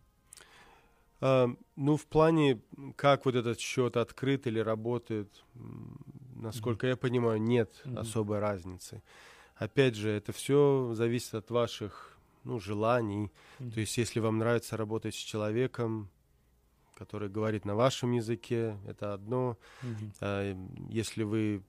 Uh, 1.21 1.57
ну, 1.75 1.97
в 1.97 2.05
плане, 2.05 2.61
как 2.95 3.25
вот 3.25 3.35
этот 3.35 3.59
счет 3.59 3.97
открыт 3.97 4.45
или 4.45 4.59
работает, 4.59 5.43
насколько 6.35 6.85
mm-hmm. 6.85 6.89
я 6.89 6.97
понимаю, 6.97 7.41
нет 7.41 7.81
mm-hmm. 7.83 7.99
особой 7.99 8.39
разницы. 8.39 9.01
Опять 9.55 9.95
же, 9.95 10.09
это 10.09 10.31
все 10.31 10.93
зависит 10.93 11.33
от 11.33 11.49
ваших 11.51 12.17
ну, 12.43 12.59
желаний. 12.59 13.31
Mm-hmm. 13.59 13.71
То 13.71 13.79
есть, 13.79 13.97
если 13.97 14.19
вам 14.19 14.37
нравится 14.37 14.77
работать 14.77 15.15
с 15.15 15.17
человеком, 15.17 16.09
который 17.01 17.29
говорит 17.29 17.65
на 17.65 17.73
вашем 17.73 18.11
языке, 18.11 18.77
это 18.85 19.15
одно. 19.15 19.57
Mm-hmm. 19.81 20.11
А, 20.21 20.55
если 20.87 21.23
вы, 21.23 21.63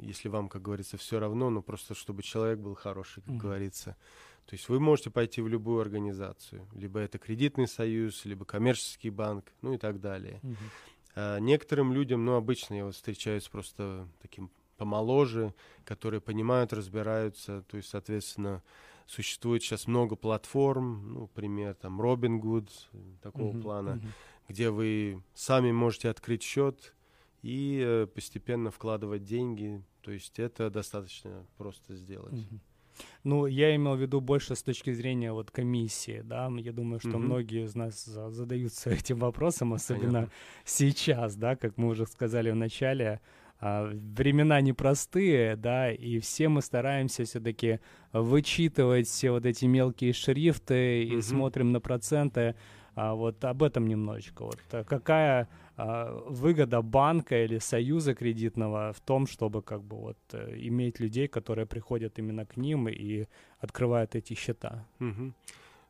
если 0.00 0.28
вам, 0.28 0.50
как 0.50 0.60
говорится, 0.60 0.98
все 0.98 1.18
равно, 1.18 1.48
ну 1.48 1.62
просто 1.62 1.94
чтобы 1.94 2.22
человек 2.22 2.58
был 2.58 2.74
хороший, 2.74 3.22
как 3.22 3.36
mm-hmm. 3.36 3.38
говорится. 3.38 3.96
То 4.44 4.54
есть 4.54 4.68
вы 4.68 4.80
можете 4.80 5.08
пойти 5.08 5.40
в 5.40 5.48
любую 5.48 5.80
организацию, 5.80 6.68
либо 6.74 7.00
это 7.00 7.16
кредитный 7.16 7.66
союз, 7.66 8.26
либо 8.26 8.44
коммерческий 8.44 9.08
банк, 9.08 9.46
ну 9.62 9.72
и 9.72 9.78
так 9.78 9.98
далее. 9.98 10.40
Mm-hmm. 10.42 10.56
А, 11.14 11.38
некоторым 11.38 11.94
людям, 11.94 12.26
ну 12.26 12.34
обычно 12.34 12.74
я 12.74 12.84
вот 12.84 12.96
встречаюсь 12.96 13.48
просто 13.48 14.06
таким 14.20 14.50
помоложе, 14.76 15.54
которые 15.86 16.20
понимают, 16.20 16.74
разбираются, 16.74 17.62
то 17.62 17.78
есть, 17.78 17.88
соответственно, 17.88 18.62
существует 19.06 19.62
сейчас 19.62 19.86
много 19.86 20.16
платформ, 20.16 21.12
ну, 21.14 21.20
например, 21.20 21.74
там 21.74 22.00
Robinhood, 22.00 22.68
такого 23.22 23.52
mm-hmm. 23.52 23.62
плана, 23.62 23.90
mm-hmm 23.90 24.08
где 24.48 24.70
вы 24.70 25.22
сами 25.34 25.72
можете 25.72 26.08
открыть 26.08 26.42
счет 26.42 26.94
и 27.42 27.82
э, 27.84 28.06
постепенно 28.06 28.70
вкладывать 28.70 29.24
деньги. 29.24 29.82
То 30.02 30.10
есть 30.10 30.38
это 30.38 30.70
достаточно 30.70 31.46
просто 31.56 31.94
сделать. 31.94 32.46
Ну, 33.24 33.46
я 33.46 33.74
имел 33.74 33.96
в 33.96 34.00
виду 34.00 34.20
больше 34.20 34.54
с 34.54 34.62
точки 34.62 34.92
зрения 34.92 35.32
вот 35.32 35.50
комиссии, 35.50 36.22
да. 36.24 36.50
Я 36.58 36.72
думаю, 36.72 37.00
что 37.00 37.10
угу. 37.10 37.18
многие 37.18 37.64
из 37.64 37.74
нас 37.74 38.04
задаются 38.04 38.90
этим 38.90 39.18
вопросом, 39.18 39.72
особенно 39.72 40.12
Понятно. 40.12 40.32
сейчас, 40.64 41.36
да, 41.36 41.56
как 41.56 41.76
мы 41.76 41.88
уже 41.88 42.06
сказали 42.06 42.50
в 42.50 42.56
начале. 42.56 43.20
А, 43.60 43.86
времена 43.86 44.60
непростые, 44.60 45.56
да, 45.56 45.90
и 45.90 46.18
все 46.18 46.48
мы 46.48 46.60
стараемся 46.60 47.24
все-таки 47.24 47.80
вычитывать 48.12 49.06
все 49.06 49.30
вот 49.30 49.46
эти 49.46 49.64
мелкие 49.64 50.12
шрифты 50.12 51.04
и 51.04 51.14
угу. 51.14 51.22
смотрим 51.22 51.72
на 51.72 51.80
проценты. 51.80 52.56
А 52.94 53.14
вот 53.14 53.44
об 53.44 53.62
этом 53.62 53.88
немножечко. 53.88 54.44
Вот 54.44 54.58
а 54.70 54.84
какая 54.84 55.48
а, 55.76 56.12
выгода 56.28 56.80
банка 56.82 57.44
или 57.44 57.58
союза 57.58 58.14
кредитного 58.14 58.92
в 58.92 59.00
том, 59.00 59.26
чтобы 59.26 59.62
как 59.62 59.82
бы 59.82 59.96
вот 59.96 60.18
э, 60.32 60.54
иметь 60.58 61.00
людей, 61.00 61.26
которые 61.26 61.66
приходят 61.66 62.18
именно 62.18 62.46
к 62.46 62.56
ним 62.56 62.88
и 62.88 63.26
открывают 63.58 64.14
эти 64.14 64.34
счета? 64.34 64.86
Угу. 65.00 65.32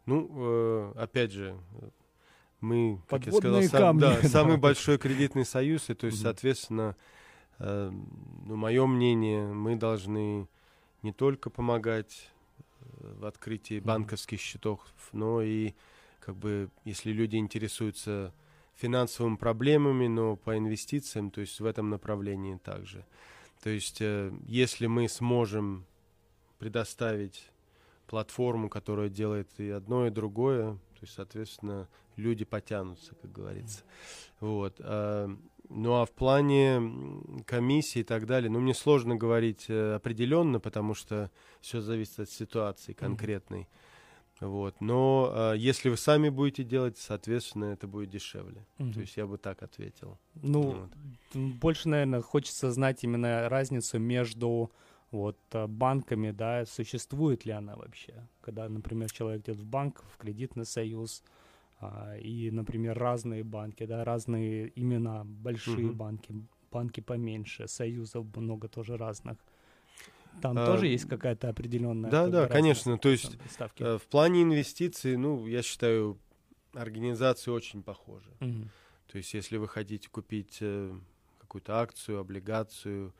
Ну, 0.07 0.31
э, 0.33 0.93
опять 0.97 1.33
же, 1.33 1.55
мы, 2.61 3.03
как 3.09 3.25
Подводные 3.25 3.63
я 3.63 3.69
сказал, 3.69 3.89
сам, 3.89 3.99
да, 4.01 4.23
самый 4.23 4.57
большой 4.57 4.97
кредитный 4.97 5.45
союз, 5.45 5.91
и 5.91 5.95
то 5.95 6.07
есть, 6.07 6.23
соответственно, 6.23 6.97
э, 7.59 7.91
ну, 8.47 8.57
мое 8.57 8.87
мнение, 8.87 9.47
мы 9.47 9.77
должны 9.77 10.49
не 11.03 11.13
только 11.13 11.51
помогать 11.51 12.31
в 12.81 13.27
открытии 13.27 13.81
банковских 13.81 14.41
счетов, 14.41 14.81
но 15.13 15.43
и 15.43 15.75
как 16.25 16.37
бы, 16.37 16.71
если 16.85 17.13
люди 17.13 17.37
интересуются 17.37 18.33
финансовыми 18.75 19.37
проблемами, 19.37 20.07
но 20.07 20.37
по 20.37 20.57
инвестициям, 20.57 21.31
то 21.31 21.41
есть 21.41 21.61
в 21.61 21.67
этом 21.67 21.91
направлении 21.91 22.57
также. 22.57 23.05
То 23.63 23.71
есть 23.71 24.01
э, 24.01 24.33
если 24.47 24.87
мы 24.87 25.09
сможем 25.09 25.85
предоставить 26.59 27.51
платформу, 28.07 28.69
которая 28.69 29.09
делает 29.09 29.49
и 29.59 29.71
одно, 29.71 30.07
и 30.07 30.11
другое, 30.11 30.75
то 30.75 31.01
есть, 31.03 31.15
соответственно, 31.15 31.89
люди 32.17 32.45
потянутся, 32.45 33.15
как 33.15 33.33
говорится. 33.33 33.83
Вот. 34.41 34.77
А, 34.81 35.29
ну 35.69 35.95
а 35.95 36.07
в 36.07 36.11
плане 36.11 36.83
комиссии 37.47 38.01
и 38.01 38.05
так 38.05 38.27
далее, 38.27 38.51
ну 38.51 38.61
мне 38.61 38.75
сложно 38.75 39.17
говорить 39.17 39.67
э, 39.69 39.95
определенно, 39.95 40.61
потому 40.61 40.95
что 40.95 41.31
все 41.61 41.81
зависит 41.81 42.21
от 42.21 42.31
ситуации 42.31 42.93
конкретной. 42.93 43.63
Mm-hmm. 43.63 43.94
Вот. 44.41 44.81
Но 44.81 45.33
э, 45.35 45.59
если 45.59 45.89
вы 45.89 45.97
сами 45.97 46.29
будете 46.29 46.65
делать, 46.65 46.99
соответственно, 46.99 47.67
это 47.67 47.87
будет 47.87 48.11
дешевле. 48.11 48.67
Угу. 48.79 48.93
То 48.93 49.01
есть 49.01 49.17
я 49.17 49.27
бы 49.27 49.39
так 49.39 49.63
ответил. 49.63 50.19
Ну, 50.35 50.89
вот. 51.33 51.43
больше, 51.61 51.89
наверное, 51.89 52.21
хочется 52.21 52.73
знать 52.73 53.05
именно 53.05 53.49
разницу 53.49 53.99
между 53.99 54.71
вот 55.15 55.39
а, 55.53 55.69
банками, 55.69 56.33
да, 56.33 56.67
существует 56.67 57.47
ли 57.47 57.53
она 57.53 57.77
вообще? 57.77 58.29
Когда, 58.41 58.69
например, 58.69 59.11
человек 59.13 59.43
идет 59.45 59.59
в 59.59 59.65
банк, 59.65 60.03
в 60.13 60.17
кредитный 60.19 60.67
союз, 60.67 61.23
а, 61.81 62.17
и, 62.17 62.51
например, 62.51 62.99
разные 62.99 63.45
банки, 63.45 63.87
да, 63.87 64.05
разные 64.05 64.73
имена, 64.75 65.25
большие 65.25 65.89
угу. 65.89 65.95
банки, 65.95 66.35
банки 66.73 67.01
поменьше, 67.01 67.69
союзов 67.69 68.27
много 68.35 68.69
тоже 68.69 68.97
разных. 68.97 69.39
Там 70.41 70.59
а, 70.59 70.67
тоже 70.67 70.89
есть 70.89 71.07
какая-то 71.07 71.49
определенная. 71.49 72.11
Да, 72.11 72.29
да, 72.29 72.47
конечно. 72.49 72.99
То 72.99 73.09
есть 73.09 73.39
ставки. 73.51 73.83
Э, 73.83 73.99
в 73.99 74.07
плане 74.07 74.43
инвестиций, 74.43 75.17
ну, 75.17 75.47
я 75.47 75.63
считаю, 75.63 76.19
организации 76.73 77.51
очень 77.51 77.83
похожи. 77.83 78.31
Угу. 78.41 78.69
То 79.09 79.19
есть, 79.19 79.35
если 79.35 79.57
вы 79.57 79.69
хотите 79.69 80.09
купить 80.09 80.59
э, 80.61 80.93
какую-то 81.39 81.81
акцию, 81.81 82.19
облигацию, 82.19 83.15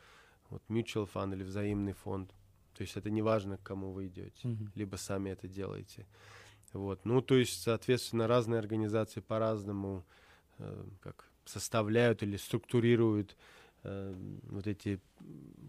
вот 0.51 0.63
mutual 0.69 1.09
fund 1.13 1.35
или 1.35 1.43
взаимный 1.43 1.93
фонд, 1.93 2.31
то 2.75 2.83
есть 2.83 2.97
это 2.97 3.11
не 3.11 3.23
важно, 3.23 3.57
к 3.57 3.63
кому 3.63 3.93
вы 3.93 4.09
идете, 4.09 4.49
угу. 4.49 4.69
либо 4.75 4.97
сами 4.97 5.31
это 5.31 5.47
делаете. 5.47 6.07
Вот. 6.73 7.05
Ну, 7.05 7.23
то 7.23 7.37
есть, 7.37 7.63
соответственно, 7.63 8.27
разные 8.27 8.59
организации 8.59 9.21
по-разному 9.21 10.05
э, 10.59 10.85
как 11.01 11.29
составляют 11.45 12.23
или 12.23 12.37
структурируют 12.37 13.37
э, 13.85 14.15
вот 14.51 14.67
эти 14.67 15.01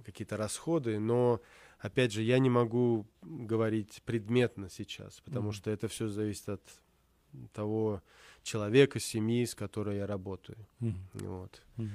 какие-то 0.04 0.38
расходы, 0.38 1.00
но 1.00 1.42
опять 1.80 2.12
же 2.12 2.22
я 2.22 2.40
не 2.40 2.50
могу 2.50 3.06
говорить 3.22 4.02
предметно 4.06 4.70
сейчас, 4.70 5.22
потому 5.22 5.50
mm-hmm. 5.50 5.54
что 5.54 5.72
это 5.72 5.88
все 5.88 6.08
зависит 6.08 6.50
от 6.50 6.62
того 7.54 8.02
человека, 8.44 9.00
семьи, 9.00 9.46
с 9.46 9.56
которой 9.56 9.98
я 9.98 10.08
работаю. 10.08 10.58
Mm-hmm. 10.82 11.28
Вот. 11.28 11.62
Mm-hmm. 11.78 11.90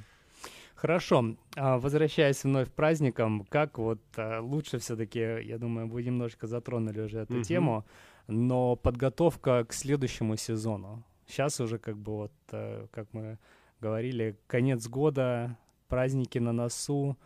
Хорошо. 0.74 1.36
А, 1.56 1.78
возвращаясь 1.78 2.42
вновь 2.44 2.68
к 2.70 2.72
праздникам, 2.72 3.44
как 3.48 3.78
вот 3.78 4.00
а, 4.16 4.40
лучше 4.40 4.78
все-таки, 4.78 5.18
я 5.18 5.58
думаю, 5.58 5.88
вы 5.88 6.02
немножко 6.02 6.46
затронули 6.46 7.00
уже 7.00 7.18
эту 7.18 7.34
mm-hmm. 7.34 7.44
тему, 7.44 7.84
но 8.26 8.76
подготовка 8.76 9.64
к 9.64 9.72
следующему 9.72 10.36
сезону. 10.36 11.04
Сейчас 11.26 11.60
уже 11.60 11.78
как 11.78 11.96
бы 11.96 12.12
вот, 12.12 12.32
э, 12.50 12.86
как 12.90 13.12
мы 13.12 13.38
говорили, 13.80 14.36
конец 14.46 14.88
года, 14.88 15.56
праздники 15.90 16.38
на 16.38 16.52
носу, 16.52 17.18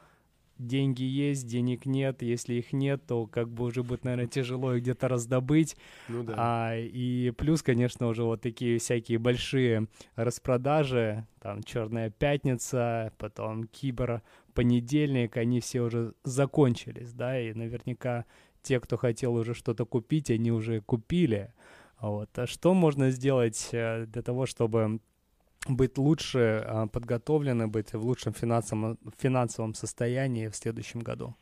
деньги 0.58 1.02
есть, 1.02 1.46
денег 1.46 1.86
нет, 1.86 2.22
если 2.22 2.54
их 2.54 2.72
нет, 2.72 3.06
то 3.06 3.26
как 3.26 3.48
бы 3.48 3.64
уже 3.64 3.82
будет, 3.82 4.04
наверное, 4.04 4.26
тяжело 4.26 4.74
их 4.74 4.82
где-то 4.82 5.08
раздобыть. 5.08 5.76
Ну 6.08 6.24
да. 6.24 6.34
А, 6.36 6.76
и 6.76 7.30
плюс, 7.32 7.62
конечно, 7.62 8.08
уже 8.08 8.24
вот 8.24 8.40
такие 8.40 8.78
всякие 8.78 9.18
большие 9.18 9.86
распродажи, 10.16 11.26
там 11.40 11.62
Черная 11.62 12.10
пятница, 12.10 13.12
потом 13.18 13.64
Кибер 13.68 14.22
понедельник, 14.54 15.36
они 15.36 15.60
все 15.60 15.82
уже 15.82 16.14
закончились, 16.24 17.12
да, 17.12 17.38
и 17.38 17.52
наверняка 17.52 18.24
те, 18.62 18.80
кто 18.80 18.96
хотел 18.96 19.34
уже 19.34 19.54
что-то 19.54 19.84
купить, 19.84 20.30
они 20.30 20.50
уже 20.50 20.80
купили. 20.80 21.52
Вот. 22.00 22.30
А 22.38 22.46
что 22.46 22.74
можно 22.74 23.10
сделать 23.10 23.68
э, 23.72 24.06
для 24.06 24.22
того, 24.22 24.46
чтобы 24.46 25.00
быть 25.68 25.98
лучше 25.98 26.62
а, 26.66 26.86
подготовлены, 26.86 27.68
быть 27.68 27.92
в 27.92 28.04
лучшем 28.04 28.32
финансовом, 28.32 28.98
финансовом 29.18 29.74
состоянии 29.74 30.48
в 30.48 30.56
следующем 30.56 31.00
году? 31.00 31.34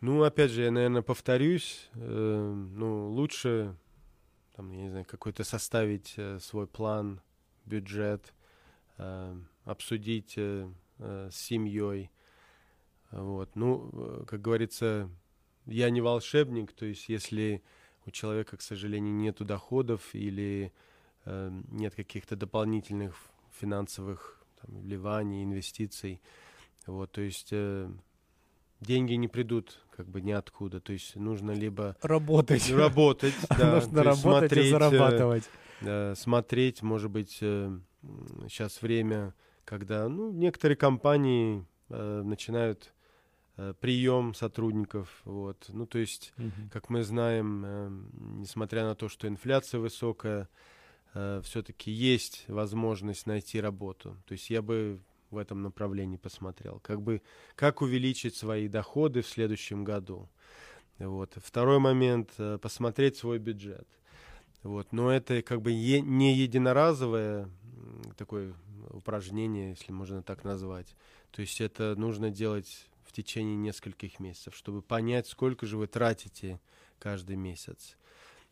Ну, 0.00 0.22
опять 0.22 0.50
же, 0.50 0.62
я, 0.62 0.70
наверное, 0.70 1.02
повторюсь. 1.02 1.88
Э, 1.94 2.52
ну, 2.54 3.08
лучше, 3.10 3.74
там, 4.54 4.70
я 4.72 4.82
не 4.82 4.90
знаю, 4.90 5.06
какой-то 5.06 5.42
составить 5.42 6.14
э, 6.16 6.38
свой 6.38 6.66
план, 6.66 7.20
бюджет, 7.64 8.34
э, 8.98 9.36
обсудить 9.64 10.34
э, 10.36 10.68
э, 10.98 11.28
с 11.32 11.36
семьей. 11.36 12.10
Вот. 13.10 13.54
Ну, 13.54 14.24
как 14.26 14.42
говорится, 14.42 15.08
я 15.64 15.88
не 15.90 16.00
волшебник, 16.00 16.72
то 16.72 16.84
есть 16.84 17.08
если 17.08 17.62
у 18.04 18.10
человека, 18.10 18.56
к 18.56 18.62
сожалению, 18.62 19.14
нет 19.14 19.38
доходов 19.38 20.14
или 20.14 20.72
Э, 20.72 20.95
нет 21.26 21.94
каких-то 21.94 22.36
дополнительных 22.36 23.16
финансовых 23.58 24.44
там, 24.60 24.80
вливаний, 24.80 25.44
инвестиций. 25.44 26.20
Вот, 26.86 27.12
то 27.12 27.20
есть 27.20 27.48
э, 27.50 27.90
деньги 28.80 29.14
не 29.14 29.28
придут 29.28 29.80
как 29.96 30.08
бы 30.08 30.20
ниоткуда. 30.20 30.80
То 30.80 30.92
есть 30.92 31.16
нужно 31.16 31.52
либо 31.52 31.96
работать, 32.02 32.70
работать, 32.70 33.34
да, 33.58 33.76
нужно 33.76 34.02
работать 34.02 34.20
смотреть, 34.20 34.64
и 34.64 34.68
э, 34.68 34.70
зарабатывать. 34.70 35.50
Э, 35.80 36.14
смотреть, 36.16 36.82
может 36.82 37.10
быть, 37.10 37.38
э, 37.40 37.78
сейчас 38.48 38.82
время, 38.82 39.34
когда 39.64 40.08
ну, 40.08 40.30
некоторые 40.30 40.76
компании 40.76 41.66
э, 41.88 42.22
начинают 42.22 42.92
э, 43.56 43.74
прием 43.80 44.34
сотрудников. 44.34 45.22
Вот. 45.24 45.66
Ну, 45.68 45.86
то 45.86 45.98
есть, 45.98 46.32
угу. 46.38 46.70
как 46.72 46.88
мы 46.90 47.02
знаем, 47.02 47.64
э, 47.64 47.90
несмотря 48.38 48.84
на 48.84 48.94
то, 48.94 49.08
что 49.08 49.26
инфляция 49.26 49.80
высокая, 49.80 50.48
э, 51.16 51.40
все-таки 51.42 51.90
есть 51.90 52.44
возможность 52.46 53.26
найти 53.26 53.60
работу. 53.60 54.16
То 54.26 54.32
есть 54.32 54.50
я 54.50 54.60
бы 54.60 55.00
в 55.30 55.38
этом 55.38 55.62
направлении 55.62 56.18
посмотрел. 56.18 56.78
Как 56.80 57.00
бы, 57.00 57.22
как 57.54 57.80
увеличить 57.80 58.36
свои 58.36 58.68
доходы 58.68 59.22
в 59.22 59.28
следующем 59.28 59.82
году. 59.82 60.28
Вот. 60.98 61.36
Второй 61.42 61.78
момент 61.78 62.30
э, 62.38 62.58
посмотреть 62.60 63.16
свой 63.16 63.38
бюджет. 63.38 63.88
Вот. 64.62 64.92
Но 64.92 65.10
это 65.10 65.42
как 65.42 65.62
бы 65.62 65.70
е- 65.72 66.02
не 66.02 66.34
единоразовое 66.34 67.48
такое 68.16 68.54
упражнение, 68.90 69.70
если 69.70 69.92
можно 69.92 70.22
так 70.22 70.44
назвать. 70.44 70.94
То 71.30 71.40
есть 71.40 71.60
это 71.60 71.94
нужно 71.96 72.30
делать 72.30 72.88
в 73.04 73.12
течение 73.12 73.56
нескольких 73.56 74.20
месяцев, 74.20 74.54
чтобы 74.54 74.82
понять, 74.82 75.26
сколько 75.26 75.66
же 75.66 75.76
вы 75.78 75.86
тратите 75.86 76.60
каждый 76.98 77.36
месяц. 77.36 77.96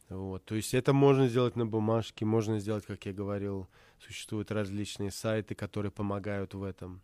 Вот, 0.08 0.44
то 0.44 0.54
есть 0.54 0.74
это 0.74 0.92
можно 0.92 1.28
сделать 1.28 1.56
на 1.56 1.66
бумажке, 1.66 2.24
можно 2.24 2.58
сделать, 2.58 2.84
как 2.84 3.06
я 3.06 3.12
говорил, 3.12 3.68
существуют 3.98 4.50
различные 4.50 5.10
сайты, 5.10 5.54
которые 5.54 5.90
помогают 5.90 6.54
в 6.54 6.62
этом. 6.62 7.00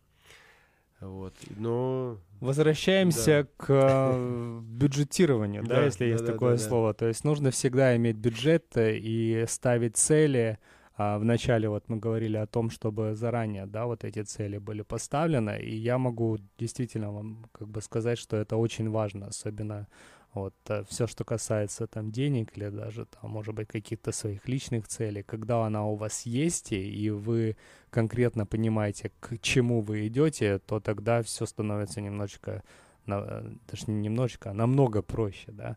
Вот, 1.01 1.35
но... 1.57 2.19
Возвращаемся 2.41 3.45
да. 3.45 3.49
к 3.57 3.67
э, 3.71 4.61
бюджетированию, 4.63 5.65
да, 5.65 5.85
если 5.85 6.05
есть 6.07 6.27
такое 6.27 6.59
слово. 6.59 6.93
То 6.93 7.07
есть 7.07 7.25
нужно 7.25 7.51
всегда 7.51 7.97
иметь 7.97 8.17
бюджет 8.17 8.77
э, 8.77 8.99
и 8.99 9.47
ставить 9.49 9.97
цели. 9.97 10.59
А 10.97 11.19
вначале 11.19 11.71
вот 11.71 11.89
мы 11.89 11.97
говорили 11.97 12.37
о 12.37 12.47
том, 12.47 12.69
чтобы 12.69 13.15
заранее, 13.15 13.65
да, 13.65 13.87
вот 13.87 14.05
эти 14.05 14.23
цели 14.23 14.59
были 14.59 14.83
поставлены. 14.83 15.59
И 15.63 15.75
я 15.75 15.97
могу 15.97 16.37
действительно 16.59 17.11
вам 17.11 17.47
как 17.53 17.69
бы 17.69 17.81
сказать, 17.81 18.19
что 18.19 18.37
это 18.37 18.59
очень 18.59 18.91
важно, 18.91 19.29
особенно 19.29 19.89
вот 20.35 20.55
э, 20.69 20.85
все, 20.89 21.07
что 21.07 21.25
касается 21.25 21.87
там 21.87 22.13
денег 22.13 22.57
или 22.57 22.69
даже 22.69 23.07
там, 23.07 23.31
может 23.31 23.55
быть, 23.55 23.69
каких-то 23.69 24.13
своих 24.13 24.47
личных 24.49 24.87
целей, 24.87 25.23
когда 25.23 25.65
она 25.67 25.85
у 25.87 25.97
вас 25.97 26.25
есть, 26.27 26.73
и 26.73 27.11
вы 27.11 27.57
конкретно 27.91 28.47
понимаете, 28.47 29.11
к 29.21 29.39
чему 29.39 29.81
вы 29.81 30.07
идете, 30.07 30.59
то 30.59 30.79
тогда 30.79 31.23
все 31.23 31.47
становится 31.47 32.01
немножечко, 32.01 32.63
э, 33.07 33.51
даже 33.71 33.85
не 33.89 33.95
немножечко, 33.95 34.51
а 34.51 34.55
намного 34.55 35.03
проще, 35.03 35.51
да. 35.53 35.77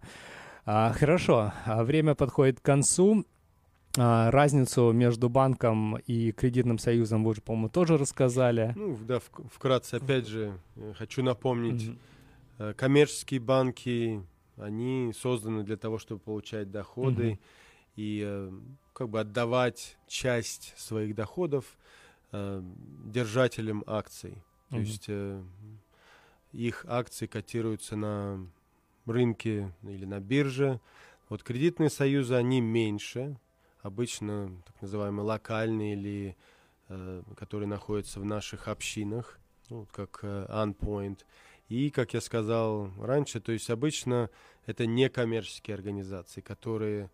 А, 0.66 0.94
хорошо, 0.94 1.52
а 1.66 1.84
время 1.84 2.16
подходит 2.16 2.60
к 2.60 2.64
концу. 2.64 3.26
А, 3.96 4.32
разницу 4.32 4.92
между 4.92 5.30
банком 5.30 5.98
и 5.98 6.32
кредитным 6.32 6.80
союзом 6.80 7.24
вы 7.24 7.32
уже, 7.32 7.42
по-моему, 7.42 7.70
тоже 7.70 7.98
рассказали. 7.98 8.74
Ну, 8.76 8.98
да, 8.98 9.20
вкратце, 9.52 9.96
опять 9.96 10.28
же, 10.28 10.58
э, 10.76 10.94
хочу 10.98 11.22
напомнить, 11.22 11.92
mm-hmm. 12.58 12.74
коммерческие 12.74 13.40
банки, 13.40 14.24
они 14.58 15.14
созданы 15.14 15.64
для 15.64 15.78
того, 15.78 15.98
чтобы 15.98 16.22
получать 16.22 16.72
доходы 16.72 17.32
mm-hmm. 17.32 17.40
и 17.96 18.24
э, 18.26 18.52
как 18.94 19.10
бы 19.10 19.20
отдавать 19.20 19.98
часть 20.08 20.74
своих 20.78 21.16
доходов 21.16 21.78
держателям 22.32 23.84
акций. 23.86 24.42
То 24.72 24.78
есть 24.78 25.08
их 26.52 26.86
акции 26.88 27.28
котируются 27.28 27.96
на 27.96 28.48
рынке 29.06 29.72
или 29.84 30.06
на 30.06 30.20
бирже. 30.20 30.80
Вот 31.30 31.44
кредитные 31.44 31.90
союзы, 31.90 32.36
они 32.36 32.62
меньше, 32.62 33.38
обычно 33.82 34.52
так 34.66 34.82
называемые 34.82 35.26
локальные 35.26 35.94
или 35.94 36.38
э, 36.90 37.24
которые 37.36 37.68
находятся 37.68 38.20
в 38.20 38.26
наших 38.26 38.68
общинах, 38.68 39.40
ну, 39.70 39.88
как 39.92 40.20
э, 40.22 40.46
Unpoint. 40.50 41.20
И, 41.70 41.90
как 41.90 42.14
я 42.14 42.22
сказал 42.22 42.92
раньше, 43.00 43.40
то 43.40 43.52
есть 43.52 43.70
обычно 43.70 44.30
это 44.66 44.86
некоммерческие 44.86 45.76
организации, 45.76 46.42
которые 46.42 47.10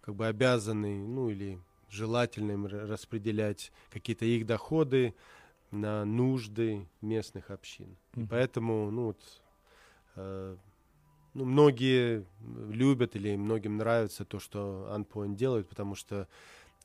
как 0.00 0.14
бы 0.16 0.26
обязаны, 0.26 1.06
ну 1.06 1.30
или 1.30 1.58
желательно 1.88 2.52
им 2.52 2.66
распределять 2.66 3.70
какие-то 3.90 4.24
их 4.24 4.46
доходы 4.46 5.14
на 5.70 6.04
нужды 6.04 6.86
местных 7.00 7.50
общин. 7.50 7.96
Mm-hmm. 8.12 8.26
поэтому, 8.28 8.90
ну 8.90 9.04
вот, 9.06 9.42
э, 10.16 10.56
ну, 11.34 11.44
многие 11.44 12.26
любят 12.70 13.16
или 13.16 13.36
многим 13.36 13.78
нравится 13.78 14.24
то, 14.24 14.38
что 14.38 14.88
Unpoint 14.94 15.34
делает, 15.34 15.68
потому 15.68 15.94
что 15.94 16.28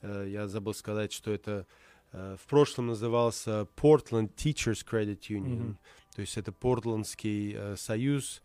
э, 0.01 0.27
я 0.29 0.47
забыл 0.47 0.73
сказать, 0.73 1.11
что 1.11 1.31
это 1.31 1.65
э, 2.13 2.37
в 2.41 2.47
прошлом 2.47 2.87
назывался 2.87 3.67
Portland 3.75 4.33
Teachers 4.35 4.85
Credit 4.89 5.19
Union, 5.29 5.59
mm-hmm. 5.59 5.75
То 6.17 6.21
есть 6.21 6.35
это 6.35 6.51
Портландский 6.51 7.53
э, 7.55 7.75
союз, 7.75 8.41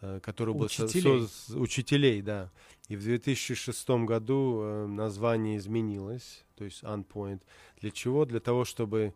э, 0.00 0.20
который 0.22 0.50
учителей. 0.50 1.02
был 1.02 1.26
со, 1.26 1.50
со, 1.50 1.58
учителей, 1.58 2.22
да. 2.22 2.52
И 2.86 2.94
в 2.94 3.02
2006 3.02 3.90
году 4.06 4.60
э, 4.62 4.86
название 4.86 5.56
изменилось, 5.56 6.44
то 6.54 6.64
есть 6.64 6.84
Unpoint. 6.84 7.42
Для 7.80 7.90
чего? 7.90 8.26
Для 8.26 8.38
того, 8.38 8.64
чтобы 8.64 9.12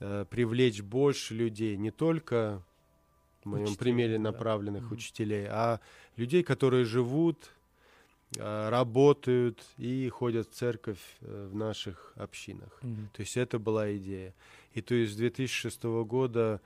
э, 0.00 0.26
привлечь 0.28 0.82
больше 0.82 1.32
людей, 1.32 1.78
не 1.78 1.90
только 1.90 2.62
в 3.42 3.48
моем 3.48 3.64
учителей, 3.64 3.78
примере 3.78 4.18
направленных 4.18 4.90
да. 4.90 4.94
учителей, 4.94 5.46
а 5.48 5.80
людей, 6.16 6.42
которые 6.42 6.84
живут, 6.84 7.52
а, 8.38 8.68
работают 8.68 9.64
и 9.78 10.10
ходят 10.10 10.50
в 10.50 10.52
церковь 10.52 11.00
э, 11.22 11.48
в 11.50 11.56
наших 11.56 12.12
общинах. 12.16 12.78
Mm-hmm. 12.82 13.06
То 13.14 13.22
есть 13.22 13.36
это 13.38 13.58
была 13.58 13.96
идея. 13.96 14.34
И 14.74 14.82
то 14.82 14.94
есть 14.94 15.14
с 15.14 15.16
2006 15.16 15.84
года 16.04 16.60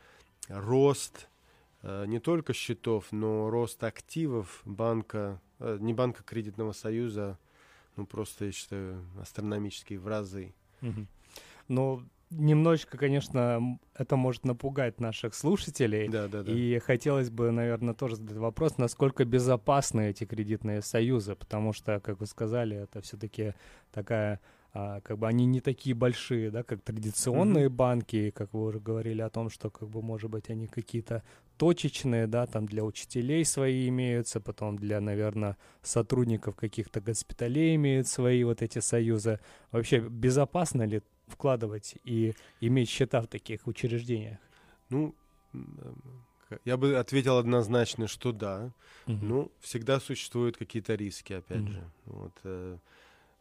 рост 0.51 1.28
э, 1.82 2.05
не 2.07 2.18
только 2.18 2.53
счетов, 2.53 3.12
но 3.12 3.51
рост 3.51 3.82
активов 3.84 4.62
банка, 4.64 5.40
э, 5.59 5.78
не 5.80 5.94
банка 5.94 6.22
кредитного 6.22 6.72
союза, 6.72 7.38
ну 7.96 8.07
просто, 8.07 8.46
я 8.46 8.53
считаю, 8.53 9.05
астрономический 9.20 9.96
в 9.96 10.07
разы. 10.07 10.55
Mm-hmm. 10.80 11.07
Но 11.68 12.03
немножечко, 12.30 12.96
конечно, 12.96 13.78
это 13.94 14.16
может 14.16 14.44
напугать 14.44 15.01
наших 15.01 15.34
слушателей. 15.34 16.09
Да, 16.09 16.28
да, 16.28 16.42
да. 16.42 16.53
И 16.53 16.78
хотелось 16.78 17.30
бы, 17.30 17.51
наверное, 17.51 17.94
тоже 17.94 18.16
задать 18.16 18.36
вопрос, 18.36 18.78
насколько 18.78 19.24
безопасны 19.24 20.11
эти 20.11 20.24
кредитные 20.24 20.82
союзы, 20.82 21.34
потому 21.34 21.72
что, 21.72 22.01
как 22.01 22.20
вы 22.20 22.26
сказали, 22.26 22.76
это 22.76 23.01
все-таки 23.01 23.55
такая 23.92 24.40
а, 24.72 25.00
как 25.00 25.18
бы 25.18 25.26
они 25.26 25.46
не 25.46 25.60
такие 25.60 25.94
большие, 25.94 26.50
да, 26.50 26.62
как 26.62 26.82
традиционные 26.82 27.66
mm-hmm. 27.66 27.70
банки, 27.70 28.30
как 28.30 28.52
вы 28.52 28.66
уже 28.66 28.80
говорили 28.80 29.20
о 29.20 29.30
том, 29.30 29.50
что, 29.50 29.70
как 29.70 29.88
бы, 29.88 30.02
может 30.02 30.30
быть, 30.30 30.48
они 30.48 30.66
какие-то 30.66 31.22
точечные, 31.56 32.26
да, 32.26 32.46
там 32.46 32.66
для 32.66 32.84
учителей 32.84 33.44
свои 33.44 33.88
имеются, 33.88 34.40
потом 34.40 34.78
для, 34.78 35.00
наверное, 35.00 35.56
сотрудников 35.82 36.56
каких-то 36.56 37.00
госпиталей 37.00 37.74
имеют 37.74 38.06
свои 38.06 38.44
вот 38.44 38.62
эти 38.62 38.78
союзы. 38.78 39.40
Вообще, 39.72 40.00
безопасно 40.00 40.84
ли 40.84 41.02
вкладывать 41.26 41.96
и 42.04 42.34
иметь 42.60 42.88
счета 42.88 43.20
в 43.20 43.26
таких 43.26 43.66
учреждениях? 43.66 44.38
Ну, 44.88 45.14
я 46.64 46.76
бы 46.76 46.96
ответил 46.96 47.38
однозначно, 47.38 48.08
что 48.08 48.32
да. 48.32 48.72
Угу. 49.06 49.18
Ну, 49.20 49.52
всегда 49.60 50.00
существуют 50.00 50.56
какие-то 50.56 50.94
риски, 50.94 51.34
опять 51.34 51.62
угу. 51.62 51.72
же. 51.72 51.90
Вот, 52.06 52.32
э, 52.44 52.78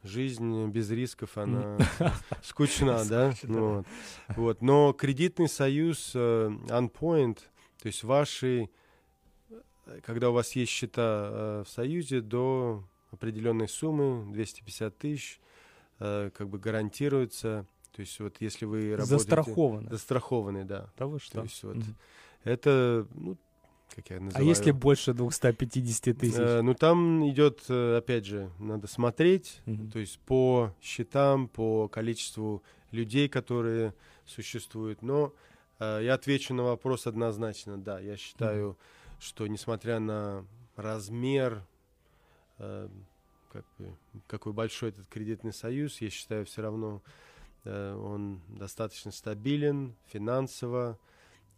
жизнь 0.03 0.67
без 0.67 0.89
рисков, 0.91 1.37
она 1.37 1.77
скучна, 2.43 3.03
да? 3.05 3.33
Вот. 4.29 4.61
Но 4.61 4.93
кредитный 4.93 5.49
союз 5.49 6.11
э, 6.15 6.49
OnPoint, 6.67 7.39
то 7.81 7.87
есть 7.87 8.03
ваши, 8.03 8.69
когда 10.03 10.29
у 10.29 10.33
вас 10.33 10.55
есть 10.55 10.71
счета 10.71 11.29
э, 11.31 11.63
в 11.65 11.69
союзе 11.69 12.21
до 12.21 12.83
определенной 13.11 13.67
суммы, 13.67 14.31
250 14.33 14.97
тысяч, 14.97 15.39
э, 15.99 16.29
как 16.33 16.49
бы 16.49 16.59
гарантируется 16.59 17.65
то 17.99 18.01
есть 18.01 18.17
вот 18.21 18.37
если 18.39 18.63
вы 18.63 18.91
работаете... 18.91 19.05
Застрахованы. 19.05 19.89
Застрахованы, 19.89 20.63
да. 20.63 20.89
Да 20.97 21.07
вы 21.07 21.19
что? 21.19 21.39
То 21.39 21.43
есть 21.43 21.61
вот 21.63 21.75
mm-hmm. 21.75 21.95
это, 22.45 23.07
ну, 23.13 23.37
как 23.95 24.09
я 24.09 24.17
а 24.17 24.19
называю... 24.19 24.45
А 24.45 24.49
если 24.49 24.71
больше 24.71 25.13
250 25.13 26.17
тысяч? 26.17 26.37
Э, 26.37 26.61
ну, 26.61 26.73
там 26.73 27.27
идет, 27.29 27.63
э, 27.69 27.97
опять 27.97 28.25
же, 28.25 28.51
надо 28.59 28.87
смотреть, 28.87 29.61
mm-hmm. 29.65 29.91
то 29.91 29.99
есть 29.99 30.19
по 30.19 30.73
счетам, 30.81 31.47
по 31.47 31.87
количеству 31.87 32.63
людей, 32.91 33.29
которые 33.29 33.93
существуют. 34.25 35.01
Но 35.01 35.33
э, 35.79 36.01
я 36.03 36.13
отвечу 36.13 36.53
на 36.53 36.63
вопрос 36.63 37.07
однозначно, 37.07 37.77
да. 37.77 37.99
Я 37.99 38.17
считаю, 38.17 38.71
mm-hmm. 38.71 39.15
что 39.21 39.47
несмотря 39.47 39.99
на 39.99 40.45
размер, 40.75 41.63
э, 42.57 42.87
как 43.51 43.65
бы, 43.77 43.95
какой 44.27 44.53
большой 44.53 44.89
этот 44.89 45.07
кредитный 45.07 45.53
союз, 45.53 46.01
я 46.01 46.09
считаю, 46.09 46.45
все 46.45 46.61
равно 46.61 47.01
Э, 47.65 47.95
он 47.95 48.41
достаточно 48.47 49.11
стабилен 49.11 49.95
финансово, 50.07 50.97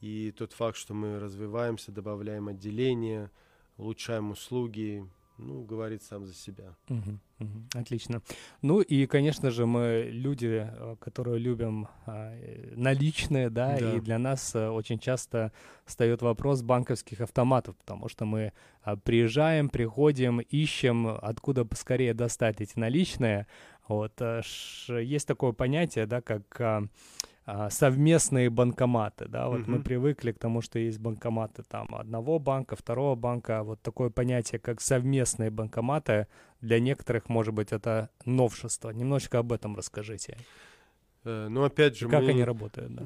и 0.02 0.32
тот 0.32 0.54
факт, 0.54 0.78
что 0.78 0.94
мы 0.94 1.20
развиваемся, 1.20 1.92
добавляем 1.92 2.48
отделения, 2.48 3.32
улучшаем 3.78 4.32
услуги, 4.32 5.08
ну, 5.38 5.64
говорит 5.64 6.04
сам 6.04 6.26
за 6.26 6.34
себя. 6.34 6.76
Угу, 6.90 7.20
угу, 7.40 7.64
отлично. 7.74 8.22
Ну 8.62 8.82
и, 8.82 9.06
конечно 9.08 9.50
же, 9.50 9.66
мы 9.66 10.10
люди, 10.12 10.68
э, 10.68 10.96
которые 11.00 11.40
любим 11.40 11.88
а, 12.06 12.36
наличные, 12.76 13.50
да, 13.50 13.78
да, 13.78 13.96
и 13.96 14.00
для 14.00 14.20
нас 14.20 14.56
а, 14.56 14.72
очень 14.72 15.00
часто 15.00 15.52
встает 15.86 16.22
вопрос 16.22 16.62
банковских 16.62 17.22
автоматов, 17.22 17.76
потому 17.78 18.08
что 18.08 18.26
мы 18.26 18.54
а, 18.84 18.98
приезжаем, 18.98 19.70
приходим, 19.70 20.40
ищем, 20.42 21.08
откуда 21.08 21.66
поскорее 21.66 22.14
достать 22.14 22.62
эти 22.62 22.78
наличные, 22.78 23.48
вот, 23.88 24.14
э, 24.22 24.42
есть 25.02 25.28
такое 25.28 25.54
понятие, 25.54 26.06
да, 26.06 26.22
как 26.22 26.90
а, 27.46 27.70
совместные 27.70 28.50
банкоматы, 28.50 29.28
да, 29.28 29.48
вот 29.48 29.62
mm-hmm. 29.62 29.70
мы 29.70 29.82
привыкли 29.82 30.32
к 30.32 30.38
тому, 30.40 30.62
что 30.62 30.78
есть 30.78 31.00
банкоматы 31.00 31.64
там 31.64 31.88
одного 31.96 32.38
банка, 32.38 32.76
второго 32.76 33.16
банка, 33.16 33.60
а 33.60 33.64
вот 33.64 33.82
такое 33.82 34.10
понятие, 34.10 34.60
как 34.60 34.80
совместные 34.80 35.50
банкоматы, 35.50 36.28
для 36.62 36.80
некоторых, 36.80 37.30
может 37.30 37.54
быть, 37.56 37.72
это 37.72 38.10
новшество. 38.26 38.92
Немножечко 38.92 39.40
об 39.40 39.52
этом 39.52 39.76
расскажите. 39.76 40.38
Э, 41.24 41.48
ну, 41.50 41.64
опять 41.64 41.98
же, 41.98 42.06
И 42.06 42.10
как 42.10 42.22
мы 42.22 42.30
они 42.30 42.44
работают, 42.44 42.94
да? 42.94 43.06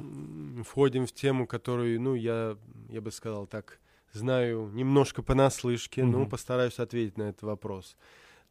входим 0.64 1.06
в 1.06 1.14
тему, 1.14 1.48
которую, 1.48 2.02
ну, 2.02 2.16
я, 2.16 2.58
я 2.90 3.02
бы 3.02 3.12
сказал 3.12 3.48
так, 3.48 3.80
знаю 4.12 4.70
немножко 4.74 5.22
понаслышке, 5.22 6.02
mm-hmm. 6.02 6.06
но 6.06 6.26
постараюсь 6.26 6.80
ответить 6.80 7.18
на 7.18 7.24
этот 7.24 7.44
вопрос. 7.44 7.96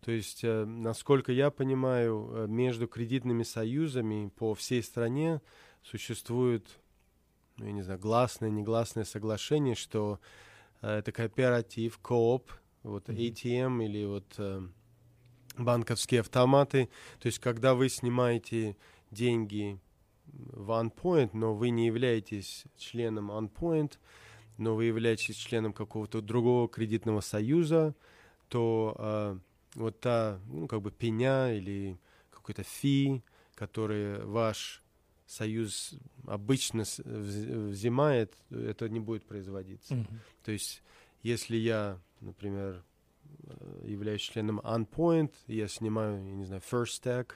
То 0.05 0.13
есть, 0.13 0.45
э, 0.45 0.65
насколько 0.65 1.33
я 1.33 1.51
понимаю, 1.51 2.31
э, 2.31 2.47
между 2.47 2.87
кредитными 2.87 3.43
союзами 3.43 4.31
по 4.37 4.55
всей 4.55 4.83
стране 4.83 5.41
существует, 5.85 6.67
ну, 7.57 7.67
я 7.67 7.73
не 7.73 7.83
знаю, 7.83 8.01
гласное, 8.01 8.51
негласное 8.51 9.05
соглашение, 9.05 9.75
что 9.75 10.21
э, 10.83 10.99
это 10.99 11.13
кооператив, 11.13 11.99
кооп, 11.99 12.51
вот 12.83 13.09
ATM 13.09 13.85
или 13.85 14.05
вот 14.05 14.39
банковские 15.57 16.21
автоматы. 16.21 16.89
То 17.21 17.27
есть, 17.27 17.39
когда 17.39 17.75
вы 17.75 17.89
снимаете 17.89 18.77
деньги 19.11 19.79
в 20.27 20.71
OnePoint, 20.71 21.31
но 21.33 21.55
вы 21.55 21.71
не 21.71 21.87
являетесь 21.87 22.65
членом 22.77 23.31
OnePoint, 23.31 23.99
но 24.57 24.75
вы 24.75 24.85
являетесь 24.85 25.37
членом 25.37 25.73
какого-то 25.73 26.21
другого 26.21 26.69
кредитного 26.69 27.21
союза, 27.21 27.95
то 28.49 28.95
э, 28.99 29.39
вот 29.75 30.01
та, 30.01 30.41
ну, 30.47 30.67
как 30.67 30.83
бы 30.83 30.91
пеня 30.91 31.53
или 31.53 31.99
какой-то 32.31 32.63
фи, 32.63 33.23
который 33.55 34.25
ваш 34.25 34.84
союз 35.27 35.95
обычно 36.27 36.85
взимает, 36.99 38.37
это 38.51 38.89
не 38.89 39.01
будет 39.01 39.25
производиться. 39.25 39.95
Mm-hmm. 39.95 40.19
То 40.45 40.53
есть, 40.53 40.83
если 41.23 41.57
я, 41.57 41.99
например, 42.21 42.85
э, 43.45 43.85
являюсь 43.87 44.21
членом 44.21 44.61
OnPoint, 44.61 45.33
я 45.47 45.69
снимаю, 45.69 46.25
я 46.25 46.35
не 46.35 46.45
знаю, 46.45 46.63
First 46.71 47.03
Stack, 47.03 47.33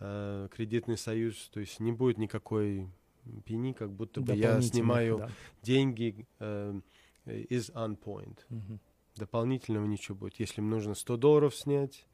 э, 0.00 0.48
кредитный 0.52 0.96
союз, 0.96 1.48
то 1.52 1.60
есть 1.60 1.80
не 1.80 1.92
будет 1.92 2.18
никакой 2.18 2.88
пени, 3.44 3.72
как 3.72 3.92
будто 3.92 4.20
бы 4.20 4.34
я 4.34 4.60
снимаю 4.60 5.18
да. 5.18 5.30
деньги 5.62 6.26
э, 6.40 6.80
из 7.26 7.70
OnPoint. 7.70 8.38
Mm-hmm. 8.50 8.78
Дополнительного 9.16 9.86
ничего 9.86 10.16
будет. 10.16 10.38
Если 10.40 10.60
мне 10.60 10.70
нужно 10.70 10.94
100 10.94 11.16
долларов 11.16 11.54
снять, 11.56 12.06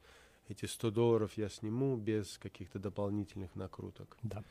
эти 0.52 0.66
100 0.66 0.90
долларов 0.90 1.32
я 1.36 1.48
сниму 1.48 1.96
без 1.96 2.38
каких-то 2.38 2.78
дополнительных 2.78 3.56
накруток. 3.56 4.16
Да. 4.22 4.42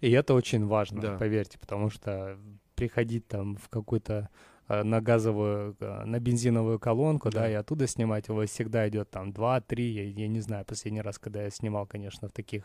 И 0.00 0.10
это 0.10 0.34
очень 0.34 0.66
важно, 0.66 1.00
да. 1.00 1.18
поверьте, 1.18 1.58
потому 1.58 1.90
что 1.90 2.38
приходить 2.74 3.26
там 3.26 3.56
в 3.56 3.68
какую-то 3.68 4.28
э, 4.68 4.82
на 4.82 5.00
газовую, 5.00 5.76
э, 5.80 6.04
на 6.04 6.20
бензиновую 6.20 6.78
колонку, 6.78 7.30
да. 7.30 7.40
да, 7.40 7.50
и 7.50 7.54
оттуда 7.54 7.86
снимать, 7.86 8.28
у 8.30 8.34
вас 8.34 8.50
всегда 8.50 8.88
идет 8.88 9.10
там 9.10 9.30
2-3, 9.30 9.80
я, 9.80 10.02
я 10.04 10.28
не 10.28 10.40
знаю, 10.40 10.64
последний 10.64 11.02
раз, 11.02 11.18
когда 11.18 11.42
я 11.42 11.50
снимал, 11.50 11.86
конечно, 11.86 12.28
в 12.28 12.32
таких 12.32 12.64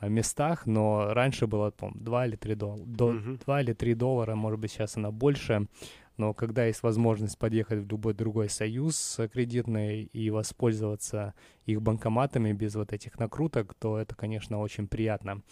э, 0.00 0.08
местах, 0.08 0.66
но 0.66 1.12
раньше 1.12 1.46
было, 1.46 1.70
по 1.70 1.92
2 1.94 2.26
или 2.26 2.36
3 2.36 2.54
доллара, 2.54 2.82
до, 2.86 3.06
угу. 3.08 3.38
2 3.44 3.60
или 3.60 3.72
3 3.72 3.94
доллара, 3.94 4.34
может 4.34 4.58
быть, 4.58 4.72
сейчас 4.72 4.96
она 4.96 5.10
больше, 5.10 5.66
но 6.16 6.34
когда 6.34 6.66
есть 6.66 6.82
возможность 6.82 7.38
подъехать 7.38 7.84
в 7.84 7.90
любой 7.90 8.14
другой 8.14 8.48
союз 8.48 9.18
кредитный 9.32 10.04
и 10.04 10.30
воспользоваться 10.30 11.34
их 11.64 11.80
банкоматами 11.82 12.52
без 12.52 12.74
вот 12.74 12.92
этих 12.92 13.18
накруток, 13.18 13.74
то 13.74 13.98
это, 13.98 14.14
конечно, 14.14 14.60
очень 14.60 14.88
приятно. 14.88 15.42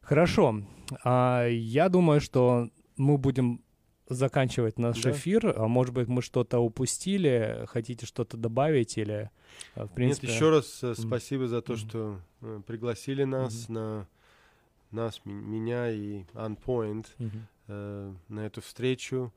Хорошо. 0.00 0.62
А, 1.04 1.46
я 1.46 1.88
думаю, 1.88 2.20
что 2.20 2.68
мы 2.96 3.18
будем 3.18 3.62
заканчивать 4.08 4.78
наш 4.78 5.00
да. 5.02 5.12
эфир. 5.12 5.54
А 5.56 5.68
может 5.68 5.94
быть, 5.94 6.08
мы 6.08 6.22
что-то 6.22 6.58
упустили, 6.58 7.64
хотите 7.68 8.06
что-то 8.06 8.36
добавить 8.36 8.98
или, 8.98 9.30
а, 9.74 9.86
в 9.86 9.92
принципе... 9.92 10.26
Нет, 10.26 10.36
еще 10.36 10.50
раз 10.50 10.82
mm. 10.82 10.94
спасибо 10.94 11.48
за 11.48 11.62
то, 11.62 11.74
mm. 11.74 11.76
что 11.76 12.20
э, 12.40 12.60
пригласили 12.66 13.24
нас 13.24 13.54
mm-hmm. 13.54 13.72
на 13.72 14.08
нас, 14.90 15.20
меня 15.24 15.90
и 15.90 16.24
OnPoint 16.34 17.06
mm-hmm. 17.18 17.40
э, 17.68 18.14
на 18.28 18.40
эту 18.46 18.60
встречу. 18.60 19.32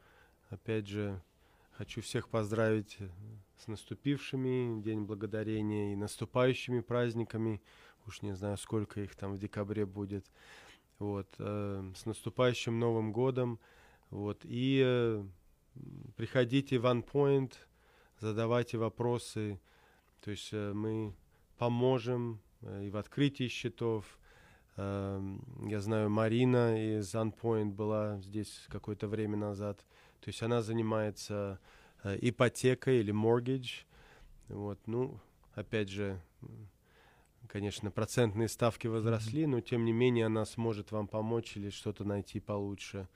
Опять 0.56 0.88
же, 0.88 1.22
хочу 1.72 2.02
всех 2.02 2.30
поздравить 2.30 2.96
э, 3.00 3.10
с 3.58 3.68
наступившими 3.68 4.82
День 4.82 5.04
Благодарения 5.04 5.92
и 5.92 5.98
наступающими 5.98 6.80
праздниками. 6.80 7.62
Уж 8.08 8.22
не 8.22 8.34
знаю, 8.38 8.58
сколько 8.58 9.02
их 9.02 9.16
там 9.16 9.34
в 9.34 9.38
декабре 9.38 9.86
будет. 9.86 10.26
Вот, 10.98 11.28
э, 11.40 11.92
с 11.94 12.06
наступающим 12.06 12.80
Новым 12.80 13.12
годом. 13.12 13.60
Вот, 14.12 14.46
и 14.46 14.82
э, 14.82 15.26
приходите 16.16 16.80
в 16.80 16.86
OnePoint, 16.86 17.52
задавайте 18.22 18.78
вопросы. 18.78 19.60
То 20.24 20.32
есть 20.32 20.54
э, 20.54 20.72
мы 20.72 21.14
поможем 21.58 22.40
э, 22.62 22.86
и 22.86 22.90
в 22.90 22.96
открытии 22.96 23.50
счетов. 23.50 24.18
Э, 24.78 25.22
я 25.68 25.82
знаю, 25.82 26.10
Марина 26.10 26.98
из 26.98 27.14
OnePoint 27.14 27.72
была 27.72 28.22
здесь 28.22 28.66
какое-то 28.70 29.10
время 29.10 29.36
назад. 29.36 29.86
То 30.26 30.30
есть 30.30 30.42
она 30.42 30.64
занимается 30.64 31.60
э, 32.04 32.18
ипотекой 32.20 33.00
или 33.02 33.14
mortgage. 33.14 33.86
Вот, 34.48 34.80
ну, 34.88 35.20
опять 35.54 35.90
же, 35.90 36.20
конечно, 37.48 37.92
процентные 37.92 38.48
ставки 38.48 38.88
возросли, 38.88 39.46
но 39.46 39.62
тем 39.62 39.86
не 39.86 39.92
менее 39.92 40.26
она 40.26 40.46
сможет 40.46 40.92
вам 40.92 41.08
помочь 41.08 41.56
или 41.58 41.70
что-то 41.70 42.06
найти 42.06 42.40
получше. 42.40 43.08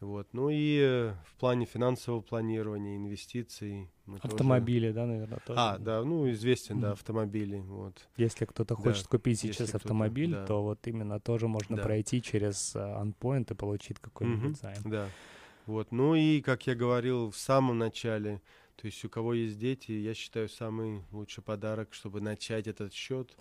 Вот. 0.00 0.28
Ну 0.34 0.50
и 0.50 0.78
э, 0.78 1.14
в 1.24 1.36
плане 1.36 1.64
финансового 1.64 2.20
планирования, 2.20 2.96
инвестиций. 2.96 3.88
Автомобили, 4.20 4.88
тоже... 4.88 4.94
да, 4.94 5.06
наверное, 5.06 5.40
тоже. 5.46 5.58
А, 5.58 5.78
да, 5.78 6.04
ну 6.04 6.30
известен, 6.32 6.78
mm. 6.78 6.80
да, 6.82 6.92
автомобили. 6.92 7.60
Вот. 7.60 8.06
Если 8.18 8.44
кто-то 8.44 8.76
да. 8.76 8.82
хочет 8.82 9.06
купить 9.06 9.40
сейчас 9.40 9.74
автомобиль, 9.74 10.32
да. 10.32 10.44
то 10.44 10.62
вот 10.62 10.86
именно 10.86 11.18
тоже 11.18 11.48
можно 11.48 11.76
да. 11.76 11.82
пройти 11.82 12.20
через 12.20 12.76
uh, 12.76 13.02
OnPoint 13.02 13.52
и 13.52 13.54
получить 13.54 14.00
какой-нибудь 14.00 14.58
mm-hmm. 14.58 14.60
займ. 14.60 14.82
Да. 14.84 15.08
Вот. 15.66 15.92
Ну 15.92 16.14
и, 16.14 16.40
как 16.40 16.66
я 16.66 16.74
говорил 16.74 17.30
в 17.30 17.36
самом 17.36 17.78
начале, 17.78 18.40
то 18.76 18.86
есть 18.86 19.04
у 19.04 19.08
кого 19.08 19.34
есть 19.34 19.58
дети, 19.58 19.92
я 19.92 20.14
считаю, 20.14 20.48
самый 20.48 21.02
лучший 21.12 21.42
подарок, 21.42 21.88
чтобы 21.92 22.20
начать 22.20 22.66
этот 22.66 22.92
счет, 22.92 23.36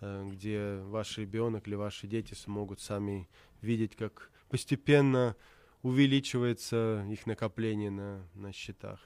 э, 0.00 0.28
где 0.30 0.80
ваш 0.84 1.18
ребенок 1.18 1.68
или 1.68 1.74
ваши 1.74 2.06
дети 2.06 2.34
смогут 2.34 2.80
сами 2.80 3.28
видеть, 3.60 3.96
как 3.96 4.30
постепенно 4.48 5.36
увеличивается 5.82 7.06
их 7.10 7.26
накопление 7.26 7.90
на, 7.90 8.26
на 8.34 8.52
счетах. 8.52 9.00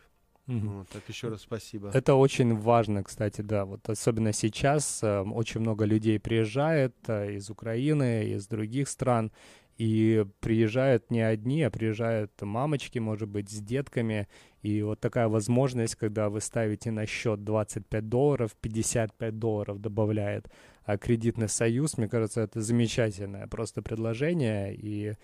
Угу. 0.48 0.58
Вот, 0.58 0.88
так 0.88 1.08
еще 1.08 1.28
раз 1.28 1.42
спасибо. 1.42 1.90
Это 1.94 2.14
очень 2.14 2.56
важно, 2.56 3.04
кстати, 3.04 3.42
да. 3.42 3.64
Вот 3.64 3.88
особенно 3.88 4.32
сейчас 4.32 5.02
э, 5.02 5.20
очень 5.20 5.60
много 5.60 5.84
людей 5.84 6.18
приезжает 6.18 6.94
э, 7.06 7.34
из 7.34 7.48
Украины, 7.48 8.28
из 8.30 8.48
других 8.48 8.88
стран, 8.88 9.30
и 9.78 10.24
приезжают 10.40 11.10
не 11.10 11.20
одни, 11.20 11.62
а 11.62 11.70
приезжают 11.70 12.32
мамочки, 12.40 12.98
может 12.98 13.28
быть, 13.28 13.50
с 13.50 13.60
детками. 13.60 14.28
И 14.62 14.82
вот 14.82 15.00
такая 15.00 15.28
возможность, 15.28 15.96
когда 15.96 16.28
вы 16.28 16.40
ставите 16.40 16.90
на 16.90 17.06
счет 17.06 17.42
25 17.44 18.08
долларов, 18.08 18.56
55 18.60 19.38
долларов 19.38 19.80
добавляет 19.80 20.48
а 20.84 20.98
кредитный 20.98 21.48
союз, 21.48 21.96
мне 21.96 22.08
кажется, 22.08 22.40
это 22.42 22.60
замечательное 22.60 23.46
просто 23.46 23.82
предложение. 23.82 24.74
И 24.74 25.14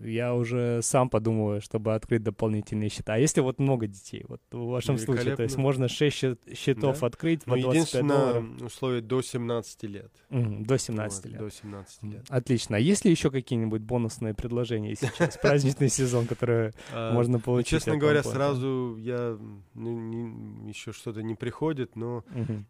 я 0.00 0.34
уже 0.34 0.80
сам 0.82 1.08
подумываю, 1.08 1.60
чтобы 1.60 1.94
открыть 1.94 2.22
дополнительные 2.22 2.90
счета. 2.90 3.14
А 3.14 3.18
если 3.18 3.40
вот 3.40 3.58
много 3.58 3.86
детей, 3.86 4.24
вот 4.28 4.40
в 4.50 4.66
вашем 4.66 4.98
случае, 4.98 5.36
то 5.36 5.42
есть 5.42 5.56
можно 5.56 5.88
6 5.88 6.54
счетов 6.56 7.00
да? 7.00 7.06
открыть 7.06 7.46
Но 7.46 7.54
по 7.54 7.60
25 7.60 8.06
долларов? 8.06 8.62
условие 8.62 9.02
до 9.02 9.22
17 9.22 9.82
лет. 9.84 10.12
Mm, 10.30 10.64
до 10.64 10.78
17 10.78 11.24
вот, 11.24 11.32
лет. 11.32 11.40
До 11.40 11.50
17 11.50 12.02
лет. 12.04 12.26
Отлично. 12.28 12.76
А 12.76 12.80
есть 12.80 13.04
ли 13.04 13.10
еще 13.10 13.30
какие-нибудь 13.30 13.82
бонусные 13.82 14.34
предложения 14.34 14.94
сейчас? 14.94 15.38
Праздничный 15.42 15.88
сезон, 15.88 16.26
которые 16.26 16.72
а, 16.92 17.12
можно 17.12 17.38
ну, 17.38 17.40
получить? 17.40 17.70
Честно 17.70 17.96
говоря, 17.96 18.22
сразу 18.22 18.96
я 18.98 19.38
еще 19.74 20.92
что-то 20.92 21.22
не 21.22 21.34
приходит, 21.34 21.96
но 21.96 22.24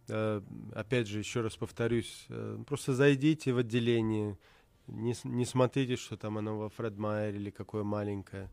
э, 0.09 0.40
опять 0.74 1.09
же, 1.09 1.18
еще 1.18 1.40
раз 1.40 1.57
повторюсь, 1.57 2.26
э, 2.28 2.59
просто 2.66 2.95
зайдите 2.95 3.53
в 3.53 3.59
отделение, 3.59 4.38
не, 4.87 5.14
не 5.24 5.45
смотрите, 5.45 5.97
что 5.97 6.16
там 6.16 6.39
оно 6.39 6.59
во 6.59 6.68
Фред 6.68 6.97
Майер 6.97 7.35
или 7.35 7.51
какое 7.51 7.85
маленькое. 7.85 8.51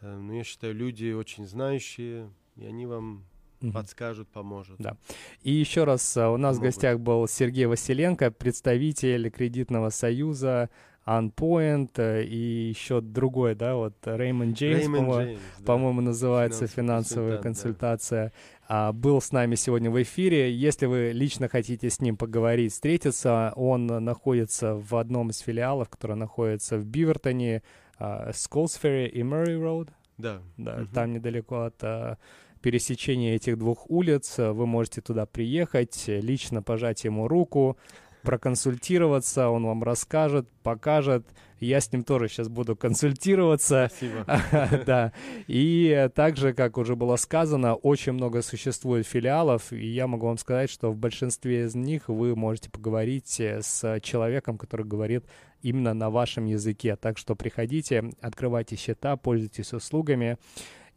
Э, 0.00 0.16
но 0.16 0.34
я 0.34 0.44
считаю, 0.44 0.74
люди 0.74 1.12
очень 1.12 1.46
знающие, 1.46 2.30
и 2.56 2.64
они 2.64 2.86
вам 2.86 3.24
угу. 3.60 3.72
подскажут, 3.72 4.28
поможет. 4.28 4.76
Да. 4.78 4.96
И 5.42 5.52
еще 5.52 5.84
раз, 5.84 6.16
э, 6.16 6.26
у 6.26 6.36
нас 6.36 6.56
Помогут. 6.56 6.58
в 6.58 6.62
гостях 6.62 7.00
был 7.00 7.26
Сергей 7.26 7.66
Василенко, 7.66 8.30
представитель 8.30 9.30
кредитного 9.30 9.90
союза 9.90 10.70
OnPoint 11.06 11.90
э, 11.96 12.24
и 12.24 12.68
еще 12.68 13.00
другой, 13.00 13.54
да, 13.54 13.74
вот 13.74 13.94
Реймонд 14.04 14.56
Джеймс, 14.56 14.84
по-моему, 14.84 15.38
да. 15.58 15.64
по 15.64 16.00
называется 16.00 16.66
финансовая 16.66 17.38
консультация. 17.38 18.26
Да. 18.26 18.32
А, 18.66 18.92
был 18.92 19.20
с 19.20 19.30
нами 19.32 19.54
сегодня 19.54 19.90
в 19.90 20.02
эфире. 20.02 20.52
Если 20.52 20.86
вы 20.86 21.12
лично 21.12 21.48
хотите 21.48 21.90
с 21.90 22.00
ним 22.00 22.16
поговорить, 22.16 22.72
встретиться, 22.72 23.52
он 23.56 23.86
находится 23.86 24.74
в 24.74 24.96
одном 24.96 25.30
из 25.30 25.38
филиалов, 25.40 25.90
который 25.90 26.16
находится 26.16 26.78
в 26.78 26.86
Бивертоне, 26.86 27.62
а, 27.98 28.30
Сколсферри 28.34 29.06
и 29.06 29.20
Мurray 29.22 29.60
Роуд. 29.60 29.90
Да. 30.16 30.40
Да, 30.56 30.76
угу. 30.76 30.86
там 30.94 31.12
недалеко 31.12 31.62
от 31.62 31.82
а, 31.82 32.18
пересечения 32.62 33.34
этих 33.34 33.58
двух 33.58 33.90
улиц. 33.90 34.38
Вы 34.38 34.66
можете 34.66 35.02
туда 35.02 35.26
приехать, 35.26 36.04
лично 36.06 36.62
пожать 36.62 37.04
ему 37.04 37.28
руку, 37.28 37.76
проконсультироваться, 38.24 39.48
он 39.48 39.64
вам 39.64 39.84
расскажет, 39.84 40.48
покажет. 40.62 41.24
Я 41.60 41.80
с 41.80 41.92
ним 41.92 42.02
тоже 42.02 42.28
сейчас 42.28 42.48
буду 42.48 42.74
консультироваться. 42.76 43.90
Спасибо. 43.90 44.26
Да. 44.86 45.12
И 45.46 46.08
также, 46.14 46.52
как 46.52 46.76
уже 46.78 46.96
было 46.96 47.16
сказано, 47.16 47.74
очень 47.74 48.12
много 48.12 48.42
существует 48.42 49.06
филиалов, 49.06 49.72
и 49.72 49.86
я 49.86 50.06
могу 50.06 50.26
вам 50.26 50.38
сказать, 50.38 50.70
что 50.70 50.90
в 50.90 50.96
большинстве 50.96 51.64
из 51.64 51.74
них 51.74 52.08
вы 52.08 52.34
можете 52.34 52.70
поговорить 52.70 53.40
с 53.40 54.00
человеком, 54.00 54.58
который 54.58 54.84
говорит 54.84 55.24
именно 55.62 55.94
на 55.94 56.10
вашем 56.10 56.44
языке. 56.44 56.96
Так 56.96 57.18
что 57.18 57.36
приходите, 57.36 58.12
открывайте 58.20 58.76
счета, 58.76 59.16
пользуйтесь 59.16 59.72
услугами. 59.72 60.38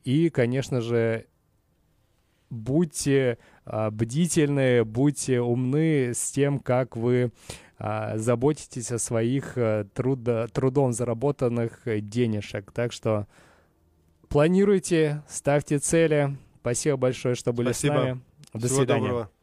И, 0.03 0.29
конечно 0.29 0.81
же, 0.81 1.27
будьте 2.49 3.37
а, 3.65 3.91
бдительны, 3.91 4.83
будьте 4.83 5.41
умны 5.41 6.13
с 6.13 6.31
тем, 6.31 6.59
как 6.59 6.95
вы 6.95 7.31
а, 7.77 8.17
заботитесь 8.17 8.91
о 8.91 8.99
своих 8.99 9.53
а, 9.55 9.85
трудо, 9.93 10.47
трудом 10.53 10.93
заработанных 10.93 11.81
денежек. 11.85 12.71
Так 12.71 12.91
что 12.91 13.27
планируйте, 14.29 15.23
ставьте 15.27 15.79
цели. 15.79 16.37
Спасибо 16.61 16.97
большое, 16.97 17.35
что 17.35 17.53
были 17.53 17.71
Спасибо. 17.71 17.93
с 17.93 17.95
нами. 17.95 18.21
До 18.53 18.67
Всего 18.67 18.79
свидания. 18.79 19.01
доброго. 19.01 19.36